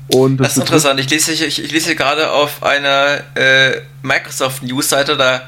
Und 0.07 0.37
das, 0.37 0.49
das 0.49 0.57
ist 0.57 0.61
interessant. 0.63 0.99
Ich 0.99 1.09
lese, 1.09 1.31
ich, 1.31 1.63
ich 1.63 1.71
lese 1.71 1.95
gerade 1.95 2.31
auf 2.31 2.63
einer 2.63 3.23
äh, 3.35 3.81
Microsoft 4.03 4.63
News-Seite, 4.63 5.17
da 5.17 5.41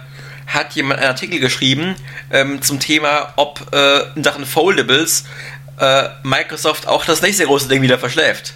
hat 0.48 0.74
jemand 0.74 1.00
einen 1.00 1.10
Artikel 1.10 1.40
geschrieben 1.40 1.96
ähm, 2.32 2.62
zum 2.62 2.80
Thema, 2.80 3.34
ob 3.36 3.68
äh, 3.74 4.00
in 4.16 4.24
Sachen 4.24 4.46
Foldables 4.46 5.26
äh, 5.80 6.10
Microsoft 6.24 6.88
auch 6.88 7.06
das 7.06 7.22
nächste 7.22 7.46
große 7.46 7.68
Ding 7.68 7.82
wieder 7.82 8.00
verschläft. 8.00 8.56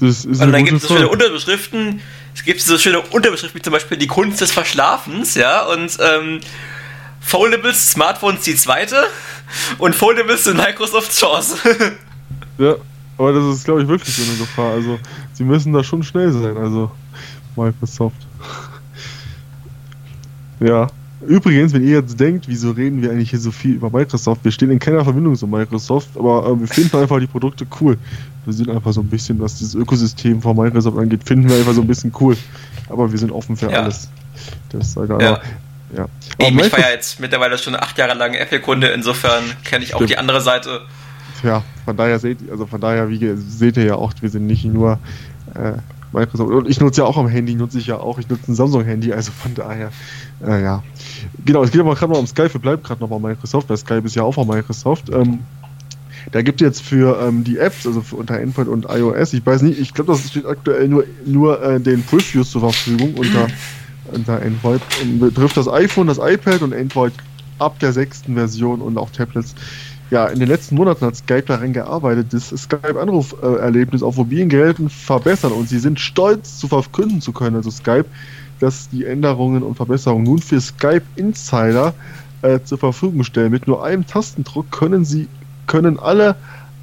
Das 0.00 0.24
ist 0.24 0.40
und 0.40 0.52
dann 0.52 0.64
gibt 0.64 0.82
es 0.82 0.88
so 0.88 0.94
schöne 0.94 1.08
Unterbeschriften. 1.08 2.00
Es 2.34 2.44
gibt 2.44 2.60
so 2.60 2.78
schöne 2.78 3.00
Unterbeschriften 3.00 3.58
wie 3.58 3.62
zum 3.62 3.72
Beispiel 3.72 3.98
die 3.98 4.06
Kunst 4.06 4.40
des 4.40 4.52
Verschlafens, 4.52 5.34
ja, 5.34 5.62
und 5.64 5.98
ähm, 6.00 6.40
Foldables 7.30 7.92
Smartphones 7.92 8.42
die 8.42 8.56
zweite 8.56 9.04
und 9.78 9.94
Foldables 9.94 10.42
sind 10.42 10.56
Microsofts 10.56 11.20
Chance. 11.20 11.58
ja, 12.58 12.74
aber 13.16 13.32
das 13.32 13.44
ist, 13.54 13.64
glaube 13.64 13.82
ich, 13.82 13.88
wirklich 13.88 14.12
so 14.12 14.28
eine 14.28 14.36
Gefahr. 14.36 14.72
Also, 14.72 14.98
sie 15.34 15.44
müssen 15.44 15.72
da 15.72 15.84
schon 15.84 16.02
schnell 16.02 16.32
sein, 16.32 16.56
also 16.56 16.90
Microsoft. 17.54 18.16
ja. 20.58 20.88
Übrigens, 21.24 21.72
wenn 21.72 21.84
ihr 21.84 21.98
jetzt 21.98 22.18
denkt, 22.18 22.48
wieso 22.48 22.72
reden 22.72 23.00
wir 23.00 23.12
eigentlich 23.12 23.30
hier 23.30 23.38
so 23.38 23.52
viel 23.52 23.74
über 23.74 23.90
Microsoft? 23.90 24.42
Wir 24.42 24.50
stehen 24.50 24.72
in 24.72 24.80
keiner 24.80 25.04
Verbindung 25.04 25.36
zu 25.36 25.46
Microsoft, 25.46 26.08
aber 26.16 26.48
äh, 26.48 26.58
wir 26.58 26.66
finden 26.66 26.96
einfach 26.96 27.20
die 27.20 27.28
Produkte 27.28 27.64
cool. 27.80 27.96
Wir 28.44 28.54
sind 28.54 28.70
einfach 28.70 28.92
so 28.92 29.02
ein 29.02 29.08
bisschen, 29.08 29.38
was 29.38 29.56
dieses 29.56 29.76
Ökosystem 29.76 30.42
von 30.42 30.56
Microsoft 30.56 30.98
angeht, 30.98 31.22
finden 31.24 31.48
wir 31.48 31.56
einfach 31.58 31.74
so 31.74 31.82
ein 31.82 31.86
bisschen 31.86 32.12
cool. 32.18 32.36
Aber 32.88 33.12
wir 33.12 33.18
sind 33.18 33.30
offen 33.30 33.56
für 33.56 33.70
ja. 33.70 33.82
alles. 33.82 34.08
Das 34.70 34.94
sage 34.94 35.12
halt 35.12 35.22
ja. 35.22 35.40
Ja. 35.96 36.06
Aber 36.38 36.64
ich 36.64 36.72
war 36.72 36.80
ja 36.80 36.90
jetzt 36.90 37.20
mittlerweile 37.20 37.58
schon 37.58 37.74
acht 37.74 37.98
Jahre 37.98 38.14
lang 38.14 38.34
Apple-Kunde, 38.34 38.88
insofern 38.88 39.44
kenne 39.64 39.84
ich 39.84 39.94
auch 39.94 39.98
Stimmt. 39.98 40.10
die 40.10 40.18
andere 40.18 40.40
Seite. 40.40 40.82
Ja, 41.42 41.62
von 41.84 41.96
daher 41.96 42.18
seht 42.18 42.42
ihr, 42.42 42.52
also 42.52 42.66
von 42.66 42.80
daher, 42.80 43.08
wie 43.08 43.34
seht 43.36 43.76
ihr 43.76 43.84
ja 43.84 43.94
auch, 43.94 44.12
wir 44.20 44.28
sind 44.28 44.46
nicht 44.46 44.64
nur 44.64 44.98
äh, 45.54 45.72
Microsoft. 46.12 46.50
Und 46.50 46.68
ich 46.68 46.80
nutze 46.80 47.02
ja 47.02 47.06
auch 47.06 47.16
am 47.16 47.28
Handy, 47.28 47.54
nutze 47.54 47.78
ich 47.78 47.86
ja 47.86 47.98
auch. 47.98 48.18
Ich 48.18 48.28
nutze 48.28 48.50
ein 48.50 48.54
Samsung-Handy, 48.54 49.12
also 49.12 49.32
von 49.32 49.54
daher, 49.54 49.90
äh, 50.44 50.62
ja. 50.62 50.82
Genau, 51.44 51.62
es 51.62 51.70
geht 51.70 51.80
aber 51.80 51.94
gerade 51.94 52.12
mal 52.12 52.18
um 52.18 52.26
Skype. 52.26 52.52
Wir 52.52 52.60
bleiben 52.60 52.82
gerade 52.82 53.00
noch 53.00 53.08
bei 53.08 53.18
Microsoft, 53.18 53.68
weil 53.68 53.76
Skype 53.76 54.02
ist 54.04 54.16
ja 54.16 54.22
auch 54.22 54.32
von 54.32 54.46
Microsoft. 54.46 55.10
Ähm, 55.10 55.40
da 56.32 56.42
gibt 56.42 56.60
es 56.60 56.66
jetzt 56.66 56.82
für 56.82 57.20
ähm, 57.22 57.44
die 57.44 57.58
Apps, 57.58 57.86
also 57.86 58.02
für 58.02 58.16
unter 58.16 58.34
Android 58.34 58.68
und 58.68 58.86
iOS, 58.88 59.32
ich 59.32 59.44
weiß 59.44 59.62
nicht, 59.62 59.80
ich 59.80 59.94
glaube, 59.94 60.12
das 60.12 60.28
steht 60.28 60.44
aktuell 60.44 60.86
nur, 60.86 61.04
nur 61.24 61.62
äh, 61.62 61.80
den 61.80 62.04
Previews 62.04 62.50
zur 62.50 62.60
Verfügung 62.60 63.14
unter, 63.14 63.48
unter 64.12 64.40
Android. 64.42 64.80
Und 65.02 65.20
betrifft 65.20 65.56
das 65.56 65.68
iPhone, 65.68 66.06
das 66.06 66.18
iPad 66.18 66.62
und 66.62 66.74
Android 66.74 67.12
ab 67.58 67.78
der 67.78 67.92
sechsten 67.92 68.34
Version 68.34 68.80
und 68.80 68.98
auch 68.98 69.10
Tablets 69.10 69.54
ja, 70.10 70.26
in 70.26 70.40
den 70.40 70.48
letzten 70.48 70.74
Monaten 70.74 71.06
hat 71.06 71.14
Skype 71.14 71.42
daran 71.42 71.72
gearbeitet, 71.72 72.32
das 72.32 72.48
Skype-Anruferlebnis 72.48 74.02
auf 74.02 74.16
mobilen 74.16 74.48
Geräten 74.48 74.90
verbessern 74.90 75.52
und 75.52 75.68
sie 75.68 75.78
sind 75.78 76.00
stolz 76.00 76.58
zu 76.58 76.66
verkünden 76.66 77.20
zu 77.20 77.32
können, 77.32 77.54
also 77.54 77.70
Skype, 77.70 78.06
dass 78.58 78.88
die 78.88 79.04
Änderungen 79.04 79.62
und 79.62 79.76
Verbesserungen 79.76 80.24
nun 80.24 80.38
für 80.40 80.60
Skype 80.60 81.02
Insider 81.14 81.94
äh, 82.42 82.58
zur 82.64 82.78
Verfügung 82.78 83.22
stellen. 83.22 83.52
Mit 83.52 83.68
nur 83.68 83.84
einem 83.84 84.04
Tastendruck 84.04 84.70
können 84.72 85.04
sie 85.04 85.28
können 85.66 86.00
alle 86.00 86.34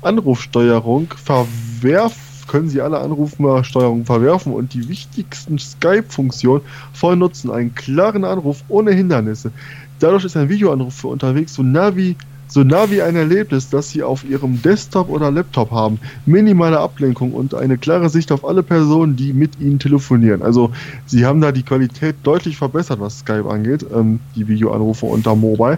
Anrufsteuerung 0.01 1.13
verwerfen 1.21 2.26
können 2.47 2.69
Sie 2.69 2.81
alle 2.81 2.99
Anrufsteuerung 2.99 4.05
verwerfen 4.05 4.53
und 4.53 4.73
die 4.73 4.87
wichtigsten 4.89 5.59
Skype-Funktionen 5.59 6.63
voll 6.93 7.15
nutzen. 7.15 7.51
Einen 7.51 7.75
klaren 7.75 8.23
Anruf 8.23 8.63
ohne 8.69 8.91
Hindernisse. 8.91 9.51
Dadurch 9.99 10.25
ist 10.25 10.37
ein 10.37 10.49
Videoanruf 10.49 10.93
für 10.93 11.07
unterwegs 11.07 11.53
so 11.53 11.63
nah 11.63 11.95
wie 11.95 12.15
so 12.49 12.63
nah 12.63 12.89
wie 12.89 13.01
ein 13.01 13.15
Erlebnis, 13.15 13.69
das 13.69 13.91
Sie 13.91 14.03
auf 14.03 14.23
Ihrem 14.23 14.61
Desktop 14.61 15.09
oder 15.09 15.29
Laptop 15.31 15.71
haben. 15.71 15.99
Minimale 16.25 16.79
Ablenkung 16.79 17.33
und 17.33 17.53
eine 17.53 17.77
klare 17.77 18.09
Sicht 18.09 18.31
auf 18.31 18.45
alle 18.45 18.63
Personen, 18.63 19.15
die 19.17 19.33
mit 19.33 19.59
Ihnen 19.59 19.79
telefonieren. 19.79 20.41
Also 20.41 20.71
Sie 21.05 21.25
haben 21.25 21.41
da 21.41 21.51
die 21.51 21.63
Qualität 21.63 22.15
deutlich 22.23 22.57
verbessert, 22.57 22.99
was 22.99 23.19
Skype 23.19 23.49
angeht, 23.49 23.85
ähm, 23.93 24.19
die 24.35 24.47
Videoanrufe 24.47 25.05
unter 25.05 25.35
Mobile. 25.35 25.77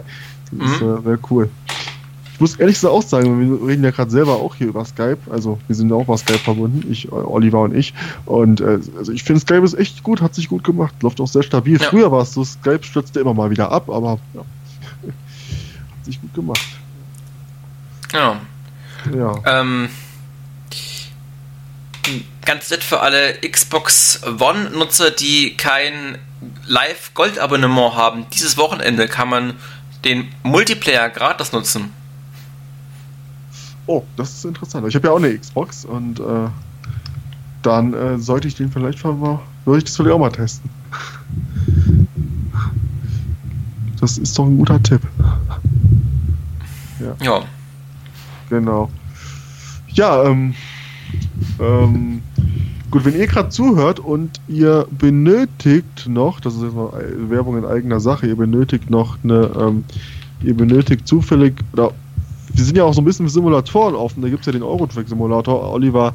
Das 0.52 0.72
ist 0.72 0.82
mhm. 0.82 0.98
äh, 0.98 1.02
sehr 1.02 1.18
cool. 1.30 1.50
Ich 2.40 2.42
muss 2.42 2.56
ehrlich 2.56 2.76
gesagt 2.76 2.94
auch 2.94 3.02
sagen, 3.02 3.60
wir 3.60 3.68
reden 3.68 3.84
ja 3.84 3.90
gerade 3.90 4.10
selber 4.10 4.36
auch 4.36 4.54
hier 4.54 4.68
über 4.68 4.82
Skype, 4.86 5.18
also 5.28 5.58
wir 5.66 5.76
sind 5.76 5.90
ja 5.90 5.96
auch 5.96 6.04
über 6.04 6.16
Skype 6.16 6.38
verbunden, 6.38 6.90
ich, 6.90 7.12
Oliver 7.12 7.60
und 7.60 7.76
ich. 7.76 7.92
Und 8.24 8.62
äh, 8.62 8.78
also 8.96 9.12
ich 9.12 9.24
finde 9.24 9.42
Skype 9.42 9.62
ist 9.62 9.74
echt 9.74 10.02
gut, 10.02 10.22
hat 10.22 10.34
sich 10.34 10.48
gut 10.48 10.64
gemacht, 10.64 10.94
läuft 11.02 11.20
auch 11.20 11.28
sehr 11.28 11.42
stabil. 11.42 11.78
Ja. 11.78 11.90
Früher 11.90 12.10
war 12.10 12.22
es 12.22 12.32
so, 12.32 12.42
Skype 12.42 12.82
stürzte 12.82 13.20
immer 13.20 13.34
mal 13.34 13.50
wieder 13.50 13.70
ab, 13.70 13.90
aber 13.90 14.18
ja. 14.32 14.40
richtig 15.98 16.22
gut 16.22 16.32
gemacht. 16.32 16.66
Ja. 18.14 18.40
Ja. 19.14 19.34
Ähm, 19.44 19.90
ganz 22.46 22.70
nett 22.70 22.82
für 22.82 23.00
alle 23.00 23.34
Xbox 23.34 24.22
One-Nutzer, 24.24 25.10
die 25.10 25.58
kein 25.58 26.16
Live-Gold-Abonnement 26.64 27.96
haben. 27.96 28.24
Dieses 28.32 28.56
Wochenende 28.56 29.08
kann 29.08 29.28
man 29.28 29.56
den 30.06 30.32
Multiplayer 30.42 31.10
gratis 31.10 31.52
nutzen. 31.52 31.99
Oh, 33.90 34.04
das 34.16 34.32
ist 34.32 34.44
interessant. 34.44 34.86
Ich 34.86 34.94
habe 34.94 35.08
ja 35.08 35.12
auch 35.12 35.16
eine 35.16 35.36
Xbox 35.36 35.84
und 35.84 36.20
äh, 36.20 36.46
dann 37.62 37.92
äh, 37.92 38.18
sollte 38.20 38.46
ich 38.46 38.54
den 38.54 38.70
vielleicht 38.70 39.04
mal, 39.04 39.40
würde 39.64 39.78
ich 39.78 39.84
das 39.84 39.96
vielleicht 39.96 40.14
auch 40.14 40.20
mal 40.20 40.30
testen. 40.30 40.70
Das 44.00 44.16
ist 44.16 44.38
doch 44.38 44.46
ein 44.46 44.58
guter 44.58 44.80
Tipp. 44.80 45.00
Ja. 47.00 47.16
Ja. 47.20 47.42
Genau. 48.48 48.90
Ja, 49.88 50.22
ähm, 50.22 50.54
ähm, 51.58 52.22
gut, 52.92 53.04
wenn 53.04 53.18
ihr 53.18 53.26
gerade 53.26 53.48
zuhört 53.48 53.98
und 53.98 54.40
ihr 54.46 54.86
benötigt 54.92 56.06
noch, 56.06 56.38
das 56.38 56.54
ist 56.54 56.62
jetzt 56.62 56.76
mal 56.76 56.92
Werbung 57.28 57.58
in 57.58 57.64
eigener 57.64 57.98
Sache, 57.98 58.28
ihr 58.28 58.36
benötigt 58.36 58.88
noch 58.88 59.18
eine, 59.24 59.50
ähm, 59.58 59.82
ihr 60.44 60.56
benötigt 60.56 61.08
zufällig, 61.08 61.54
oder 61.72 61.90
wir 62.52 62.64
sind 62.64 62.76
ja 62.76 62.84
auch 62.84 62.94
so 62.94 63.00
ein 63.00 63.04
bisschen 63.04 63.26
für 63.26 63.32
Simulatoren 63.32 63.94
offen, 63.94 64.22
da 64.22 64.28
gibt 64.28 64.40
es 64.40 64.46
ja 64.46 64.52
den 64.52 64.62
Eurotrack-Simulator. 64.62 65.72
Oliver 65.72 66.14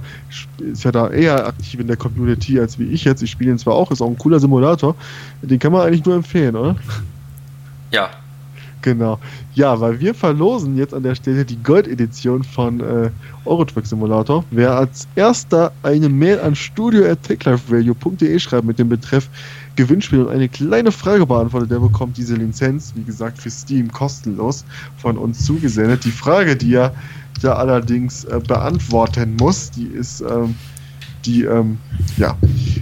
ist 0.60 0.84
ja 0.84 0.92
da 0.92 1.10
eher 1.10 1.48
aktiv 1.48 1.80
in 1.80 1.88
der 1.88 1.98
Community 1.98 2.60
als 2.60 2.78
wie 2.80 2.86
ich 2.86 3.04
jetzt. 3.04 3.22
Ich 3.22 3.32
spiele 3.32 3.52
ihn 3.52 3.58
zwar 3.58 3.76
auch, 3.76 3.92
ist 3.92 4.02
auch 4.02 4.10
ein 4.10 4.18
cooler 4.18 4.40
Simulator. 4.40 4.96
Den 5.42 5.60
kann 5.60 5.72
man 5.72 5.82
eigentlich 5.82 6.06
nur 6.06 6.16
empfehlen, 6.16 6.56
oder? 6.56 6.76
Ja. 7.92 8.10
Genau. 8.82 9.18
Ja, 9.56 9.80
weil 9.80 10.00
wir 10.00 10.14
verlosen 10.14 10.78
jetzt 10.78 10.94
an 10.94 11.02
der 11.02 11.16
Stelle 11.16 11.44
die 11.44 11.58
Gold-Edition 11.64 12.44
von 12.44 12.80
äh, 12.82 13.10
Eurotruck 13.46 13.88
Simulator. 13.88 14.44
Wer 14.52 14.76
als 14.76 15.08
erster 15.16 15.72
eine 15.82 16.08
Mail 16.08 16.40
an 16.40 16.54
studio.techliferadio.de 16.56 18.38
schreibt 18.38 18.66
mit 18.66 18.78
dem 18.78 18.90
Betreff 18.90 19.28
Gewinnspiel 19.76 20.22
und 20.22 20.30
eine 20.30 20.50
kleine 20.50 20.92
Frage 20.92 21.26
beantwortet, 21.26 21.72
der 21.72 21.80
bekommt 21.80 22.18
diese 22.18 22.36
Lizenz, 22.36 22.94
wie 22.96 23.04
gesagt, 23.04 23.40
für 23.40 23.50
Steam 23.50 23.92
kostenlos 23.92 24.66
von 24.98 25.18
uns 25.18 25.46
zugesendet. 25.46 26.06
Die 26.06 26.12
Frage, 26.12 26.56
die 26.56 26.74
er 26.74 26.94
da 27.42 27.54
allerdings 27.54 28.24
äh, 28.26 28.40
beantworten 28.40 29.36
muss, 29.36 29.72
die 29.72 29.88
ist, 29.88 30.22
ähm, 30.22 30.56
die, 31.26 31.44
ähm, 31.44 31.80
ja, 32.18 32.38
ich, 32.56 32.82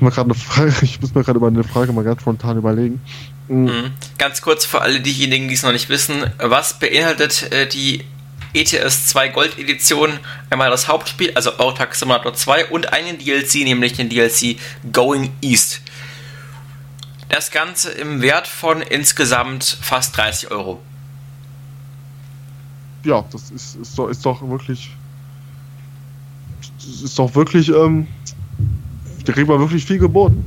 mir 0.00 0.16
eine 0.16 0.34
Frage, 0.34 0.74
ich 0.82 1.00
muss 1.00 1.14
mir 1.14 1.24
gerade 1.24 1.38
über 1.38 1.48
eine 1.48 1.64
Frage 1.64 1.92
mal 1.92 2.04
ganz 2.04 2.20
spontan 2.20 2.58
überlegen. 2.58 3.00
Mhm. 3.48 3.92
Ganz 4.18 4.42
kurz 4.42 4.64
für 4.64 4.82
alle 4.82 5.00
diejenigen, 5.00 5.48
die 5.48 5.54
es 5.54 5.62
noch 5.62 5.72
nicht 5.72 5.88
wissen, 5.88 6.24
was 6.38 6.78
beinhaltet 6.78 7.50
äh, 7.52 7.66
die 7.66 8.04
ETS 8.52 9.06
2 9.08 9.28
Gold 9.28 9.58
Edition? 9.58 10.18
Einmal 10.50 10.70
das 10.70 10.88
Hauptspiel, 10.88 11.32
also 11.34 11.58
Eurotruck 11.58 11.94
Simulator 11.94 12.34
2 12.34 12.66
und 12.66 12.92
einen 12.92 13.18
DLC, 13.18 13.64
nämlich 13.64 13.94
den 13.94 14.08
DLC 14.08 14.56
Going 14.92 15.30
East. 15.40 15.80
Das 17.28 17.50
Ganze 17.50 17.90
im 17.90 18.22
Wert 18.22 18.46
von 18.46 18.80
insgesamt 18.80 19.78
fast 19.82 20.16
30 20.16 20.50
Euro. 20.50 20.80
Ja, 23.04 23.24
das 23.30 23.50
ist, 23.50 23.76
ist, 23.76 23.98
doch, 23.98 24.08
ist 24.08 24.24
doch 24.24 24.42
wirklich. 24.48 24.90
Das 26.76 27.02
ist 27.02 27.18
doch 27.18 27.34
wirklich. 27.34 27.68
Ähm, 27.68 28.08
da 29.24 29.32
kriegt 29.32 29.48
man 29.48 29.60
wirklich 29.60 29.84
viel 29.84 29.98
geboten. 29.98 30.44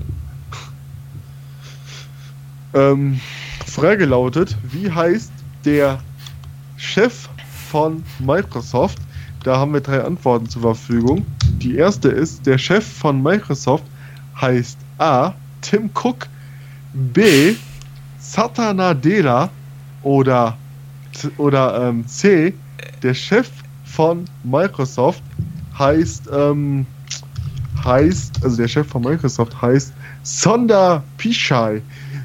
Ähm, 2.74 3.20
Frage 3.68 4.06
lautet: 4.06 4.58
Wie 4.64 4.92
heißt 4.92 5.32
der 5.66 6.00
Chef 6.78 7.30
von 7.72 8.04
Microsoft? 8.20 8.98
Da 9.44 9.58
haben 9.58 9.74
wir 9.74 9.80
drei 9.80 10.04
Antworten 10.04 10.48
zur 10.50 10.62
Verfügung. 10.62 11.26
Die 11.60 11.78
erste 11.78 12.10
ist: 12.10 12.46
Der 12.46 12.58
Chef 12.58 12.86
von 12.86 13.24
Microsoft 13.24 13.86
heißt 14.40 14.78
A. 14.98 15.34
Tim 15.62 15.90
Cook, 15.94 16.28
B. 16.94 17.56
Satya 18.20 18.74
Nadella 18.74 19.50
oder, 20.04 20.58
oder 21.38 21.88
ähm, 21.88 22.06
C. 22.08 22.54
Der 23.02 23.14
Chef 23.14 23.50
von 23.86 24.26
Microsoft 24.44 25.24
heißt, 25.78 26.30
ähm, 26.34 26.86
heißt, 27.84 28.44
also 28.44 28.58
der 28.58 28.68
Chef 28.68 28.88
von 28.88 29.02
Microsoft 29.02 29.60
heißt 29.62 29.94
Sonder 30.24 31.04
Pichai. 31.18 31.82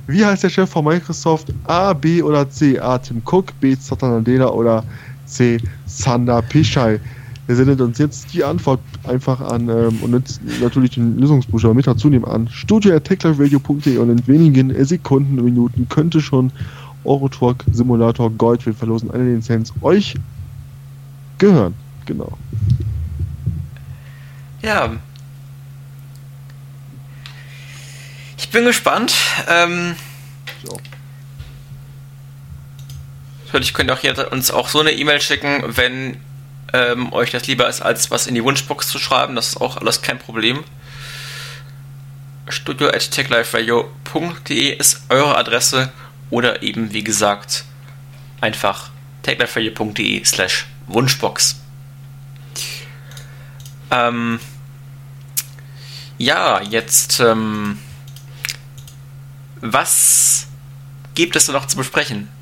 Wie 0.07 0.25
heißt 0.25 0.45
der 0.45 0.51
Chef 0.51 0.71
von 0.71 0.85
Microsoft? 0.85 1.49
A, 1.67 1.93
B 1.93 2.23
oder 2.23 2.49
C? 2.49 2.79
A. 2.79 2.99
Tim 2.99 3.23
Cook, 3.25 3.59
B. 3.61 3.75
Satya 3.75 4.09
Nadella 4.09 4.49
oder 4.49 4.85
C. 5.27 5.59
Sander 5.87 6.43
Pichai. 6.43 7.01
Wir 7.47 7.55
sendet 7.55 7.81
uns 7.81 7.99
jetzt 7.99 8.33
die 8.33 8.43
Antwort 8.43 8.81
einfach 9.05 9.41
an 9.41 9.69
ähm, 9.69 9.99
und 10.03 10.13
jetzt 10.13 10.41
natürlich 10.61 10.93
den 10.93 11.19
Lösungsbuchstaben 11.19 11.77
mit 11.77 11.87
dazu 11.87 12.09
nehmen 12.09 12.25
an 12.25 12.49
studio.techliferadio.de 12.49 13.99
und 13.99 14.11
in 14.11 14.27
wenigen 14.27 14.85
Sekunden, 14.85 15.37
Minuten 15.37 15.89
könnte 15.89 16.21
schon 16.21 16.51
Eurotruck 17.05 17.59
Simulator 17.71 18.31
Gold, 18.31 18.67
wir 18.67 18.75
verlosen 18.75 19.11
eine 19.13 19.35
Lizenz, 19.35 19.73
euch 19.81 20.17
gehören. 21.39 21.75
Genau. 22.05 22.37
Ja. 24.63 24.91
Ich 28.39 28.51
bin 28.51 28.65
gespannt. 28.65 29.15
Ähm, 29.49 29.95
So. 30.65 30.77
Natürlich 33.57 33.73
könnt 33.73 33.91
ihr 33.91 33.95
auch 33.95 34.01
hier 34.01 34.31
uns 34.33 34.51
auch 34.51 34.69
so 34.69 34.81
eine 34.81 34.93
E-Mail 34.93 35.19
schicken, 35.19 35.63
wenn 35.65 36.21
ähm, 36.75 37.11
euch 37.15 37.31
das 37.31 37.47
lieber 37.47 37.67
ist, 37.67 37.81
als 37.81 38.11
was 38.11 38.27
in 38.27 38.35
die 38.35 38.45
Wunschbox 38.45 38.87
zu 38.87 38.99
schreiben. 38.99 39.35
Das 39.35 39.49
ist 39.49 39.57
auch 39.57 39.79
alles 39.79 40.03
kein 40.03 40.19
Problem. 40.19 40.63
studio.techliferadio.de 42.51 44.77
ist 44.77 45.07
eure 45.09 45.39
Adresse 45.39 45.91
oder 46.29 46.63
eben, 46.63 46.93
wie 46.93 47.03
gesagt, 47.03 47.65
einfach 48.43 48.91
techliferadio.de 49.23 50.23
slash 50.27 50.67
Wunschbox. 50.87 51.59
Ähm, 53.91 54.39
ja, 56.19 56.61
jetzt, 56.61 57.21
ähm, 57.21 57.79
was 59.63 60.47
gibt 61.15 61.37
es 61.37 61.49
noch 61.49 61.67
zu 61.67 61.79
besprechen? 61.79 62.36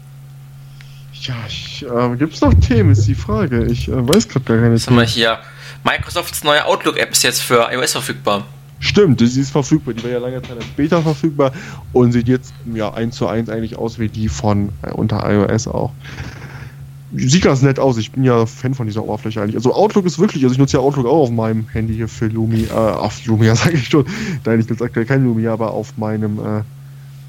Ja, 1.24 1.36
ich, 1.48 1.82
äh, 1.82 2.16
gibt 2.16 2.34
es 2.34 2.42
noch 2.42 2.52
Themen, 2.52 2.90
ist 2.90 3.08
die 3.08 3.14
Frage. 3.14 3.64
Ich 3.64 3.88
äh, 3.88 4.08
weiß 4.08 4.28
gerade 4.28 4.44
gar 4.44 4.58
keine 4.58 4.78
haben 4.78 4.96
wir 4.96 5.04
hier? 5.04 5.38
Microsofts 5.82 6.44
neue 6.44 6.66
Outlook-App 6.66 7.12
ist 7.12 7.22
jetzt 7.22 7.40
für 7.40 7.70
iOS 7.72 7.92
verfügbar. 7.92 8.44
Stimmt, 8.78 9.20
sie 9.20 9.40
ist 9.40 9.50
verfügbar. 9.50 9.94
Die 9.94 10.04
war 10.04 10.10
ja 10.10 10.18
lange 10.18 10.42
Zeit 10.42 10.58
als 10.58 10.66
Beta 10.66 11.00
verfügbar 11.00 11.52
und 11.94 12.12
sieht 12.12 12.28
jetzt 12.28 12.52
ja 12.74 12.92
eins 12.92 13.16
zu 13.16 13.26
eins 13.26 13.48
eigentlich 13.48 13.78
aus 13.78 13.98
wie 13.98 14.10
die 14.10 14.28
von 14.28 14.68
äh, 14.82 14.90
unter 14.90 15.26
iOS 15.26 15.66
auch. 15.66 15.92
Sieht 17.14 17.42
ganz 17.42 17.62
nett 17.62 17.78
aus. 17.78 17.96
Ich 17.96 18.12
bin 18.12 18.24
ja 18.24 18.44
Fan 18.44 18.74
von 18.74 18.86
dieser 18.86 19.02
Oberfläche 19.02 19.40
eigentlich. 19.40 19.56
Also 19.56 19.72
Outlook 19.72 20.04
ist 20.04 20.18
wirklich, 20.18 20.42
also 20.42 20.52
ich 20.52 20.58
nutze 20.58 20.76
ja 20.76 20.82
Outlook 20.82 21.06
auch 21.06 21.22
auf 21.22 21.30
meinem 21.30 21.66
Handy 21.68 21.94
hier 21.94 22.08
für 22.08 22.26
Lumi, 22.26 22.64
äh, 22.64 22.72
auf 22.72 23.24
Lumia 23.24 23.56
sage 23.56 23.76
ich 23.76 23.88
schon. 23.88 24.04
Nein, 24.44 24.60
ich 24.60 24.68
nutze 24.68 24.84
aktuell 24.84 25.06
kein 25.06 25.24
Lumia, 25.24 25.54
aber 25.54 25.70
auf 25.70 25.96
meinem, 25.96 26.38
äh, 26.38 26.62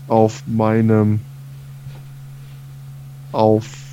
auf 0.10 0.44
meinem, 0.48 1.22
auf 3.32 3.85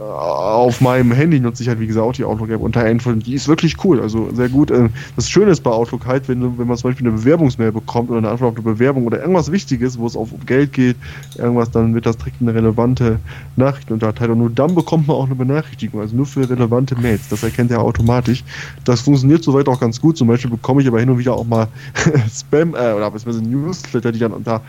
auf 0.00 0.80
meinem 0.80 1.12
Handy 1.12 1.40
nutze 1.40 1.62
ich 1.62 1.68
halt, 1.68 1.78
wie 1.78 1.86
gesagt, 1.86 2.04
auch 2.04 2.12
die 2.12 2.24
Outlook-App 2.24 2.60
unter 2.60 2.84
Android. 2.84 3.24
Die 3.26 3.34
ist 3.34 3.48
wirklich 3.48 3.76
cool, 3.84 4.00
also 4.00 4.28
sehr 4.32 4.48
gut. 4.48 4.70
Ähm, 4.70 4.90
Das 5.16 5.28
Schöne 5.28 5.50
ist 5.50 5.60
bei 5.60 5.70
Outlook 5.70 6.06
halt, 6.06 6.28
wenn, 6.28 6.58
wenn 6.58 6.66
man 6.66 6.76
zum 6.76 6.90
Beispiel 6.90 7.06
eine 7.06 7.16
Bewerbungsmail 7.16 7.72
bekommt 7.72 8.10
oder 8.10 8.18
eine 8.18 8.30
Antwort 8.30 8.52
auf 8.52 8.64
eine 8.64 8.74
Bewerbung 8.74 9.06
oder 9.06 9.20
irgendwas 9.20 9.52
Wichtiges, 9.52 9.98
wo 9.98 10.06
es 10.06 10.16
auf 10.16 10.30
Geld 10.46 10.72
geht, 10.72 10.96
irgendwas, 11.36 11.70
dann 11.70 11.94
wird 11.94 12.06
das 12.06 12.16
direkt 12.16 12.40
eine 12.40 12.54
relevante 12.54 13.18
Nachricht 13.56 13.90
unterteilt 13.90 14.30
und 14.30 14.38
nur 14.38 14.50
dann 14.50 14.74
bekommt 14.74 15.06
man 15.06 15.16
auch 15.16 15.26
eine 15.26 15.34
Benachrichtigung, 15.34 16.00
also 16.00 16.16
nur 16.16 16.26
für 16.26 16.48
relevante 16.48 16.96
Mails. 16.96 17.28
Das 17.28 17.42
erkennt 17.42 17.70
er 17.70 17.80
automatisch. 17.80 18.42
Das 18.84 19.00
funktioniert 19.02 19.44
soweit 19.44 19.68
auch 19.68 19.80
ganz 19.80 20.00
gut. 20.00 20.16
Zum 20.16 20.28
Beispiel 20.28 20.50
bekomme 20.50 20.82
ich 20.82 20.88
aber 20.88 21.00
hin 21.00 21.10
und 21.10 21.18
wieder 21.18 21.34
auch 21.34 21.46
mal 21.46 21.68
Spam 22.34 22.74
äh, 22.74 22.92
oder 22.92 23.10
beziehungsweise 23.10 23.48
Newsletter, 23.48 24.12
die 24.12 24.18
dann 24.18 24.32
unter 24.32 24.60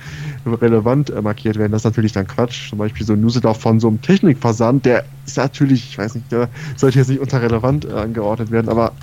relevant 0.46 1.10
äh, 1.10 1.22
markiert 1.22 1.58
werden. 1.58 1.72
Das 1.72 1.82
ist 1.82 1.86
natürlich 1.86 2.12
dann 2.12 2.28
Quatsch. 2.28 2.70
Zum 2.70 2.78
Beispiel 2.78 3.06
so 3.06 3.14
ein 3.14 3.22
Newsletter 3.22 3.54
von 3.56 3.80
so 3.80 3.88
einem 3.88 4.02
Technikversand, 4.02 4.86
der 4.86 5.04
ist 5.26 5.38
natürlich, 5.38 5.90
ich 5.90 5.98
weiß 5.98 6.16
nicht, 6.16 6.26
sollte 6.76 7.00
jetzt 7.00 7.10
nicht 7.10 7.20
unter 7.20 7.42
relevant 7.42 7.86
äh, 7.86 7.94
angeordnet 7.94 8.52
werden, 8.52 8.70
aber 8.70 8.94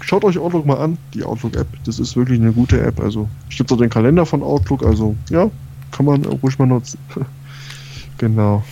schaut 0.00 0.24
euch 0.24 0.38
Outlook 0.38 0.66
mal 0.66 0.78
an, 0.78 0.98
die 1.14 1.24
Outlook-App. 1.24 1.68
Das 1.84 1.98
ist 1.98 2.16
wirklich 2.16 2.40
eine 2.40 2.52
gute 2.52 2.80
App. 2.80 3.00
Also 3.00 3.28
ich 3.48 3.58
nutze 3.58 3.74
auch 3.74 3.78
den 3.78 3.90
Kalender 3.90 4.26
von 4.26 4.42
Outlook, 4.42 4.84
also 4.84 5.16
ja, 5.28 5.50
kann 5.92 6.06
man 6.06 6.24
ruhig 6.24 6.58
mal 6.58 6.66
nutzen. 6.66 6.98
genau. 8.18 8.64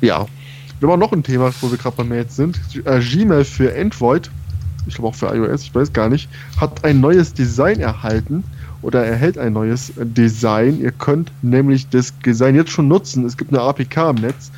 Ja. 0.00 0.26
Wir 0.80 0.88
haben 0.88 1.00
noch 1.00 1.12
ein 1.12 1.24
Thema, 1.24 1.50
wo 1.60 1.70
wir 1.72 1.76
gerade 1.76 1.96
bei 1.96 2.04
Mails 2.04 2.36
sind. 2.36 2.60
Äh, 2.84 3.00
Gmail 3.00 3.44
für 3.44 3.76
Android, 3.76 4.30
ich 4.86 4.94
glaube 4.94 5.08
auch 5.08 5.14
für 5.14 5.34
iOS, 5.34 5.64
ich 5.64 5.74
weiß 5.74 5.92
gar 5.92 6.08
nicht, 6.08 6.28
hat 6.56 6.84
ein 6.84 7.00
neues 7.00 7.34
Design 7.34 7.80
erhalten 7.80 8.44
oder 8.82 9.04
erhält 9.04 9.38
ein 9.38 9.54
neues 9.54 9.92
Design. 9.96 10.80
Ihr 10.80 10.92
könnt 10.92 11.32
nämlich 11.42 11.88
das 11.88 12.16
Design 12.24 12.54
jetzt 12.54 12.70
schon 12.70 12.86
nutzen. 12.86 13.24
Es 13.24 13.36
gibt 13.36 13.52
eine 13.52 13.60
APK 13.60 14.10
im 14.10 14.16
Netz. 14.16 14.52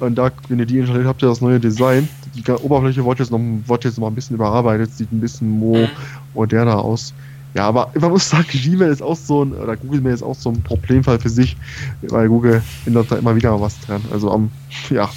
Und 0.00 0.16
da, 0.16 0.30
wenn 0.48 0.58
ihr 0.58 0.66
die 0.66 0.78
installiert, 0.78 1.06
habt 1.06 1.22
ihr 1.22 1.28
das 1.28 1.40
neue 1.40 1.58
Design. 1.58 2.08
Die 2.34 2.50
Oberfläche 2.50 3.04
wird 3.04 3.18
jetzt 3.18 3.30
noch, 3.30 3.40
wird 3.40 3.84
jetzt 3.84 3.96
noch 3.96 4.02
mal 4.02 4.08
ein 4.08 4.14
bisschen 4.14 4.36
überarbeitet, 4.36 4.92
sieht 4.94 5.12
ein 5.12 5.20
bisschen 5.20 5.50
mo 5.50 5.88
moderner 6.34 6.78
aus. 6.78 7.12
Ja, 7.54 7.66
aber 7.66 7.90
man 7.98 8.10
muss 8.10 8.28
sagen, 8.28 8.46
Gmail 8.48 8.90
ist 8.90 9.02
auch 9.02 9.16
so 9.16 9.44
ein, 9.44 9.52
oder 9.52 9.76
Google 9.76 10.00
Mail 10.02 10.14
ist 10.14 10.22
auch 10.22 10.34
so 10.34 10.50
ein 10.50 10.62
Problemfall 10.62 11.18
für 11.18 11.30
sich, 11.30 11.56
weil 12.02 12.28
Google 12.28 12.62
ändert 12.86 13.10
da 13.10 13.16
immer 13.16 13.34
wieder 13.34 13.60
was 13.60 13.80
dran. 13.80 14.02
Also 14.12 14.30
am, 14.30 14.50
ja, 14.90 15.08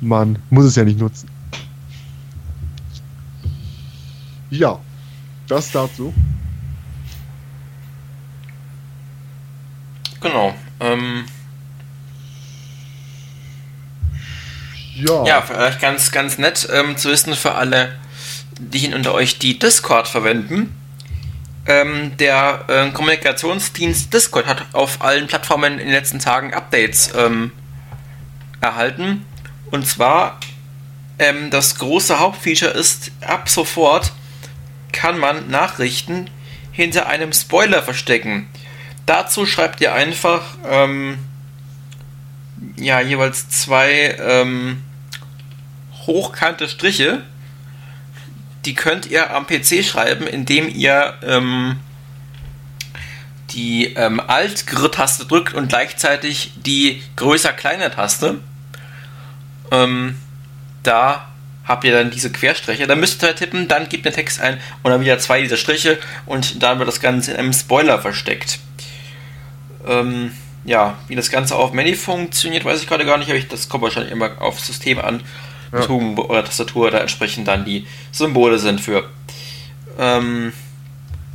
man 0.00 0.38
muss 0.48 0.64
es 0.64 0.74
ja 0.74 0.84
nicht 0.84 0.98
nutzen. 0.98 1.28
Ja, 4.48 4.80
das 5.46 5.70
dazu. 5.70 6.12
Genau. 10.20 10.54
Ähm, 10.80 11.24
ja. 15.00 15.24
ja, 15.24 15.42
vielleicht 15.42 15.80
ganz, 15.80 16.10
ganz 16.12 16.38
nett 16.38 16.68
ähm, 16.72 16.96
zu 16.96 17.10
wissen 17.10 17.34
für 17.34 17.54
alle, 17.54 17.96
die 18.58 18.92
unter 18.92 19.14
euch 19.14 19.38
die 19.38 19.58
Discord 19.58 20.08
verwenden. 20.08 20.76
Ähm, 21.66 22.16
der 22.16 22.64
äh, 22.68 22.90
Kommunikationsdienst 22.90 24.12
Discord 24.12 24.46
hat 24.46 24.66
auf 24.72 25.02
allen 25.02 25.26
Plattformen 25.26 25.74
in 25.74 25.86
den 25.86 25.90
letzten 25.90 26.18
Tagen 26.18 26.54
Updates 26.54 27.12
ähm, 27.14 27.52
erhalten. 28.60 29.24
Und 29.70 29.86
zwar 29.86 30.40
ähm, 31.18 31.50
das 31.50 31.76
große 31.76 32.18
Hauptfeature 32.18 32.72
ist, 32.72 33.12
ab 33.20 33.48
sofort 33.48 34.12
kann 34.92 35.18
man 35.18 35.50
Nachrichten 35.50 36.30
hinter 36.72 37.06
einem 37.06 37.32
Spoiler 37.32 37.82
verstecken. 37.82 38.48
Dazu 39.06 39.46
schreibt 39.46 39.80
ihr 39.80 39.92
einfach 39.92 40.42
ähm, 40.68 41.18
ja 42.76 43.00
jeweils 43.00 43.48
zwei 43.48 44.16
ähm, 44.18 44.82
hochkante 46.06 46.68
Striche. 46.68 47.22
Die 48.64 48.74
könnt 48.74 49.06
ihr 49.06 49.34
am 49.34 49.46
PC 49.46 49.84
schreiben, 49.84 50.26
indem 50.26 50.68
ihr 50.68 51.14
ähm, 51.22 51.80
die 53.50 53.94
ähm, 53.94 54.20
Alt-Taste 54.20 55.26
drückt 55.26 55.54
und 55.54 55.68
gleichzeitig 55.68 56.52
die 56.56 57.02
größer-kleiner-Taste. 57.16 58.40
Ähm, 59.70 60.16
da 60.82 61.30
habt 61.64 61.84
ihr 61.84 61.92
dann 61.92 62.10
diese 62.10 62.32
Querstriche. 62.32 62.86
Da 62.86 62.96
müsst 62.96 63.22
ihr 63.22 63.34
tippen, 63.34 63.68
dann 63.68 63.88
gebt 63.88 64.04
den 64.04 64.12
Text 64.12 64.40
ein 64.40 64.60
und 64.82 64.90
dann 64.90 65.00
wieder 65.00 65.18
zwei 65.18 65.40
dieser 65.40 65.56
Striche 65.56 65.98
und 66.26 66.62
dann 66.62 66.78
wird 66.78 66.88
das 66.88 67.00
Ganze 67.00 67.32
in 67.32 67.38
einem 67.38 67.52
Spoiler 67.52 68.00
versteckt. 68.00 68.58
Ähm, 69.86 70.32
ja, 70.64 70.98
wie 71.08 71.14
das 71.14 71.30
Ganze 71.30 71.56
auf 71.56 71.72
Many 71.72 71.94
funktioniert, 71.94 72.64
weiß 72.64 72.82
ich 72.82 72.88
gerade 72.88 73.06
gar 73.06 73.18
nicht, 73.18 73.28
aber 73.28 73.38
ich, 73.38 73.48
das 73.48 73.68
kommt 73.68 73.82
wahrscheinlich 73.82 74.12
immer 74.12 74.40
auf 74.40 74.60
System 74.60 74.98
an. 74.98 75.22
Ja. 75.72 75.88
oder 75.88 76.44
Tastatur 76.44 76.90
da 76.90 76.98
entsprechend 76.98 77.46
dann 77.48 77.64
die 77.64 77.86
Symbole 78.12 78.58
sind 78.58 78.80
für. 78.80 79.08
Ähm, 79.98 80.52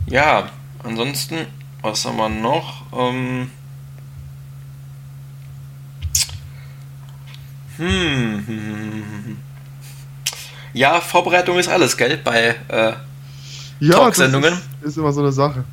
ja, 0.08 0.50
ansonsten, 0.84 1.48
was 1.82 2.06
haben 2.06 2.18
wir 2.18 2.30
noch? 2.30 2.84
Ähm, 2.94 3.50
hm, 7.78 8.44
hm, 8.46 8.46
hm, 8.48 9.38
ja, 10.74 11.00
Vorbereitung 11.00 11.58
ist 11.58 11.70
alles, 11.70 11.96
gell? 11.96 12.18
Bei 12.18 12.56
äh, 12.68 12.94
ja, 13.80 13.96
Talksendungen. 13.96 14.54
Ist, 14.82 14.90
ist 14.90 14.98
immer 14.98 15.14
so 15.14 15.22
eine 15.22 15.32
Sache. 15.32 15.64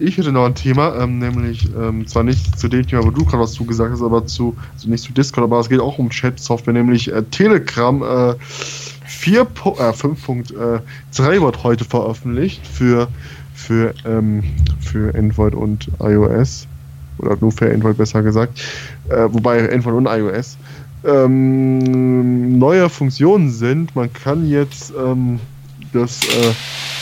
Ich 0.00 0.16
hätte 0.16 0.30
noch 0.30 0.44
ein 0.44 0.54
Thema, 0.54 0.94
ähm, 1.02 1.18
nämlich 1.18 1.68
ähm, 1.76 2.06
zwar 2.06 2.22
nicht 2.22 2.56
zu 2.56 2.68
dem 2.68 2.86
Thema, 2.86 3.04
wo 3.04 3.10
du 3.10 3.24
gerade 3.24 3.42
was 3.42 3.52
zugesagt 3.52 3.92
hast, 3.92 4.02
aber 4.02 4.26
zu, 4.26 4.56
also 4.72 4.88
nicht 4.88 5.02
zu 5.02 5.12
Discord, 5.12 5.44
aber 5.44 5.58
es 5.58 5.68
geht 5.68 5.80
auch 5.80 5.98
um 5.98 6.08
Chat-Software, 6.08 6.72
nämlich 6.72 7.12
äh, 7.12 7.24
Telegram 7.24 8.02
äh, 8.02 8.34
4, 8.38 9.40
äh, 9.40 9.44
5.3 9.44 11.40
wird 11.42 11.64
heute 11.64 11.84
veröffentlicht 11.84 12.64
für, 12.64 13.08
für, 13.54 13.92
ähm, 14.04 14.44
für 14.80 15.12
Android 15.16 15.54
und 15.54 15.88
iOS. 16.00 16.68
Oder 17.18 17.36
nur 17.40 17.50
für 17.50 17.72
Android 17.72 17.96
besser 17.96 18.22
gesagt. 18.22 18.60
Äh, 19.08 19.26
wobei 19.32 19.68
Android 19.72 19.96
und 19.96 20.06
iOS. 20.06 20.56
Ähm, 21.04 22.58
neue 22.58 22.88
Funktionen 22.88 23.50
sind, 23.50 23.96
man 23.96 24.12
kann 24.12 24.48
jetzt 24.48 24.92
ähm, 24.96 25.40
das 25.92 26.22
äh, 26.24 26.52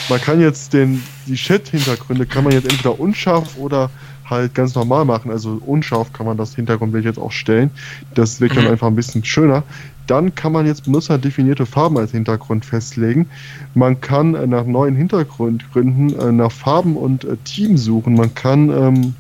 man 0.09 0.21
kann 0.21 0.41
jetzt 0.41 0.73
den, 0.73 1.03
die 1.27 1.35
Chat-Hintergründe 1.35 2.27
kann 2.27 2.45
man 2.45 2.53
jetzt 2.53 2.71
entweder 2.71 2.99
unscharf 2.99 3.57
oder 3.57 3.91
halt 4.25 4.55
ganz 4.55 4.75
normal 4.75 5.05
machen. 5.05 5.31
Also 5.31 5.61
unscharf 5.65 6.13
kann 6.13 6.27
man 6.27 6.37
das 6.37 6.55
Hintergrundbild 6.55 7.05
jetzt 7.05 7.19
auch 7.19 7.33
stellen. 7.33 7.71
Das 8.15 8.41
wird 8.41 8.57
dann 8.57 8.65
mhm. 8.65 8.71
einfach 8.71 8.87
ein 8.87 8.97
bisschen 8.97 9.25
schöner. 9.25 9.63
Dann 10.07 10.35
kann 10.35 10.53
man 10.53 10.67
jetzt 10.67 10.85
benutzerdefinierte 10.85 11.67
Farben 11.67 11.99
als 11.99 12.13
Hintergrund 12.13 12.65
festlegen. 12.65 13.29
Man 13.75 14.01
kann 14.01 14.35
äh, 14.35 14.47
nach 14.47 14.65
neuen 14.65 14.95
Hintergrundgründen 14.95 16.19
äh, 16.19 16.33
nach 16.33 16.53
Farben 16.53 16.97
und 16.97 17.25
äh, 17.25 17.37
Team 17.45 17.77
suchen. 17.77 18.15
Man 18.15 18.35
kann 18.35 18.71
ähm, 18.71 19.15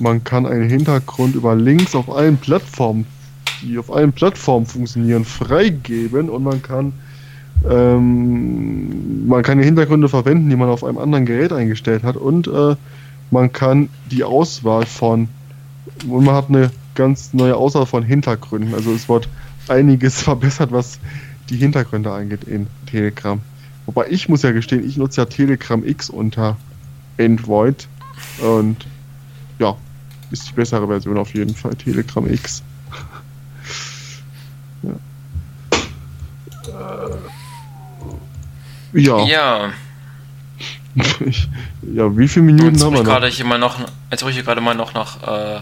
man 0.00 0.24
kann 0.24 0.44
einen 0.44 0.68
Hintergrund 0.68 1.36
über 1.36 1.54
Links 1.54 1.94
auf 1.94 2.10
allen 2.10 2.36
Plattformen, 2.36 3.06
die 3.62 3.78
auf 3.78 3.92
allen 3.92 4.12
Plattformen 4.12 4.66
funktionieren, 4.66 5.24
freigeben 5.24 6.28
und 6.28 6.42
man 6.42 6.60
kann 6.62 6.92
ähm, 7.68 9.26
man 9.26 9.42
kann 9.42 9.58
die 9.58 9.64
Hintergründe 9.64 10.08
verwenden, 10.08 10.50
die 10.50 10.56
man 10.56 10.68
auf 10.68 10.84
einem 10.84 10.98
anderen 10.98 11.26
Gerät 11.26 11.52
eingestellt 11.52 12.02
hat 12.02 12.16
und 12.16 12.46
äh, 12.46 12.76
man 13.30 13.52
kann 13.52 13.88
die 14.10 14.24
Auswahl 14.24 14.86
von 14.86 15.28
und 16.08 16.24
man 16.24 16.34
hat 16.34 16.48
eine 16.48 16.70
ganz 16.94 17.32
neue 17.32 17.56
Auswahl 17.56 17.86
von 17.86 18.02
Hintergründen. 18.02 18.74
Also 18.74 18.92
es 18.92 19.08
wird 19.08 19.28
einiges 19.68 20.22
verbessert, 20.22 20.72
was 20.72 20.98
die 21.50 21.56
Hintergründe 21.56 22.12
angeht 22.12 22.44
in 22.44 22.66
Telegram. 22.86 23.40
Wobei 23.86 24.06
ich 24.08 24.28
muss 24.28 24.42
ja 24.42 24.52
gestehen, 24.52 24.86
ich 24.86 24.96
nutze 24.96 25.20
ja 25.22 25.26
Telegram 25.26 25.84
X 25.84 26.08
unter 26.08 26.56
Android 27.18 27.86
und 28.40 28.86
ja, 29.58 29.76
ist 30.30 30.48
die 30.48 30.52
bessere 30.52 30.86
Version 30.86 31.18
auf 31.18 31.34
jeden 31.34 31.54
Fall, 31.54 31.74
Telegram 31.74 32.26
X. 32.32 32.62
ja. 34.82 34.94
Ja. 38.94 39.24
Ja. 39.24 39.72
ja, 41.94 42.16
wie 42.16 42.28
viele 42.28 42.46
Minuten 42.46 42.74
jetzt 42.74 42.84
haben 42.84 42.92
wir 42.92 43.02
noch? 43.02 43.04
Gerade 43.04 43.26
hier 43.26 43.44
mal 43.44 43.58
noch? 43.58 43.76
Jetzt 44.10 44.22
rufe 44.22 44.32
ich 44.32 44.44
gerade 44.44 44.60
mal 44.60 44.74
noch 44.74 44.94
nach 44.94 45.22
äh, 45.22 45.60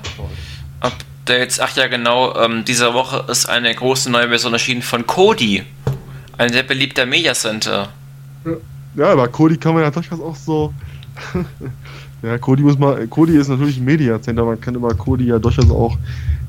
Updates. 0.81 1.59
Ach 1.59 1.75
ja, 1.75 1.87
genau. 1.87 2.37
Ähm, 2.37 2.65
diese 2.67 2.93
Woche 2.93 3.25
ist 3.31 3.47
eine 3.47 3.75
große 3.75 4.11
neue 4.11 4.29
Version 4.29 4.53
erschienen 4.53 4.83
von 4.83 5.07
Kodi. 5.07 5.63
Ein 6.37 6.53
sehr 6.53 6.63
beliebter 6.63 7.07
Media 7.07 7.33
Center. 7.33 7.89
Ja, 8.95 9.13
aber 9.13 9.29
Kodi 9.29 9.57
kann 9.57 9.75
man 9.75 9.83
ja 9.83 9.91
durchaus 9.91 10.21
auch 10.21 10.37
so. 10.37 10.75
ja, 12.23 12.37
Kodi 12.37 12.63
muss 12.63 12.79
mal. 12.79 13.07
Kodi 13.07 13.39
ist 13.39 13.49
natürlich 13.49 13.79
ein 13.79 13.85
Media 13.85 14.21
Center. 14.21 14.45
Man 14.45 14.61
kann 14.61 14.75
über 14.75 14.95
Kodi 14.95 15.27
ja 15.27 15.39
durchaus 15.39 15.71
auch 15.71 15.97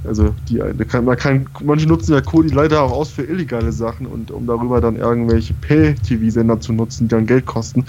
also 0.06 0.36
die, 0.49 0.62
man 1.01 1.18
kann, 1.18 1.47
manche 1.64 1.88
nutzen 1.88 2.14
ja 2.14 2.22
Kodi 2.22 2.49
leider 2.49 2.82
auch 2.82 2.91
aus 2.91 3.10
für 3.10 3.24
illegale 3.24 3.72
Sachen 3.72 4.06
und 4.06 4.32
um 4.32 4.45
darüber 4.45 4.82
dann 4.82 4.97
irgendwelche 4.97 5.54
Pay-TV-Sender 5.54 6.60
zu 6.60 6.74
nutzen, 6.74 7.08
die 7.08 7.16
dann 7.16 7.26
Geld 7.26 7.45
kosten, 7.45 7.86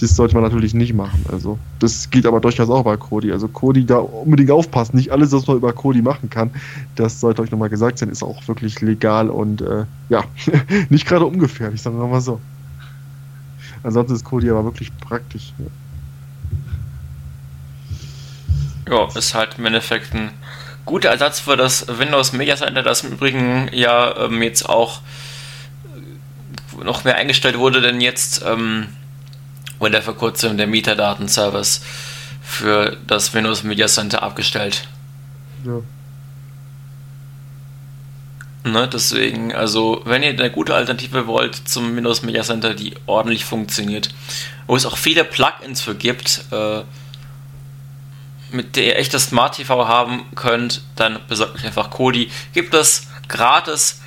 das 0.00 0.14
sollte 0.14 0.34
man 0.34 0.44
natürlich 0.44 0.74
nicht 0.74 0.94
machen. 0.94 1.24
Also 1.30 1.58
das 1.80 2.08
geht 2.10 2.24
aber 2.24 2.40
durchaus 2.40 2.70
auch 2.70 2.84
bei 2.84 2.96
Kodi. 2.96 3.32
Also 3.32 3.48
Kodi 3.48 3.84
da 3.84 3.98
unbedingt 3.98 4.50
aufpassen. 4.50 4.96
Nicht 4.96 5.10
alles, 5.10 5.32
was 5.32 5.46
man 5.46 5.56
über 5.56 5.72
Kodi 5.72 6.02
machen 6.02 6.30
kann, 6.30 6.50
das 6.94 7.20
sollte 7.20 7.42
euch 7.42 7.50
nochmal 7.50 7.70
gesagt 7.70 7.98
sein, 7.98 8.10
ist 8.10 8.22
auch 8.22 8.46
wirklich 8.46 8.80
legal 8.80 9.28
und 9.28 9.60
äh, 9.62 9.84
ja, 10.08 10.22
nicht 10.88 11.06
gerade 11.06 11.24
ungefährlich, 11.26 11.82
sagen 11.82 11.98
wir 11.98 12.06
mal 12.06 12.20
so. 12.20 12.40
Ansonsten 13.82 14.14
ist 14.14 14.24
Kodi 14.24 14.50
aber 14.50 14.64
wirklich 14.64 14.96
praktisch. 14.98 15.52
Ja. 18.86 18.96
ja, 18.96 19.08
ist 19.16 19.34
halt 19.34 19.58
im 19.58 19.66
Endeffekt 19.66 20.14
ein 20.14 20.30
guter 20.86 21.10
Ersatz 21.10 21.40
für 21.40 21.56
das 21.56 21.86
Windows 21.88 22.32
Media 22.32 22.56
Center, 22.56 22.82
das 22.82 23.04
im 23.04 23.12
Übrigen 23.12 23.68
ja 23.72 24.16
ähm, 24.16 24.40
jetzt 24.42 24.68
auch 24.68 25.00
noch 26.82 27.04
mehr 27.04 27.16
eingestellt 27.16 27.58
wurde, 27.58 27.80
denn 27.80 28.00
jetzt 28.00 28.42
ähm, 28.46 28.88
wurde 29.78 30.00
vor 30.00 30.16
kurzem 30.16 30.56
der 30.56 30.66
Metadaten-Service 30.66 31.82
für 32.42 32.96
das 33.06 33.34
Windows 33.34 33.64
Media 33.64 33.88
Center 33.88 34.22
abgestellt. 34.22 34.86
Ja. 35.64 35.80
Ne, 38.64 38.88
deswegen, 38.88 39.54
also 39.54 40.02
wenn 40.06 40.24
ihr 40.24 40.30
eine 40.30 40.50
gute 40.50 40.74
Alternative 40.74 41.26
wollt 41.26 41.54
zum 41.68 41.94
Windows 41.96 42.22
Media 42.22 42.42
Center, 42.42 42.74
die 42.74 42.94
ordentlich 43.06 43.44
funktioniert, 43.44 44.08
wo 44.66 44.74
es 44.74 44.86
auch 44.86 44.96
viele 44.96 45.24
Plugins 45.24 45.82
für 45.82 45.94
gibt, 45.94 46.44
äh, 46.50 46.82
mit 48.50 48.76
der 48.76 48.84
ihr 48.84 48.96
echtes 48.96 49.26
Smart 49.26 49.56
TV 49.56 49.88
haben 49.88 50.24
könnt, 50.34 50.82
dann 50.94 51.18
besorgt 51.28 51.56
euch 51.56 51.64
einfach 51.64 51.90
Kodi. 51.90 52.30
Gibt 52.52 52.74
es 52.74 53.06
gratis 53.28 54.00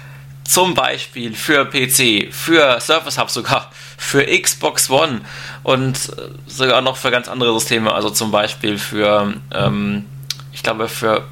zum 0.50 0.74
Beispiel 0.74 1.36
für 1.36 1.66
PC, 1.66 2.34
für 2.34 2.80
Surface 2.80 3.20
Hub 3.20 3.30
sogar, 3.30 3.72
für 3.98 4.26
Xbox 4.26 4.90
One 4.90 5.22
und 5.64 5.96
äh, 5.96 6.30
sogar 6.48 6.82
noch 6.82 6.98
für 6.98 7.12
ganz 7.12 7.28
andere 7.28 7.54
Systeme, 7.60 7.94
also 7.94 8.10
zum 8.10 8.32
Beispiel 8.32 8.78
für, 8.78 9.36
ähm, 9.54 10.06
ich 10.52 10.64
glaube 10.64 10.88
für, 10.88 11.28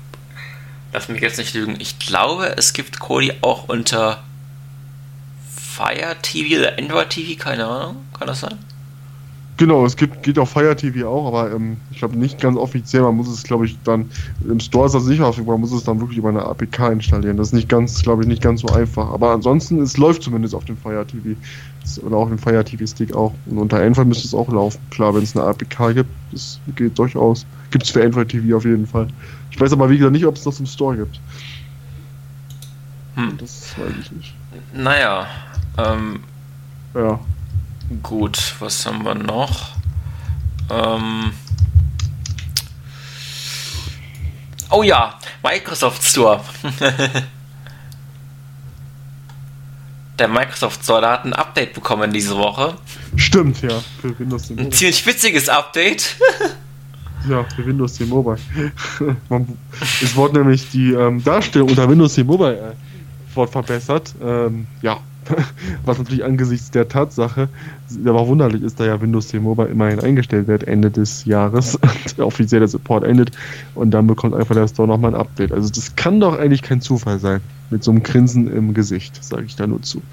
lass 0.94 1.08
mich 1.10 1.22
jetzt 1.22 1.40
nicht 1.40 1.54
lügen, 1.56 1.78
ich 1.80 1.98
glaube 1.98 2.56
es 2.58 2.74
gibt 2.74 3.00
Kodi 3.00 3.34
auch 3.42 3.70
unter 3.70 4.24
Fire 5.56 6.16
TV 6.22 6.60
oder 6.60 6.78
Android 6.78 7.10
TV, 7.10 7.42
keine 7.42 7.66
Ahnung, 7.66 8.06
kann 8.18 8.28
das 8.28 8.42
sein? 8.42 8.67
Genau, 9.58 9.88
es 9.88 9.98
gibt, 9.98 10.22
geht 10.22 10.38
auf 10.38 10.52
Fire 10.52 10.76
TV 10.76 11.08
auch, 11.08 11.28
aber 11.28 11.52
ähm, 11.52 11.78
ich 11.90 11.98
glaube 11.98 12.16
nicht 12.16 12.40
ganz 12.40 12.56
offiziell. 12.58 13.02
Man 13.02 13.16
muss 13.16 13.28
es, 13.28 13.42
glaube 13.42 13.66
ich, 13.66 13.76
dann 13.84 14.08
im 14.48 14.60
Store 14.60 14.86
ist 14.86 14.94
das 14.94 15.06
sicher 15.06 15.24
verfügbar, 15.24 15.56
man 15.56 15.62
muss 15.62 15.72
es 15.72 15.84
dann 15.84 16.00
wirklich 16.00 16.20
über 16.20 16.30
eine 16.30 16.46
APK 16.46 16.92
installieren. 16.92 17.38
Das 17.38 17.48
ist 17.48 17.54
nicht 17.54 17.68
ganz, 17.68 18.04
glaube 18.04 18.22
ich, 18.22 18.28
nicht 18.28 18.42
ganz 18.44 18.62
so 18.62 18.68
einfach. 18.68 19.10
Aber 19.12 19.32
ansonsten, 19.32 19.82
es 19.82 19.98
läuft 19.98 20.22
zumindest 20.22 20.54
auf 20.54 20.66
dem 20.66 20.78
Fire 20.78 21.06
TV. 21.06 21.36
Oder 22.04 22.18
auf 22.18 22.30
dem 22.30 22.38
Fire 22.38 22.64
TV 22.64 22.86
Stick 22.86 23.16
auch. 23.16 23.34
Und 23.48 23.58
unter 23.58 23.82
Android 23.82 24.08
müsste 24.08 24.28
es 24.28 24.34
auch 24.36 24.48
laufen. 24.50 24.80
Klar, 24.92 25.16
wenn 25.16 25.24
es 25.24 25.36
eine 25.36 25.46
APK 25.46 25.94
gibt, 25.94 26.10
das 26.32 26.60
geht 26.76 27.00
durchaus. 27.00 27.46
Gibt 27.72 27.86
es 27.86 27.90
für 27.90 28.04
Android 28.04 28.30
TV 28.30 28.56
auf 28.56 28.66
jeden 28.66 28.86
Fall. 28.86 29.08
Ich 29.50 29.60
weiß 29.60 29.74
aber, 29.74 29.90
wie 29.90 29.98
gesagt, 29.98 30.14
nicht, 30.14 30.26
ob 30.26 30.36
es 30.36 30.44
das 30.44 30.60
im 30.60 30.68
Store 30.68 30.98
gibt. 30.98 31.20
Hm. 33.16 33.38
Das 33.40 33.74
weiß 33.80 33.94
ich 34.02 34.12
nicht. 34.12 34.36
Naja, 34.76 35.26
ähm. 35.80 36.20
Ja. 36.94 37.20
Gut, 38.04 38.56
was 38.60 38.86
haben 38.86 39.04
wir 39.06 39.16
noch? 39.16 39.70
Ähm 40.70 41.32
oh 44.70 44.84
ja, 44.84 45.18
Microsoft 45.42 46.04
Store. 46.04 46.42
Der 50.20 50.28
Microsoft 50.28 50.84
Store 50.84 51.02
da 51.02 51.14
hat 51.14 51.24
ein 51.26 51.34
Update 51.34 51.74
bekommen 51.74 52.12
diese 52.12 52.36
Woche. 52.36 52.76
Stimmt, 53.16 53.62
ja, 53.62 53.82
für 54.02 54.18
Windows 54.20 54.48
10 54.48 54.60
Ein 54.60 54.72
ziemlich 54.72 55.06
witziges 55.06 55.48
Update. 55.48 56.18
ja, 57.30 57.44
für 57.44 57.66
Windows 57.66 57.94
10 57.94 58.10
Mobile. 58.10 58.38
es 59.80 60.16
wurde 60.16 60.40
nämlich 60.40 60.70
die 60.72 60.92
ähm, 60.92 61.24
Darstellung 61.24 61.70
unter 61.70 61.88
Windows 61.88 62.16
10 62.16 62.26
Mobile 62.26 62.76
äh, 63.36 63.48
verbessert. 63.48 64.16
Ähm, 64.22 64.66
ja, 64.82 65.00
was 65.86 65.98
natürlich 65.98 66.24
angesichts 66.24 66.72
der 66.72 66.88
Tatsache 66.88 67.50
aber 68.06 68.28
wunderlich 68.28 68.64
ist, 68.64 68.80
da 68.80 68.86
ja 68.86 69.00
Windows 69.02 69.30
10 69.30 69.42
Mobile 69.42 69.68
immerhin 69.70 70.00
eingestellt 70.00 70.48
wird 70.48 70.64
Ende 70.64 70.92
des 70.92 71.26
Jahres 71.26 71.76
und 71.82 72.18
der 72.18 72.26
offizielle 72.26 72.68
Support 72.68 73.04
endet 73.04 73.32
und 73.76 73.92
dann 73.92 74.08
bekommt 74.08 74.36
einfach 74.36 74.56
der 74.56 74.68
Store 74.68 74.88
nochmal 74.88 75.14
ein 75.14 75.20
Update. 75.20 75.52
Also 75.52 75.70
das 75.70 75.96
kann 75.96 76.20
doch 76.20 76.38
eigentlich 76.38 76.62
kein 76.62 76.82
Zufall 76.82 77.20
sein. 77.20 77.42
Mit 77.70 77.84
so 77.84 77.92
einem 77.92 78.02
Grinsen 78.04 78.52
im 78.52 78.74
Gesicht, 78.74 79.22
sage 79.24 79.44
ich 79.46 79.56
da 79.56 79.68
nur 79.68 79.82
zu. 79.82 80.02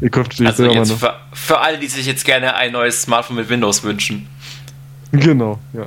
Ihr 0.00 0.10
kauft 0.10 0.40
also 0.40 0.64
jetzt 0.66 0.92
für, 0.92 1.14
für 1.32 1.60
alle, 1.60 1.78
die 1.78 1.86
sich 1.86 2.06
jetzt 2.06 2.24
gerne 2.24 2.54
ein 2.56 2.72
neues 2.72 3.02
Smartphone 3.02 3.36
mit 3.36 3.48
Windows 3.48 3.82
wünschen. 3.84 4.26
Genau, 5.12 5.58
ja. 5.72 5.86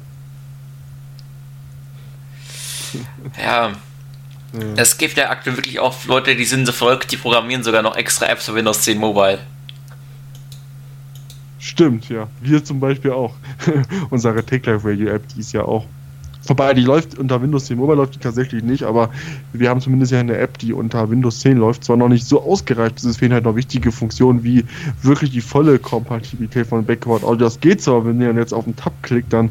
Ja, 3.41 3.73
es 4.75 4.97
gibt 4.97 5.17
ja 5.17 5.29
aktuell 5.29 5.57
wirklich 5.57 5.79
auch 5.79 6.05
Leute, 6.05 6.35
die 6.35 6.45
sind 6.45 6.65
so 6.65 6.71
verrückt, 6.71 7.11
die 7.11 7.17
programmieren 7.17 7.63
sogar 7.63 7.81
noch 7.81 7.95
extra 7.95 8.27
Apps 8.27 8.45
für 8.45 8.55
Windows 8.55 8.81
10 8.81 8.97
Mobile. 8.97 9.39
Stimmt, 11.59 12.09
ja. 12.09 12.27
Wir 12.41 12.63
zum 12.63 12.79
Beispiel 12.79 13.11
auch. 13.11 13.33
Unsere 14.09 14.45
Take 14.45 14.71
Life 14.71 14.87
Radio 14.87 15.09
App, 15.09 15.23
die 15.29 15.39
ist 15.39 15.51
ja 15.51 15.63
auch 15.63 15.85
vorbei. 16.45 16.73
Die 16.73 16.83
läuft 16.83 17.17
unter 17.17 17.41
Windows 17.41 17.65
10 17.65 17.77
Mobile, 17.77 17.97
läuft 17.97 18.15
die 18.15 18.19
tatsächlich 18.19 18.63
nicht, 18.63 18.83
aber 18.83 19.09
wir 19.51 19.69
haben 19.69 19.81
zumindest 19.81 20.11
ja 20.11 20.19
eine 20.19 20.37
App, 20.37 20.57
die 20.59 20.73
unter 20.73 21.09
Windows 21.09 21.39
10 21.39 21.57
läuft. 21.57 21.83
Zwar 21.83 21.97
noch 21.97 22.09
nicht 22.09 22.25
so 22.25 22.41
ausgereift, 22.41 23.03
es 23.03 23.17
fehlen 23.17 23.33
halt 23.33 23.45
noch 23.45 23.55
wichtige 23.55 23.91
Funktionen 23.91 24.43
wie 24.43 24.65
wirklich 25.01 25.31
die 25.31 25.41
volle 25.41 25.79
Kompatibilität 25.79 26.67
von 26.67 26.85
Backward 26.85 27.23
Audio. 27.23 27.47
Das 27.47 27.59
geht 27.59 27.85
aber 27.87 28.05
wenn 28.05 28.21
ihr 28.21 28.31
jetzt 28.33 28.53
auf 28.53 28.65
den 28.65 28.75
Tab 28.75 28.93
klickt, 29.01 29.33
dann 29.33 29.49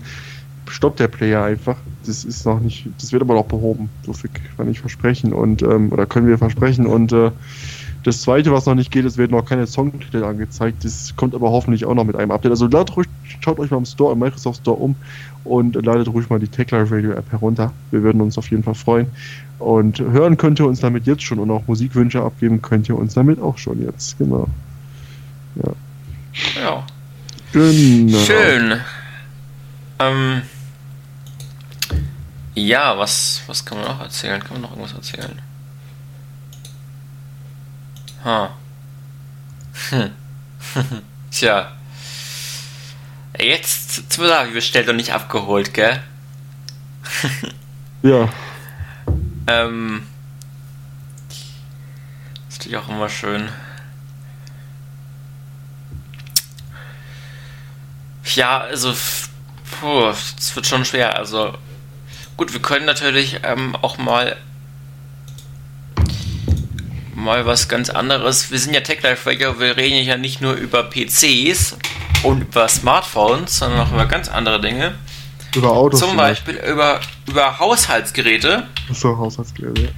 stoppt 0.68 1.00
der 1.00 1.09
Player 1.09 1.42
einfach. 1.42 1.76
Das 2.07 2.24
ist 2.24 2.44
noch 2.44 2.61
nicht, 2.61 2.86
das 3.00 3.12
wird 3.12 3.22
aber 3.22 3.34
noch 3.34 3.46
behoben. 3.46 3.88
So 4.05 4.12
viel 4.12 4.30
kann 4.57 4.70
ich 4.70 4.80
versprechen 4.80 5.32
und 5.32 5.62
ähm, 5.62 5.92
oder 5.92 6.07
können 6.07 6.26
wir 6.26 6.38
versprechen. 6.38 6.86
Und 6.86 7.12
äh, 7.12 7.30
das 8.05 8.20
zweite, 8.20 8.52
was 8.52 8.66
noch 8.66 8.74
nicht 8.74 8.90
geht, 8.90 9.07
es 9.07 9.16
werden 9.16 9.32
noch 9.32 9.46
keine 9.46 9.66
Songtitel 9.66 10.24
angezeigt. 10.24 10.84
Das 10.84 11.14
kommt 11.16 11.34
aber 11.34 11.50
hoffentlich 11.50 11.86
auch 11.86 11.94
noch 11.94 12.05
mit 12.05 12.16
einem 12.16 12.30
Update. 12.30 12.50
Also 12.50 12.66
ladet 12.66 12.94
ruhig, 12.96 13.09
schaut 13.40 13.59
euch 13.59 13.70
mal 13.70 13.78
im 13.78 13.86
Store, 13.86 14.12
im 14.12 14.18
Microsoft 14.18 14.61
Store 14.61 14.76
um 14.76 14.94
und 15.44 15.74
ladet 15.74 16.09
ruhig 16.09 16.28
mal 16.28 16.38
die 16.38 16.48
TechLive 16.48 16.94
Radio 16.94 17.12
App 17.12 17.30
herunter. 17.32 17.72
Wir 17.90 18.02
würden 18.02 18.20
uns 18.20 18.36
auf 18.36 18.50
jeden 18.50 18.62
Fall 18.62 18.74
freuen. 18.74 19.07
Und 19.59 20.00
hören 20.00 20.36
könnt 20.36 20.61
ihr 20.61 20.66
uns 20.66 20.80
damit 20.80 21.07
jetzt 21.07 21.22
schon 21.22 21.38
und 21.38 21.50
auch 21.50 21.66
Musikwünsche 21.66 22.20
abgeben 22.20 22.61
könnt 22.61 22.88
ihr 22.88 22.98
uns 22.98 23.14
damit 23.14 23.40
auch 23.40 23.57
schon 23.57 23.82
jetzt. 23.82 24.18
Genau. 24.18 24.48
Ja. 25.57 25.72
Ja. 26.62 26.86
Genau. 27.52 28.18
Schön. 28.18 28.74
Ähm, 30.00 30.42
ja, 32.55 32.96
was, 32.98 33.42
was 33.46 33.64
kann 33.64 33.78
man 33.78 33.88
noch 33.88 34.00
erzählen? 34.00 34.42
Kann 34.42 34.55
man 34.55 34.62
noch 34.62 34.70
irgendwas 34.70 34.94
erzählen? 34.94 35.40
Ha. 38.24 38.50
Hm. 39.90 40.11
Tja. 41.30 41.72
Jetzt 43.38 44.12
zum 44.12 44.26
Sagen, 44.26 44.55
bestellt 44.55 44.88
und 44.88 44.96
nicht 44.96 45.12
abgeholt, 45.12 45.74
gell? 45.74 46.00
ja. 48.02 48.28
Ähm. 49.46 50.07
ist 52.48 52.59
natürlich 52.59 52.78
auch 52.78 52.88
immer 52.88 53.09
schön. 53.09 53.48
Ja, 58.34 58.61
also. 58.61 58.94
Puh, 59.80 60.09
es 60.09 60.55
wird 60.55 60.66
schon 60.66 60.84
schwer. 60.84 61.16
Also, 61.16 61.59
Gut, 62.37 62.53
wir 62.53 62.61
können 62.61 62.85
natürlich 62.85 63.41
ähm, 63.45 63.76
auch 63.80 63.99
mal 63.99 64.37
mal 67.14 67.47
was 67.47 67.68
ganz 67.68 67.91
anderes. 67.91 68.51
Wir 68.51 68.59
sind 68.59 68.74
ja 68.74 68.80
Tech 68.80 69.03
Life 69.03 69.28
Radio, 69.28 69.59
wir 69.59 69.76
reden 69.76 70.05
ja 70.05 70.16
nicht 70.16 70.41
nur 70.41 70.55
über 70.55 70.82
PCs 70.82 71.76
und 72.22 72.43
über 72.43 72.68
Smartphones, 72.68 73.59
sondern 73.59 73.80
auch 73.80 73.93
über 73.93 74.07
ganz 74.07 74.28
andere 74.28 74.61
Dinge. 74.61 74.95
Über 75.55 75.70
Autos. 75.70 76.01
Zum 76.01 76.11
vielleicht. 76.11 76.45
Beispiel 76.45 76.70
über, 76.70 77.01
über 77.26 77.59
Haushaltsgeräte. 77.59 78.66
Achso, 78.91 79.16
Haushaltsgeräte. 79.16 79.95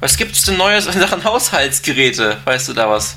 Was 0.00 0.16
gibt 0.16 0.32
es 0.32 0.42
denn 0.42 0.56
Neues 0.56 0.86
in 0.86 1.00
Sachen 1.00 1.24
Haushaltsgeräte? 1.24 2.36
Weißt 2.44 2.68
du 2.68 2.72
da 2.72 2.90
was? 2.90 3.16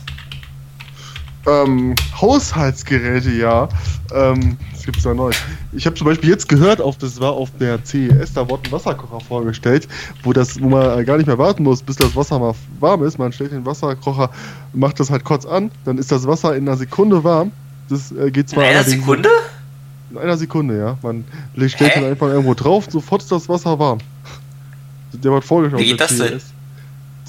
Ähm, 1.47 1.95
Haushaltsgeräte, 2.21 3.31
ja. 3.31 3.67
Ähm, 4.13 4.57
gibt 4.83 4.97
es 4.97 5.03
da 5.03 5.13
Neues? 5.13 5.37
Ich 5.73 5.85
habe 5.85 5.95
zum 5.95 6.05
Beispiel 6.05 6.29
jetzt 6.29 6.47
gehört, 6.49 6.81
auf, 6.81 6.97
das 6.97 7.19
war 7.19 7.33
auf 7.33 7.49
der 7.59 7.83
CES, 7.83 8.33
da 8.33 8.49
wurde 8.49 8.69
ein 8.69 8.71
Wasserkocher 8.71 9.19
vorgestellt, 9.19 9.87
wo, 10.23 10.33
das, 10.33 10.61
wo 10.61 10.69
man 10.69 11.05
gar 11.05 11.17
nicht 11.17 11.27
mehr 11.27 11.37
warten 11.37 11.63
muss, 11.63 11.81
bis 11.81 11.95
das 11.95 12.15
Wasser 12.15 12.39
mal 12.39 12.53
warm 12.79 13.03
ist. 13.03 13.17
Man 13.17 13.31
stellt 13.31 13.51
den 13.51 13.65
Wasserkocher, 13.65 14.29
macht 14.73 14.99
das 14.99 15.09
halt 15.09 15.23
kurz 15.23 15.45
an, 15.45 15.71
dann 15.85 15.97
ist 15.97 16.11
das 16.11 16.27
Wasser 16.27 16.55
in 16.55 16.67
einer 16.67 16.77
Sekunde 16.77 17.23
warm. 17.23 17.51
Das 17.89 18.11
äh, 18.11 18.31
geht 18.31 18.49
zwar 18.49 18.63
in 18.63 18.69
einer 18.69 18.83
Sekunde? 18.83 19.29
In 20.11 20.17
einer 20.17 20.37
Sekunde, 20.37 20.77
ja. 20.77 20.97
Man 21.01 21.23
stellt 21.67 21.95
Hä? 21.95 21.99
den 21.99 22.09
einfach 22.09 22.27
irgendwo 22.27 22.53
drauf, 22.53 22.87
sofort 22.89 23.21
ist 23.21 23.31
das 23.31 23.49
Wasser 23.49 23.77
warm. 23.77 23.99
Der 25.13 25.31
wird 25.31 25.43
vorgestellt. 25.43 25.81
Wie 25.81 25.87
geht 25.87 25.99
das 25.99 26.17
denn? 26.17 26.39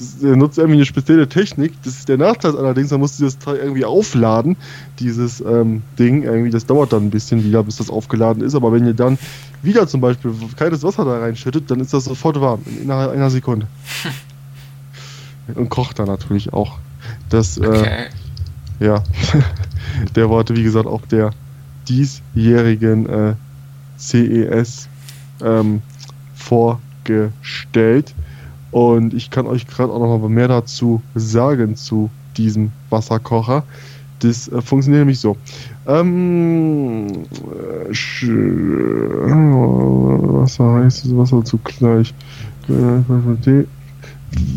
Das 0.00 0.22
nutzt 0.22 0.58
irgendwie 0.58 0.78
eine 0.78 0.86
spezielle 0.86 1.28
Technik. 1.28 1.72
Das 1.84 1.94
ist 1.98 2.08
der 2.08 2.16
Nachteil 2.16 2.56
allerdings, 2.56 2.88
da 2.88 2.98
musst 2.98 3.20
du 3.20 3.24
das 3.24 3.38
Teil 3.38 3.56
irgendwie 3.56 3.84
aufladen, 3.84 4.56
dieses 4.98 5.40
ähm, 5.40 5.82
Ding. 5.98 6.22
Irgendwie, 6.22 6.50
das 6.50 6.66
dauert 6.66 6.92
dann 6.92 7.04
ein 7.04 7.10
bisschen 7.10 7.44
wieder, 7.44 7.62
bis 7.62 7.76
das 7.76 7.90
aufgeladen 7.90 8.42
ist. 8.42 8.54
Aber 8.54 8.72
wenn 8.72 8.86
ihr 8.86 8.94
dann 8.94 9.18
wieder 9.62 9.86
zum 9.86 10.00
Beispiel 10.00 10.32
kaltes 10.56 10.82
Wasser 10.82 11.04
da 11.04 11.18
reinschüttet, 11.18 11.70
dann 11.70 11.80
ist 11.80 11.92
das 11.92 12.06
sofort 12.06 12.40
warm, 12.40 12.62
innerhalb 12.82 13.12
einer 13.12 13.30
Sekunde. 13.30 13.66
Und 15.54 15.68
kocht 15.68 15.98
dann 15.98 16.06
natürlich 16.06 16.52
auch. 16.52 16.78
Das, 17.28 17.58
äh, 17.58 17.66
okay. 17.66 18.06
ja, 18.78 19.02
der 20.14 20.28
wurde, 20.28 20.56
wie 20.56 20.62
gesagt, 20.62 20.86
auch 20.86 21.04
der 21.06 21.32
diesjährigen 21.88 23.06
äh, 23.08 23.34
CES 23.98 24.88
ähm, 25.42 25.82
vorgestellt. 26.34 28.14
Und 28.70 29.14
ich 29.14 29.30
kann 29.30 29.46
euch 29.46 29.66
gerade 29.66 29.92
auch 29.92 29.98
noch 29.98 30.18
mal 30.18 30.28
mehr 30.28 30.48
dazu 30.48 31.02
sagen 31.14 31.76
zu 31.76 32.10
diesem 32.36 32.70
Wasserkocher. 32.90 33.64
Das 34.20 34.48
äh, 34.48 34.60
funktioniert 34.60 35.00
nämlich 35.00 35.18
so. 35.18 35.36
Ähm, 35.86 37.06
äh, 37.08 37.94
Wasser 40.40 40.72
heißt 40.74 41.16
Wasser 41.16 41.44
zugleich. 41.44 42.14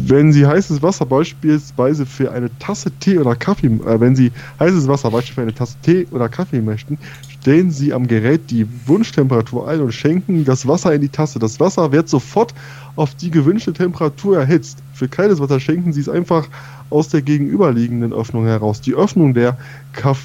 wenn 0.06 0.32
Sie 0.32 0.46
heißes 0.46 0.82
Wasser 0.82 1.06
beispielsweise 1.06 2.06
für 2.06 2.32
eine 2.32 2.50
Tasse 2.60 2.92
Tee 3.00 3.18
oder 3.18 3.36
Kaffee, 3.36 3.68
äh, 3.68 4.00
wenn 4.00 4.16
Sie 4.16 4.32
heißes 4.60 4.88
Wasser 4.88 5.10
beispielsweise 5.10 5.34
für 5.34 5.42
eine 5.42 5.56
Tasse 5.56 5.78
Tee 5.82 6.08
oder 6.12 6.30
Kaffee 6.30 6.62
möchten, 6.62 6.98
stellen 7.44 7.72
Sie 7.72 7.92
am 7.92 8.08
Gerät 8.08 8.52
die 8.52 8.66
Wunschtemperatur 8.86 9.68
ein 9.68 9.82
und 9.82 9.92
schenken 9.92 10.46
das 10.46 10.66
Wasser 10.66 10.94
in 10.94 11.02
die 11.02 11.10
Tasse. 11.10 11.40
Das 11.40 11.60
Wasser 11.60 11.92
wird 11.92 12.08
sofort 12.08 12.54
auf 12.96 13.16
die 13.16 13.32
gewünschte 13.32 13.74
Temperatur 13.74 14.38
erhitzt. 14.40 14.78
Für 14.94 15.10
kaltes 15.10 15.42
Wasser 15.42 15.60
schenken 15.60 15.92
Sie 15.92 16.00
es 16.00 16.08
einfach 16.08 16.48
aus 16.90 17.10
der 17.10 17.22
gegenüberliegenden 17.22 18.14
Öffnung 18.14 18.46
heraus. 18.46 18.80
Die 18.80 18.94
Öffnung 18.94 19.34
der 19.34 19.58
Kaff 19.92 20.24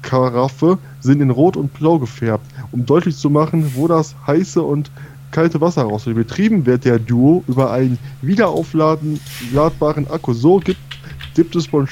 Karaffe 0.00 0.78
sind 1.00 1.20
in 1.20 1.28
Rot 1.28 1.58
und 1.58 1.74
Blau 1.74 1.98
gefärbt, 1.98 2.46
um 2.72 2.86
deutlich 2.86 3.18
zu 3.18 3.28
machen, 3.28 3.72
wo 3.74 3.86
das 3.86 4.14
heiße 4.26 4.62
und 4.62 4.90
kalte 5.32 5.60
Wasser 5.60 5.82
raus 5.82 6.06
wird. 6.06 6.16
Betrieben 6.16 6.64
wird 6.64 6.86
der 6.86 6.98
Duo 6.98 7.44
über 7.48 7.70
einen 7.70 7.98
wiederaufladbaren 8.22 10.10
Akku. 10.10 10.32
So 10.32 10.58
gibt, 10.60 10.80
gibt 11.34 11.54
es 11.54 11.66
von 11.66 11.86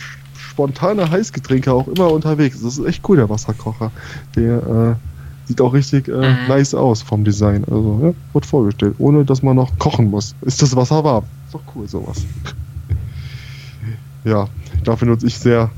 spontane 0.55 1.11
Heißgetränke 1.11 1.73
auch 1.73 1.89
immer 1.89 2.11
unterwegs. 2.11 2.63
Das 2.63 2.79
ist 2.79 2.87
echt 2.87 3.09
cool, 3.09 3.17
der 3.17 3.29
Wasserkocher. 3.29 3.91
Der 4.37 4.57
äh, 4.57 5.49
sieht 5.49 5.61
auch 5.61 5.75
richtig 5.75 6.09
äh, 6.09 6.13
mhm. 6.13 6.49
nice 6.49 6.75
aus 6.75 7.03
vom 7.03 7.25
Design. 7.25 7.65
Also, 7.65 8.01
ja, 8.03 8.13
wird 8.33 8.47
vorgestellt, 8.47 8.95
ohne 8.99 9.25
dass 9.25 9.43
man 9.43 9.57
noch 9.57 9.79
kochen 9.79 10.11
muss. 10.11 10.35
Ist 10.43 10.63
das 10.63 10.75
Wasser 10.75 11.03
warm? 11.05 11.25
Ist 11.47 11.55
doch 11.55 11.63
cool, 11.75 11.89
sowas. 11.89 12.25
ja, 14.25 14.49
dafür 14.85 15.09
nutze 15.09 15.27
ich 15.27 15.39
sehr 15.39 15.71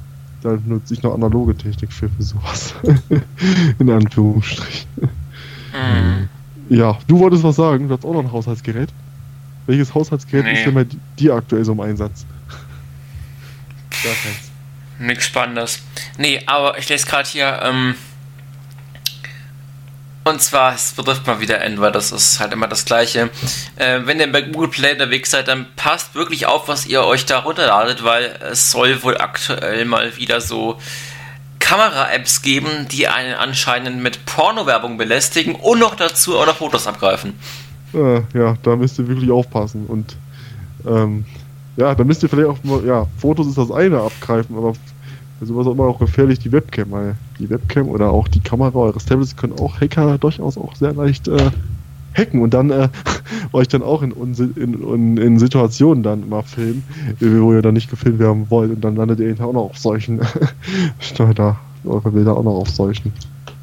da 0.42 0.58
nutze 0.64 0.94
ich 0.94 1.02
noch 1.02 1.14
analoge 1.14 1.56
Technik 1.56 1.92
für, 1.92 2.08
für 2.08 2.22
sowas. 2.22 2.74
In 3.78 3.90
Anführungsstrichen. 3.90 4.88
Mhm. 5.00 6.28
Ja, 6.68 6.98
du 7.08 7.18
wolltest 7.18 7.42
was 7.42 7.56
sagen, 7.56 7.88
du 7.88 7.94
hast 7.94 8.04
auch 8.04 8.12
noch 8.12 8.20
ein 8.20 8.30
Haushaltsgerät. 8.30 8.90
Welches 9.66 9.94
Haushaltsgerät 9.94 10.44
nee. 10.44 10.52
ist 10.52 10.66
denn 10.66 10.74
bei 10.74 10.86
dir 11.18 11.34
aktuell 11.34 11.64
so 11.64 11.72
im 11.72 11.80
Einsatz? 11.80 12.24
Gar 13.90 14.14
keins. 14.14 14.50
Nichts 14.98 15.26
Spannendes. 15.26 15.80
Nee, 16.18 16.42
aber 16.46 16.78
ich 16.78 16.88
lese 16.88 17.06
gerade 17.06 17.28
hier, 17.28 17.60
ähm, 17.62 17.94
und 20.24 20.42
zwar, 20.42 20.74
es 20.74 20.92
betrifft 20.92 21.24
mal 21.26 21.40
wieder 21.40 21.60
N, 21.60 21.80
weil 21.80 21.92
das 21.92 22.10
ist 22.10 22.40
halt 22.40 22.52
immer 22.52 22.66
das 22.66 22.84
Gleiche. 22.84 23.30
Äh, 23.76 24.00
wenn 24.06 24.18
ihr 24.18 24.30
bei 24.32 24.42
Google 24.42 24.70
Play 24.70 24.92
unterwegs 24.92 25.30
seid, 25.30 25.46
dann 25.46 25.66
passt 25.76 26.16
wirklich 26.16 26.46
auf, 26.46 26.66
was 26.66 26.84
ihr 26.84 27.04
euch 27.04 27.26
da 27.26 27.38
runterladet, 27.38 28.02
weil 28.02 28.36
es 28.50 28.72
soll 28.72 29.02
wohl 29.04 29.18
aktuell 29.18 29.84
mal 29.84 30.16
wieder 30.16 30.40
so 30.40 30.80
Kamera-Apps 31.60 32.42
geben, 32.42 32.88
die 32.90 33.06
einen 33.06 33.34
anscheinend 33.34 34.02
mit 34.02 34.26
Porno-Werbung 34.26 34.98
belästigen 34.98 35.54
und 35.54 35.78
noch 35.78 35.94
dazu 35.94 36.36
auch 36.38 36.46
noch 36.46 36.56
Fotos 36.56 36.88
abgreifen. 36.88 37.34
Äh, 37.94 38.22
ja, 38.36 38.56
da 38.64 38.74
müsst 38.74 38.98
ihr 38.98 39.06
wirklich 39.06 39.30
aufpassen. 39.30 39.86
Und 39.86 40.16
ähm, 40.86 41.24
ja, 41.76 41.94
da 41.94 42.04
müsst 42.04 42.22
ihr 42.22 42.28
vielleicht 42.28 42.48
auch 42.48 42.62
mal, 42.64 42.84
ja, 42.84 43.06
Fotos 43.18 43.48
ist 43.48 43.58
das 43.58 43.70
eine 43.70 44.00
abgreifen, 44.00 44.56
aber 44.56 44.72
sowas 45.40 45.66
auch 45.66 45.72
immer 45.72 45.84
auch 45.84 45.98
gefährlich 45.98 46.38
die 46.38 46.52
Webcam, 46.52 46.90
weil 46.90 47.14
die 47.38 47.50
Webcam 47.50 47.88
oder 47.88 48.10
auch 48.10 48.28
die 48.28 48.40
Kamera 48.40 48.78
eures 48.78 49.04
Tablets 49.04 49.36
können 49.36 49.52
auch 49.58 49.80
Hacker 49.80 50.16
durchaus 50.18 50.56
auch 50.56 50.74
sehr 50.74 50.94
leicht 50.94 51.28
äh, 51.28 51.50
hacken 52.16 52.40
und 52.40 52.54
dann 52.54 52.70
äh, 52.70 52.88
euch 53.52 53.68
dann 53.68 53.82
auch 53.82 54.02
in, 54.02 54.12
in, 54.56 55.16
in, 55.18 55.38
Situationen 55.38 56.02
dann 56.02 56.22
immer 56.22 56.42
filmen, 56.42 56.82
wo 57.20 57.52
ihr 57.52 57.62
dann 57.62 57.74
nicht 57.74 57.90
gefilmt 57.90 58.18
werden 58.18 58.46
wollt 58.48 58.70
und 58.70 58.80
dann 58.82 58.96
landet 58.96 59.20
ihr 59.20 59.32
auch 59.44 59.52
noch 59.52 59.70
auf 59.70 59.78
solchen 59.78 60.20
da 61.34 61.58
eure 61.84 62.10
Bilder 62.10 62.36
auch 62.36 62.42
noch 62.42 62.56
auf 62.56 62.70
solchen. 62.70 63.12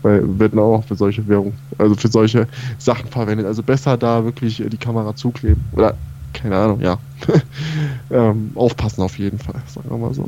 Weil 0.01 0.39
werden 0.39 0.59
auch 0.59 0.83
für 0.83 0.95
solche 0.95 1.25
Währung, 1.27 1.53
also 1.77 1.95
für 1.95 2.09
solche 2.09 2.47
Sachen 2.77 3.07
verwendet. 3.07 3.45
Also 3.45 3.63
besser 3.63 3.97
da 3.97 4.23
wirklich 4.23 4.61
die 4.65 4.77
Kamera 4.77 5.15
zukleben. 5.15 5.63
Oder 5.73 5.95
keine 6.33 6.57
Ahnung, 6.57 6.81
ja. 6.81 6.99
ähm, 8.11 8.51
aufpassen 8.55 9.01
auf 9.01 9.17
jeden 9.17 9.39
Fall, 9.39 9.61
sagen 9.67 9.89
wir 9.89 9.97
mal 9.97 10.13
so. 10.13 10.27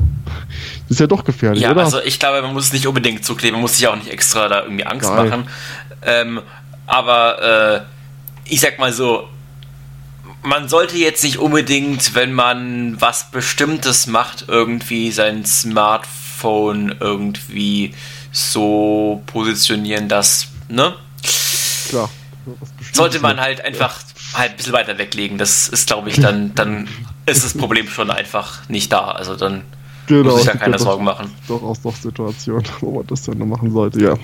Das 0.82 0.92
ist 0.92 1.00
ja 1.00 1.06
doch 1.06 1.24
gefährlich, 1.24 1.62
ja, 1.62 1.72
oder? 1.72 1.82
also 1.82 2.00
ich 2.00 2.18
glaube, 2.18 2.40
man 2.42 2.54
muss 2.54 2.66
es 2.66 2.72
nicht 2.72 2.86
unbedingt 2.86 3.24
zukleben, 3.24 3.54
man 3.54 3.62
muss 3.62 3.76
sich 3.76 3.86
auch 3.86 3.96
nicht 3.96 4.08
extra 4.08 4.48
da 4.48 4.62
irgendwie 4.62 4.86
Angst 4.86 5.10
Nein. 5.10 5.28
machen. 5.28 5.48
Ähm, 6.02 6.40
aber 6.86 7.42
äh, 7.76 7.80
ich 8.48 8.60
sag 8.60 8.78
mal 8.78 8.92
so, 8.92 9.28
man 10.42 10.68
sollte 10.68 10.96
jetzt 10.96 11.24
nicht 11.24 11.38
unbedingt, 11.38 12.14
wenn 12.14 12.32
man 12.32 13.00
was 13.00 13.30
Bestimmtes 13.30 14.06
macht, 14.06 14.44
irgendwie 14.48 15.10
sein 15.10 15.44
Smartphone 15.44 16.94
irgendwie 17.00 17.94
so 18.30 19.22
positionieren, 19.26 20.08
dass, 20.08 20.48
ne? 20.68 20.94
Klar. 21.88 22.10
Sollte 22.92 23.18
man 23.18 23.40
halt 23.40 23.64
einfach 23.64 23.96
halt 24.36 24.52
ein 24.52 24.56
bisschen 24.56 24.72
weiter 24.72 24.98
weglegen. 24.98 25.38
Das 25.38 25.68
ist, 25.68 25.86
glaube 25.86 26.08
ich, 26.08 26.20
dann, 26.20 26.54
dann 26.54 26.88
ist 27.26 27.44
das 27.44 27.54
Problem 27.54 27.88
schon 27.88 28.10
einfach 28.10 28.68
nicht 28.68 28.92
da. 28.92 29.10
Also 29.10 29.36
dann 29.36 29.62
genau, 30.06 30.32
muss 30.32 30.40
ich 30.40 30.46
da 30.46 30.56
keine 30.56 30.78
Sorgen 30.78 31.04
machen. 31.04 31.32
Doch 31.48 31.62
aus 31.62 31.82
doch 31.82 31.94
Situationen, 31.94 32.64
wo 32.80 32.98
man 32.98 33.06
das 33.06 33.22
dann 33.22 33.38
noch 33.38 33.46
machen 33.46 33.70
sollte, 33.70 34.00
ja. 34.00 34.14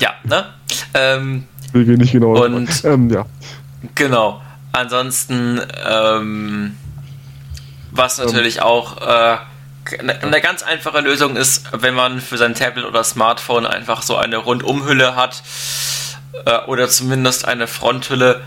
Ja, 0.00 0.14
ne? 0.24 0.46
Ähm, 0.94 1.44
wir 1.72 1.96
nicht 1.96 2.12
genau. 2.12 2.44
Und 2.44 2.84
ähm, 2.84 3.10
ja. 3.10 3.26
Genau. 3.94 4.40
Ansonsten, 4.72 5.60
ähm, 5.88 6.76
was 7.90 8.18
ähm. 8.18 8.26
natürlich 8.26 8.56
ähm. 8.56 8.62
auch 8.62 8.96
äh, 9.00 9.36
eine 9.98 10.40
ganz 10.40 10.62
einfache 10.62 11.00
Lösung 11.00 11.36
ist, 11.36 11.64
wenn 11.72 11.94
man 11.94 12.20
für 12.20 12.38
sein 12.38 12.54
Tablet 12.54 12.84
oder 12.84 13.02
Smartphone 13.04 13.66
einfach 13.66 14.02
so 14.02 14.16
eine 14.16 14.36
Rundumhülle 14.36 15.16
hat 15.16 15.42
äh, 16.46 16.58
oder 16.66 16.88
zumindest 16.88 17.46
eine 17.46 17.66
Fronthülle, 17.66 18.40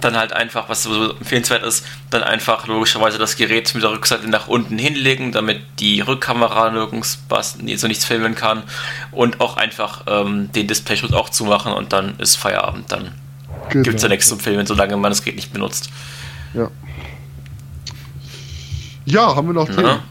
dann 0.00 0.16
halt 0.16 0.32
einfach, 0.32 0.68
was 0.68 0.82
so 0.82 1.10
empfehlenswert 1.12 1.62
ist, 1.64 1.84
dann 2.10 2.22
einfach 2.22 2.66
logischerweise 2.66 3.18
das 3.18 3.36
Gerät 3.36 3.72
mit 3.74 3.82
der 3.82 3.90
Rückseite 3.90 4.28
nach 4.28 4.48
unten 4.48 4.78
hinlegen, 4.78 5.32
damit 5.32 5.60
die 5.78 6.00
Rückkamera 6.00 6.70
nirgends 6.70 7.22
was, 7.28 7.58
so 7.76 7.86
nichts 7.86 8.04
filmen 8.04 8.34
kann 8.34 8.62
und 9.12 9.40
auch 9.40 9.56
einfach 9.56 10.04
ähm, 10.06 10.50
den 10.52 10.66
Displayschutz 10.66 11.12
auch 11.12 11.28
zumachen 11.28 11.72
und 11.72 11.92
dann 11.92 12.18
ist 12.18 12.36
Feierabend. 12.36 12.90
Dann 12.90 13.12
genau. 13.68 13.84
gibt 13.84 13.96
es 13.96 14.02
ja 14.02 14.08
nichts 14.08 14.28
zum 14.28 14.40
Filmen, 14.40 14.66
solange 14.66 14.96
man 14.96 15.10
das 15.10 15.22
Gerät 15.22 15.36
nicht 15.36 15.52
benutzt. 15.52 15.90
Ja. 16.54 16.70
Ja, 19.04 19.34
haben 19.34 19.46
wir 19.48 19.54
noch 19.54 19.68
Themen? 19.68 19.84
Ja. 19.84 20.02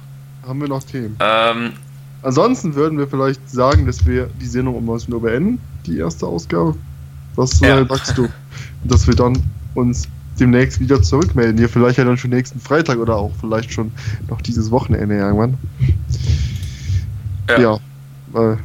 Haben 0.47 0.61
wir 0.61 0.67
noch 0.67 0.83
Themen? 0.83 1.17
Ähm, 1.19 1.73
Ansonsten 2.23 2.75
würden 2.75 2.97
wir 2.97 3.07
vielleicht 3.07 3.49
sagen, 3.49 3.85
dass 3.85 4.05
wir 4.05 4.29
die 4.41 4.47
Sendung 4.47 4.75
um 4.75 4.85
19 4.85 5.13
Uhr 5.13 5.21
beenden, 5.21 5.61
die 5.85 5.99
erste 5.99 6.25
Ausgabe. 6.25 6.75
Was 7.35 7.61
äh, 7.61 7.67
ja. 7.67 7.85
sagst 7.85 8.17
du? 8.17 8.27
Dass 8.83 9.07
wir 9.07 9.15
dann 9.15 9.41
uns 9.77 10.07
demnächst 10.39 10.79
wieder 10.79 11.01
zurückmelden. 11.01 11.57
Hier 11.57 11.69
vielleicht 11.69 11.97
ja 11.97 12.03
dann 12.03 12.17
schon 12.17 12.31
nächsten 12.31 12.59
Freitag 12.59 12.97
oder 12.97 13.15
auch 13.15 13.31
vielleicht 13.39 13.71
schon 13.71 13.91
noch 14.27 14.41
dieses 14.41 14.71
Wochenende 14.71 15.15
irgendwann. 15.15 15.57
Ja. 17.49 17.59
ja 17.59 18.53
äh, 18.53 18.57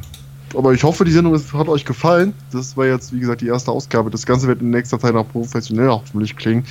aber 0.55 0.73
ich 0.73 0.83
hoffe, 0.83 1.03
die 1.03 1.11
Sendung 1.11 1.33
ist, 1.33 1.51
hat 1.53 1.67
euch 1.67 1.85
gefallen. 1.85 2.33
Das 2.51 2.77
war 2.77 2.85
jetzt, 2.85 3.11
wie 3.11 3.19
gesagt, 3.19 3.41
die 3.41 3.47
erste 3.47 3.71
Ausgabe. 3.71 4.11
Das 4.11 4.25
Ganze 4.25 4.47
wird 4.47 4.61
in 4.61 4.69
nächster 4.69 4.99
Zeit 4.99 5.15
auch 5.15 5.27
professionell 5.27 5.87
hoffentlich 5.87 6.35
klingen. 6.35 6.65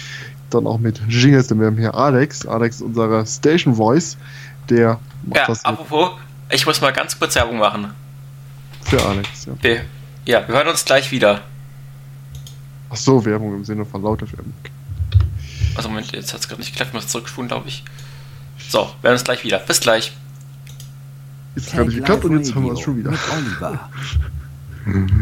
Dann 0.51 0.67
auch 0.67 0.79
mit 0.79 1.01
Jingles, 1.09 1.49
denn 1.49 1.59
wir 1.59 1.67
haben 1.67 1.79
hier 1.79 1.95
Alex. 1.95 2.47
Alex 2.47 2.77
ist 2.77 2.83
unsere 2.83 3.27
Station 3.27 3.75
Voice. 3.75 4.17
Der 4.69 5.01
macht 5.25 5.37
ja, 5.37 5.47
das. 5.47 5.65
Apropos, 5.65 6.11
ich 6.51 6.65
muss 6.65 6.81
mal 6.81 6.93
ganz 6.93 7.19
kurz 7.19 7.35
Werbung 7.35 7.59
machen. 7.59 7.91
Für 8.83 9.05
Alex, 9.05 9.47
ja. 9.47 9.81
Ja, 10.25 10.47
wir 10.47 10.55
hören 10.55 10.69
uns 10.69 10.85
gleich 10.85 11.11
wieder. 11.11 11.41
Ach 12.93 12.97
so, 12.97 13.25
Werbung 13.25 13.55
im 13.55 13.65
Sinne 13.65 13.87
von 13.87 14.03
lauter 14.03 14.31
Werbung. 14.33 14.53
Also 15.75 15.89
Moment, 15.89 16.13
jetzt 16.13 16.35
hat 16.35 16.41
es 16.41 16.49
gerade 16.49 16.61
nicht 16.61 16.73
geklappt, 16.73 16.93
muss 16.93 17.09
zurückspulen, 17.09 17.49
glaube 17.49 17.69
ich. 17.69 17.83
So, 18.69 18.81
wir 19.01 19.09
hören 19.09 19.15
uns 19.15 19.25
gleich 19.25 19.43
wieder. 19.45 19.59
Bis 19.61 19.81
gleich. 19.81 20.13
Jetzt 21.55 21.73
hat 21.73 21.87
es 21.87 21.95
gerade 21.95 21.97
geklappt 21.97 22.25
und 22.27 22.37
jetzt 22.37 22.55
haben 22.55 22.67
wir 22.67 22.73
es 22.73 22.81
schon 22.81 22.99
wieder. 22.99 23.13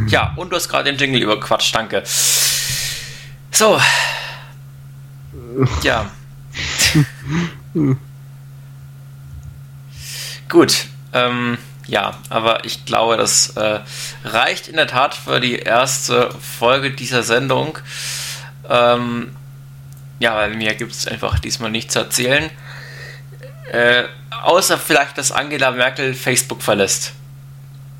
ja, 0.08 0.32
und 0.34 0.50
du 0.50 0.56
hast 0.56 0.68
gerade 0.68 0.90
den 0.90 0.98
Jingle 0.98 1.22
überquatscht, 1.22 1.72
danke. 1.72 2.02
So. 3.52 3.80
Ja. 5.82 6.10
Gut. 10.48 10.86
Ähm, 11.12 11.56
ja, 11.90 12.14
aber 12.28 12.64
ich 12.64 12.84
glaube, 12.84 13.16
das 13.16 13.56
äh, 13.56 13.80
reicht 14.24 14.68
in 14.68 14.76
der 14.76 14.86
Tat 14.86 15.14
für 15.14 15.40
die 15.40 15.56
erste 15.56 16.30
Folge 16.40 16.92
dieser 16.92 17.24
Sendung. 17.24 17.78
Ähm, 18.68 19.30
ja, 20.20 20.36
weil 20.36 20.54
mir 20.54 20.74
gibt 20.74 20.92
es 20.92 21.08
einfach 21.08 21.40
diesmal 21.40 21.72
nichts 21.72 21.94
zu 21.94 21.98
erzählen. 21.98 22.48
Äh, 23.72 24.04
außer 24.44 24.78
vielleicht, 24.78 25.18
dass 25.18 25.32
Angela 25.32 25.72
Merkel 25.72 26.14
Facebook 26.14 26.62
verlässt. 26.62 27.12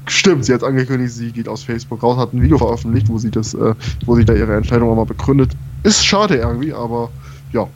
Stimmt, 0.07 0.45
sie 0.45 0.55
hat 0.55 0.63
angekündigt, 0.63 1.13
sie 1.13 1.33
geht 1.33 1.49
aus 1.49 1.65
Facebook 1.65 2.03
raus, 2.03 2.17
hat 2.17 2.33
ein 2.33 2.43
Video 2.43 2.59
veröffentlicht, 2.59 3.09
wo 3.09 3.19
sie 3.19 3.31
das, 3.33 3.55
äh, 3.55 3.75
wo 4.07 4.15
sie 4.15 4.25
da 4.25 4.35
ihre 4.35 4.57
Entscheidung 4.57 4.91
einmal 4.91 5.07
begründet. 5.07 5.51
Ist 5.83 6.07
schade 6.07 6.37
irgendwie, 6.37 6.73
aber 6.73 7.11
ja, 7.53 7.67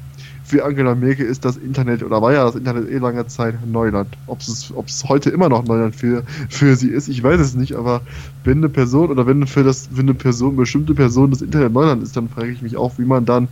für 0.55 0.65
Angela 0.65 0.95
Merkel 0.95 1.27
ist 1.27 1.45
das 1.45 1.57
Internet 1.57 2.05
oder 2.05 2.23
war 2.23 2.33
ja 2.33 2.45
das 2.45 2.55
Internet 2.55 2.89
eh 2.89 2.99
lange 2.99 3.27
Zeit 3.27 3.57
Neuland. 3.67 4.17
Ob 4.29 4.41
es, 4.41 4.73
heute 5.09 5.31
immer 5.31 5.49
noch 5.49 5.65
Neuland 5.65 5.97
für, 5.97 6.23
für 6.49 6.77
sie 6.77 6.91
ist, 6.91 7.09
ich 7.09 7.21
weiß 7.25 7.41
es 7.41 7.55
nicht, 7.57 7.75
aber 7.75 8.03
wenn 8.45 8.59
eine 8.59 8.69
Person 8.69 9.11
oder 9.11 9.27
wenn 9.27 9.49
für, 9.49 9.65
das, 9.65 9.89
für 9.93 10.01
eine 10.03 10.15
Person, 10.15 10.55
bestimmte 10.55 10.95
Person 10.95 11.33
das 11.33 11.43
Internet 11.43 11.73
Neuland 11.73 12.05
ist, 12.05 12.17
dann 12.17 12.29
frage 12.29 12.53
ich 12.53 12.63
mich 12.63 12.77
auch, 12.77 12.97
wie 12.99 13.05
man 13.05 13.25
dann 13.25 13.49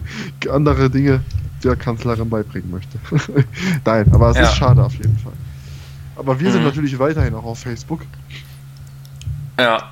andere 0.50 0.90
Dinge 0.90 1.22
der 1.64 1.74
Kanzlerin 1.74 2.28
beibringen 2.28 2.70
möchte. 2.70 2.98
Nein, 3.86 4.04
aber 4.12 4.28
es 4.28 4.36
Ja. 4.36 4.42
ist 4.42 4.54
schade 4.54 4.84
auf 4.84 4.94
jeden 4.96 5.16
Fall. 5.16 5.32
Aber 6.16 6.38
wir 6.38 6.50
sind 6.52 6.60
Mhm. 6.60 6.66
natürlich 6.66 6.98
weiterhin 6.98 7.32
auch 7.34 7.44
auf 7.44 7.60
Facebook. 7.60 8.00
Ja. 9.58 9.90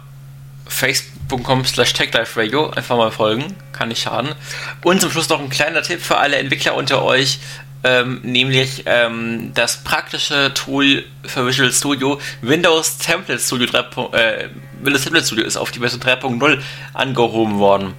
Facebook.com 1.30 1.64
slash 1.64 1.92
TechLifeRadio. 1.92 2.70
Einfach 2.70 2.96
mal 2.96 3.10
folgen. 3.10 3.54
Kann 3.72 3.88
nicht 3.88 4.02
schaden. 4.02 4.34
Und 4.82 5.00
zum 5.00 5.10
Schluss 5.10 5.28
noch 5.28 5.40
ein 5.40 5.48
kleiner 5.48 5.82
Tipp 5.82 6.00
für 6.00 6.18
alle 6.18 6.36
Entwickler 6.36 6.74
unter 6.74 7.02
euch. 7.02 7.38
Ähm, 7.82 8.20
nämlich 8.22 8.82
ähm, 8.84 9.52
das 9.54 9.78
praktische 9.78 10.52
Tool 10.52 11.04
für 11.24 11.46
Visual 11.46 11.72
Studio 11.72 12.20
Windows 12.42 12.98
Template 12.98 13.40
Studio 13.40 13.66
3. 13.68 13.78
Äh, 14.12 14.48
Windows 14.82 15.04
Template 15.04 15.24
Studio 15.24 15.46
ist 15.46 15.56
auf 15.56 15.70
die 15.70 15.78
Version 15.78 16.02
3.0 16.02 16.60
angehoben 16.92 17.58
worden. 17.58 17.94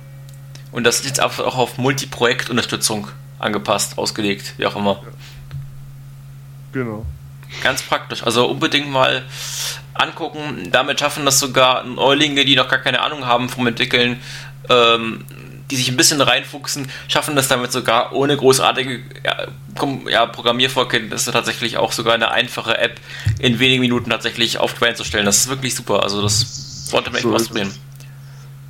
Und 0.72 0.84
das 0.84 0.98
ist 0.98 1.06
jetzt 1.06 1.22
auch 1.22 1.40
auch 1.40 1.58
auf 1.58 1.78
Multiprojektunterstützung 1.80 3.08
angepasst, 3.40 3.98
ausgelegt, 3.98 4.54
wie 4.58 4.68
auch 4.68 4.76
immer. 4.76 5.02
Genau. 6.74 7.06
Ganz 7.62 7.82
praktisch. 7.84 8.24
Also 8.24 8.48
unbedingt 8.48 8.90
mal 8.90 9.24
angucken. 9.94 10.70
Damit 10.72 11.00
schaffen 11.00 11.26
das 11.26 11.40
sogar 11.40 11.84
Neulinge, 11.84 12.46
die 12.46 12.56
noch 12.56 12.68
gar 12.68 12.80
keine 12.80 13.02
Ahnung 13.02 13.26
haben 13.26 13.50
vom 13.50 13.68
Entwickeln, 13.68 14.22
ähm, 14.70 15.26
die 15.70 15.76
sich 15.78 15.90
ein 15.90 15.98
bisschen 15.98 16.20
reinfuchsen, 16.20 16.90
schaffen 17.08 17.36
das 17.36 17.48
damit 17.48 17.72
sogar 17.72 18.14
ohne 18.14 18.36
großartige 18.36 19.02
ja, 19.24 20.26
Programmiervorkenntnisse 20.26 21.32
tatsächlich 21.32 21.78
auch 21.78 21.94
sogar 21.94 22.14
eine 22.14 22.32
einfache 22.32 22.78
App 22.78 23.00
in 23.40 23.60
wenigen 23.60 23.82
Minuten 23.82 24.10
tatsächlich 24.10 24.58
auf 24.58 24.74
Train 24.74 24.96
zu 24.96 25.04
stellen. 25.04 25.26
Das 25.26 25.38
ist 25.38 25.50
wirklich 25.50 25.74
super. 25.74 26.04
Also 26.04 26.22
das 26.22 26.90
sollte 26.90 27.10
man 27.10 27.18
echt 27.18 27.24
So 27.24 27.34
ausprobieren. 27.34 27.74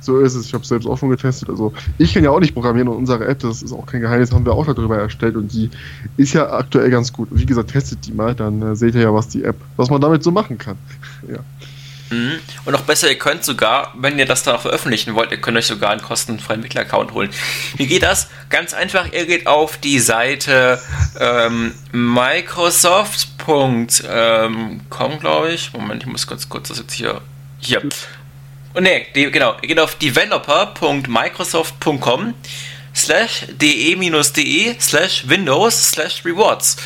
Es. 0.02 0.06
So 0.06 0.18
ist 0.20 0.34
es. 0.34 0.46
Ich 0.46 0.54
habe 0.54 0.64
selbst 0.64 0.86
auch 0.86 0.98
schon 0.98 1.10
getestet. 1.10 1.48
Also 1.48 1.72
ich 1.98 2.12
kann 2.12 2.24
ja 2.24 2.30
auch 2.30 2.40
nicht 2.40 2.54
programmieren 2.54 2.88
und 2.88 2.96
unsere 2.96 3.26
App, 3.26 3.40
das 3.40 3.62
ist 3.62 3.72
auch 3.72 3.86
kein 3.86 4.00
Geheimnis, 4.00 4.32
haben 4.32 4.44
wir 4.44 4.52
auch 4.52 4.66
darüber 4.66 4.98
erstellt 4.98 5.36
und 5.36 5.52
die 5.52 5.70
ist 6.16 6.34
ja 6.34 6.50
aktuell 6.52 6.90
ganz 6.90 7.12
gut. 7.12 7.30
Und 7.30 7.40
wie 7.40 7.46
gesagt, 7.46 7.70
testet 7.70 8.06
die 8.06 8.12
mal, 8.12 8.34
dann 8.34 8.62
äh, 8.62 8.76
seht 8.76 8.94
ihr 8.94 9.02
ja, 9.02 9.14
was 9.14 9.28
die 9.28 9.44
App, 9.44 9.56
was 9.76 9.90
man 9.90 10.00
damit 10.00 10.22
so 10.22 10.30
machen 10.30 10.58
kann. 10.58 10.76
Ja. 11.28 11.38
Mhm. 12.12 12.40
Und 12.64 12.72
noch 12.72 12.82
besser, 12.82 13.08
ihr 13.08 13.18
könnt 13.18 13.44
sogar, 13.44 13.94
wenn 13.96 14.18
ihr 14.18 14.26
das 14.26 14.42
dann 14.42 14.56
auch 14.56 14.62
veröffentlichen 14.62 15.14
wollt, 15.14 15.30
ihr 15.30 15.40
könnt 15.40 15.56
euch 15.56 15.66
sogar 15.66 15.90
einen 15.90 16.02
kostenfreien 16.02 16.60
Entwickler-Account 16.60 17.12
holen. 17.12 17.30
Wie 17.76 17.86
geht 17.86 18.02
das? 18.02 18.28
Ganz 18.50 18.74
einfach, 18.74 19.12
ihr 19.12 19.24
geht 19.26 19.46
auf 19.46 19.78
die 19.78 19.98
Seite 19.98 20.80
ähm, 21.18 21.72
Microsoft.com, 21.92 23.86
ähm, 24.08 24.80
glaube 25.20 25.52
ich. 25.52 25.72
Moment, 25.72 26.02
ich 26.02 26.08
muss 26.08 26.26
ganz 26.26 26.48
kurz 26.48 26.68
das 26.68 26.78
jetzt 26.78 26.92
hier. 26.92 27.20
Hier. 27.60 27.82
Und 28.74 28.84
ne, 28.84 29.04
die, 29.14 29.30
genau, 29.30 29.56
geht 29.60 29.78
auf 29.78 29.96
developer.microsoft.com 29.96 32.32
slash 32.94 33.46
de-de 33.48 34.80
slash 34.80 35.28
windows 35.28 35.90
slash 35.90 36.24
rewards. 36.24 36.78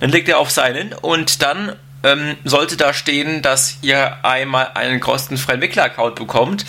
Dann 0.00 0.10
klickt 0.10 0.28
ihr 0.28 0.38
auf 0.38 0.50
Sign-in 0.50 0.92
und 0.94 1.42
dann 1.42 1.76
ähm, 2.02 2.36
sollte 2.44 2.76
da 2.76 2.94
stehen, 2.94 3.42
dass 3.42 3.78
ihr 3.82 4.24
einmal 4.24 4.70
einen 4.74 5.00
kostenfreien 5.00 5.56
Entwickler-Account 5.56 6.16
bekommt. 6.16 6.64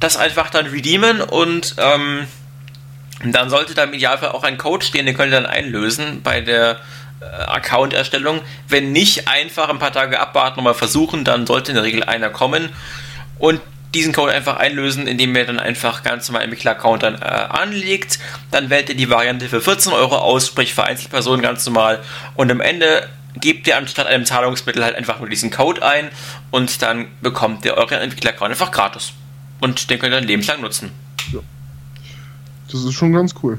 Das 0.00 0.16
einfach 0.16 0.50
dann 0.50 0.66
redeemen 0.66 1.20
und 1.20 1.76
ähm, 1.78 2.26
dann 3.24 3.50
sollte 3.50 3.74
da 3.74 3.84
im 3.84 3.92
Idealfall 3.92 4.30
auch 4.30 4.42
ein 4.42 4.58
Code 4.58 4.84
stehen, 4.84 5.06
den 5.06 5.16
könnt 5.16 5.32
ihr 5.32 5.40
dann 5.40 5.46
einlösen 5.46 6.22
bei 6.22 6.40
der 6.40 6.80
äh, 7.20 7.24
Account-Erstellung. 7.24 8.40
Wenn 8.66 8.90
nicht, 8.90 9.28
einfach 9.28 9.68
ein 9.68 9.78
paar 9.78 9.92
Tage 9.92 10.18
abwarten 10.18 10.58
und 10.58 10.64
mal 10.64 10.74
versuchen, 10.74 11.24
dann 11.24 11.46
sollte 11.46 11.70
in 11.70 11.76
der 11.76 11.84
Regel 11.84 12.02
einer 12.02 12.30
kommen 12.30 12.70
und 13.42 13.60
diesen 13.92 14.12
Code 14.12 14.32
einfach 14.32 14.56
einlösen, 14.56 15.08
indem 15.08 15.34
ihr 15.34 15.44
dann 15.44 15.58
einfach 15.58 16.04
ganz 16.04 16.28
normal 16.28 16.42
einen 16.42 16.52
Entwickler-Account 16.52 17.02
dann 17.02 17.16
äh, 17.16 17.24
anlegt. 17.24 18.20
Dann 18.52 18.70
wählt 18.70 18.88
ihr 18.88 18.94
die 18.94 19.10
Variante 19.10 19.48
für 19.48 19.60
14 19.60 19.92
Euro 19.92 20.16
aus, 20.16 20.46
sprich 20.46 20.74
für 20.74 20.84
Einzelpersonen 20.84 21.42
ganz 21.42 21.66
normal. 21.66 21.98
Und 22.36 22.52
am 22.52 22.60
Ende 22.60 23.08
gebt 23.34 23.66
ihr 23.66 23.76
anstatt 23.76 24.06
einem 24.06 24.24
Zahlungsmittel 24.24 24.84
halt 24.84 24.94
einfach 24.94 25.18
nur 25.18 25.28
diesen 25.28 25.50
Code 25.50 25.84
ein 25.84 26.08
und 26.52 26.82
dann 26.82 27.08
bekommt 27.20 27.64
ihr 27.64 27.74
euren 27.74 27.98
Entwickler-Account 27.98 28.52
einfach 28.52 28.70
gratis. 28.70 29.12
Und 29.58 29.90
den 29.90 29.98
könnt 29.98 30.12
ihr 30.12 30.20
dann 30.20 30.28
lebenslang 30.28 30.60
nutzen. 30.60 30.92
Das 32.70 32.84
ist 32.84 32.94
schon 32.94 33.12
ganz 33.12 33.34
cool. 33.42 33.58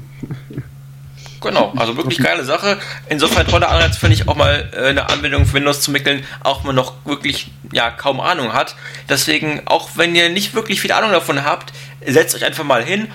Genau, 1.44 1.72
also 1.76 1.96
wirklich 1.96 2.18
geile 2.18 2.44
Sache. 2.44 2.78
Insofern 3.08 3.46
toller 3.46 3.70
Anreiz 3.70 3.96
finde 3.96 4.14
ich 4.14 4.26
auch 4.26 4.36
mal 4.36 4.70
äh, 4.72 4.88
eine 4.88 5.08
Anwendung 5.08 5.46
für 5.46 5.54
Windows 5.54 5.80
zu 5.80 5.90
entwickeln, 5.90 6.24
auch 6.42 6.60
wenn 6.60 6.68
man 6.68 6.76
noch 6.76 6.94
wirklich 7.04 7.52
ja 7.72 7.90
kaum 7.90 8.20
Ahnung 8.20 8.52
hat. 8.52 8.74
Deswegen, 9.08 9.62
auch 9.66 9.90
wenn 9.94 10.14
ihr 10.14 10.30
nicht 10.30 10.54
wirklich 10.54 10.80
viel 10.80 10.92
Ahnung 10.92 11.12
davon 11.12 11.44
habt, 11.44 11.72
setzt 12.04 12.34
euch 12.34 12.44
einfach 12.44 12.64
mal 12.64 12.82
hin, 12.82 13.08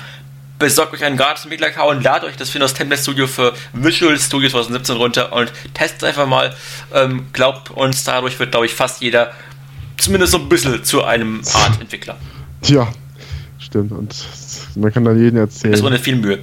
besorgt 0.60 0.94
euch 0.94 1.04
einen 1.04 1.18
gratis 1.18 1.46
Entwickler-Account, 1.46 2.04
ladet 2.04 2.30
euch 2.30 2.38
das 2.38 2.54
Windows 2.54 2.74
Template 2.74 3.02
Studio 3.02 3.28
für 3.28 3.54
Visual 3.74 4.18
Studio 4.20 4.50
2017 4.50 4.96
runter 4.96 5.34
und 5.34 5.52
testet 5.74 6.04
einfach 6.04 6.28
mal. 6.28 6.56
Ähm, 6.94 7.28
glaubt 7.34 7.72
uns, 7.72 8.04
dadurch 8.04 8.38
wird, 8.40 8.52
glaube 8.52 8.68
ich, 8.68 8.74
fast 8.74 9.02
jeder 9.02 9.32
zumindest 9.98 10.32
so 10.32 10.38
ein 10.38 10.50
bisschen 10.50 10.84
zu 10.84 11.04
einem 11.04 11.42
Art 11.54 11.82
Entwickler. 11.82 12.18
Ja, 12.64 12.92
stimmt. 13.58 13.92
Und 13.92 14.16
man 14.76 14.94
kann 14.94 15.04
dann 15.04 15.22
jedem 15.22 15.40
erzählen. 15.40 15.72
Das 15.72 15.84
ohne 15.84 16.00
viel 16.00 16.16
Mühe. 16.16 16.40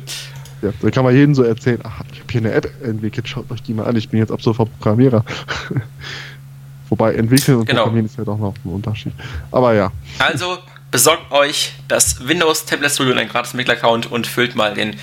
Ja, 0.67 0.73
da 0.81 0.91
kann 0.91 1.05
man 1.05 1.15
jedem 1.15 1.35
so 1.35 1.43
erzählen, 1.43 1.79
ach, 1.85 2.03
ich 2.13 2.21
habe 2.21 2.33
hier 2.33 2.41
eine 2.41 2.53
App 2.53 2.71
entwickelt, 2.83 3.29
schaut 3.29 3.51
euch 3.51 3.63
die 3.63 3.75
mal 3.75 3.85
an, 3.87 3.97
ich 3.97 4.09
bin 4.09 4.19
jetzt 4.21 4.33
ab 4.33 4.43
sofort 4.43 4.71
Programmierer. 4.79 5.25
Wobei 6.89 7.15
entwickeln 7.15 7.59
und 7.59 7.67
Genau. 7.67 7.83
programmieren 7.83 8.07
ist 8.07 8.17
ja 8.17 8.25
doch 8.25 8.39
noch 8.39 8.55
ein 8.65 8.69
Unterschied. 8.69 9.13
Aber 9.51 9.75
ja, 9.75 9.91
Also 10.19 10.59
besorgt 10.91 11.33
euch 11.33 11.73
das 11.89 12.27
Windows 12.27 12.65
Tablet 12.65 12.93
Studio 12.93 13.13
und 13.13 13.19
einen 13.19 13.29
gratis 13.29 13.53
Entwickler-Account 13.53 14.11
und 14.11 14.27
füllt 14.27 14.55
mal 14.55 14.73
den 14.75 14.95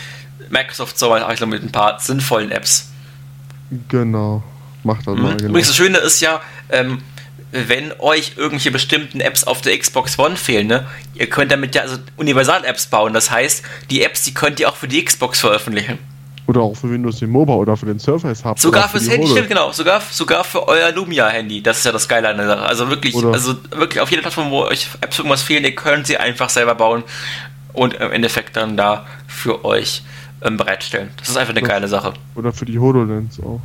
Microsoft 0.50 0.98
Server 0.98 1.26
also 1.28 1.46
mit 1.46 1.62
ein 1.64 1.72
paar 1.72 2.00
sinnvollen 2.00 2.52
Apps. 2.52 2.90
genau. 3.90 4.44
Macht 4.86 5.08
das 5.08 5.16
mal, 5.16 5.34
Mhm. 5.34 5.38
genau. 5.38 5.50
Übrigens, 5.52 5.68
das 5.70 5.78
Schöne 5.78 5.98
ist 6.00 6.20
ja, 6.20 6.42
ähm, 6.70 7.00
wenn 7.54 7.92
euch 8.00 8.34
irgendwelche 8.36 8.72
bestimmten 8.72 9.20
Apps 9.20 9.44
auf 9.44 9.62
der 9.62 9.78
Xbox 9.78 10.18
One 10.18 10.36
fehlen, 10.36 10.68
ne, 10.68 10.88
ihr 11.14 11.30
könnt 11.30 11.52
damit 11.52 11.76
ja 11.76 11.84
also 11.84 11.98
Universal-Apps 12.18 12.88
bauen. 12.88 13.14
Das 13.14 13.30
heißt, 13.30 13.64
die 13.92 14.02
Apps, 14.04 14.24
die 14.24 14.34
könnt 14.34 14.60
ihr 14.60 14.68
auch 14.68 14.76
für 14.76 14.88
die 14.88 15.06
Xbox 15.06 15.40
veröffentlichen. 15.40 16.00
Oder 16.48 16.62
auch 16.62 16.76
für 16.76 16.90
Windows 16.90 17.20
den 17.20 17.30
Mobile 17.30 17.58
oder 17.58 17.78
für 17.78 17.86
den 17.86 18.00
Surface 18.00 18.44
Hub. 18.44 18.60
Sogar 18.60 18.82
oder 18.82 18.90
für 18.90 18.98
fürs 18.98 19.04
die 19.06 19.12
Handy, 19.12 19.28
stimmt, 19.28 19.48
genau. 19.48 19.72
Sogar, 19.72 20.02
sogar 20.12 20.44
für 20.44 20.68
euer 20.68 20.92
Lumia-Handy. 20.92 21.62
Das 21.62 21.78
ist 21.78 21.86
ja 21.86 21.92
das 21.92 22.10
Geile 22.10 22.28
an 22.28 22.38
der 22.38 22.48
Sache. 22.48 22.64
Also 22.64 22.90
wirklich, 22.90 23.16
Oder- 23.16 23.32
also 23.32 23.56
wirklich 23.72 24.02
auf 24.02 24.10
jeder 24.10 24.24
Plattform, 24.24 24.52
wo 24.52 24.64
euch 24.64 24.90
Apps 25.00 25.20
irgendwas 25.20 25.44
fehlen, 25.44 25.64
ihr 25.64 25.76
könnt 25.76 26.08
sie 26.08 26.18
einfach 26.18 26.50
selber 26.50 26.76
bauen 26.76 27.04
und 27.72 27.94
im 27.94 28.12
Endeffekt 28.12 28.58
dann 28.58 28.76
da 28.76 29.06
für 29.28 29.64
euch 29.64 30.04
ähm, 30.42 30.58
bereitstellen. 30.58 31.12
Das 31.18 31.30
ist 31.30 31.38
einfach 31.38 31.56
eine 31.56 31.62
geile 31.66 31.88
Sache. 31.88 32.14
Oder 32.36 32.52
für 32.52 32.66
die 32.66 32.78
HoloLens 32.78 33.40
auch. 33.40 33.62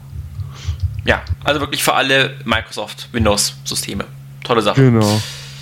Ja, 1.05 1.22
also 1.44 1.61
wirklich 1.61 1.82
für 1.82 1.94
alle 1.94 2.36
Microsoft 2.44 3.09
Windows-Systeme. 3.12 4.05
Tolle 4.44 4.62
Sache. 4.62 4.80
Genau. 4.80 5.20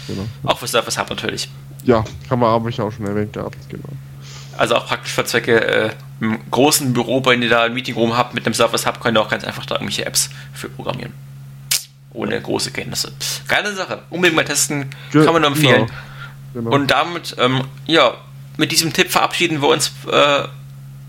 genau. 0.08 0.26
Auch 0.44 0.58
für 0.58 0.66
Surface 0.66 0.98
Hub 0.98 1.08
natürlich. 1.10 1.48
Ja, 1.84 2.04
kann 2.28 2.38
man, 2.38 2.50
habe 2.50 2.68
ich 2.70 2.80
auch 2.80 2.90
schon 2.90 3.06
erwähnt 3.06 3.32
gehabt, 3.32 3.56
genau. 3.68 3.88
Also 4.56 4.74
auch 4.76 4.86
praktisch 4.86 5.12
für 5.12 5.24
Zwecke 5.24 5.60
äh, 5.64 5.90
im 6.20 6.38
großen 6.50 6.92
Büro, 6.92 7.24
wenn 7.26 7.42
ihr 7.42 7.50
da 7.50 7.64
ein 7.64 7.74
Meeting 7.74 7.94
Room 7.94 8.16
habt 8.16 8.34
mit 8.34 8.46
einem 8.46 8.54
Surface 8.54 8.86
Hub, 8.86 9.00
könnt 9.00 9.16
ihr 9.18 9.20
auch 9.20 9.28
ganz 9.28 9.44
einfach 9.44 9.66
da 9.66 9.74
irgendwelche 9.76 10.06
Apps 10.06 10.30
für 10.54 10.68
programmieren. 10.68 11.12
Ohne 12.12 12.40
große 12.40 12.70
Kenntnisse. 12.70 13.12
Geile 13.46 13.74
Sache. 13.74 14.02
Unbedingt 14.08 14.36
mal 14.36 14.44
testen. 14.44 14.86
Ge- 15.12 15.24
Kann 15.24 15.34
man 15.34 15.42
nur 15.42 15.50
empfehlen. 15.50 15.86
Genau. 16.54 16.70
Und 16.70 16.90
damit, 16.90 17.36
ähm, 17.38 17.62
ja, 17.86 18.14
mit 18.56 18.72
diesem 18.72 18.92
Tipp 18.94 19.10
verabschieden 19.10 19.60
wir 19.60 19.68
uns 19.68 19.92
äh, 20.10 20.44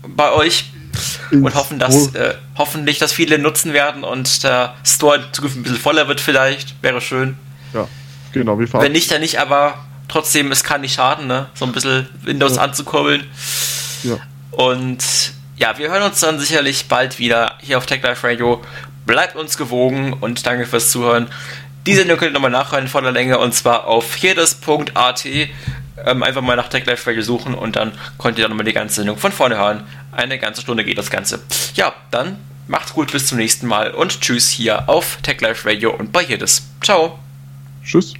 bei 0.06 0.30
euch 0.32 0.70
und 1.30 1.54
hoffen, 1.54 1.78
dass 1.78 2.14
äh, 2.14 2.34
hoffentlich 2.56 2.98
das 2.98 3.12
viele 3.12 3.38
nutzen 3.38 3.72
werden 3.72 4.04
und 4.04 4.42
der 4.44 4.74
Store 4.84 5.16
in 5.16 5.22
Zukunft 5.32 5.56
ein 5.56 5.62
bisschen 5.62 5.78
voller 5.78 6.08
wird 6.08 6.20
vielleicht. 6.20 6.82
Wäre 6.82 7.00
schön. 7.00 7.36
ja, 7.74 7.86
genau, 8.32 8.58
wir 8.58 8.72
Wenn 8.74 8.92
nicht, 8.92 9.10
dann 9.10 9.20
nicht, 9.20 9.38
aber 9.40 9.84
trotzdem, 10.08 10.50
es 10.52 10.64
kann 10.64 10.80
nicht 10.80 10.94
schaden, 10.94 11.26
ne? 11.26 11.46
So 11.54 11.64
ein 11.64 11.72
bisschen 11.72 12.08
Windows 12.22 12.56
Ja. 12.56 12.62
anzukurbeln. 12.62 13.24
Ja. 14.04 14.16
Und 14.52 14.98
ja, 15.56 15.76
wir 15.78 15.90
hören 15.90 16.02
uns 16.02 16.20
dann 16.20 16.38
sicherlich 16.38 16.86
bald 16.86 17.18
wieder 17.18 17.54
hier 17.60 17.78
auf 17.78 17.86
Tech 17.86 18.02
Life 18.02 18.26
Radio. 18.26 18.62
Bleibt 19.06 19.36
uns 19.36 19.56
gewogen 19.56 20.12
und 20.12 20.46
danke 20.46 20.66
fürs 20.66 20.90
Zuhören. 20.90 21.28
Die 21.86 21.94
Sendung 21.94 22.18
könnt 22.18 22.30
ihr 22.32 22.34
nochmal 22.34 22.50
nachhören 22.50 22.84
in 22.84 22.90
voller 22.90 23.12
Länge 23.12 23.38
und 23.38 23.54
zwar 23.54 23.86
auf 23.86 24.14
hirdes.at. 24.14 25.24
Ähm, 26.04 26.22
einfach 26.22 26.42
mal 26.42 26.56
nach 26.56 26.68
Tech 26.68 26.86
Life 26.86 27.08
Radio 27.08 27.22
suchen 27.22 27.54
und 27.54 27.76
dann 27.76 27.92
könnt 28.18 28.38
ihr 28.38 28.42
dann 28.42 28.50
nochmal 28.50 28.64
die 28.64 28.72
ganze 28.72 28.96
Sendung 28.96 29.16
von 29.16 29.32
vorne 29.32 29.56
hören. 29.56 29.84
Eine 30.12 30.38
ganze 30.38 30.62
Stunde 30.62 30.84
geht 30.84 30.98
das 30.98 31.10
Ganze. 31.10 31.40
Ja, 31.74 31.92
dann 32.10 32.36
macht's 32.66 32.92
gut, 32.92 33.12
bis 33.12 33.26
zum 33.26 33.38
nächsten 33.38 33.66
Mal 33.66 33.92
und 33.92 34.20
tschüss 34.20 34.48
hier 34.48 34.88
auf 34.88 35.18
Tech 35.22 35.40
Life 35.40 35.68
Radio 35.68 35.94
und 35.94 36.12
bei 36.12 36.24
Hirdes. 36.24 36.68
Ciao. 36.82 37.18
Tschüss. 37.84 38.14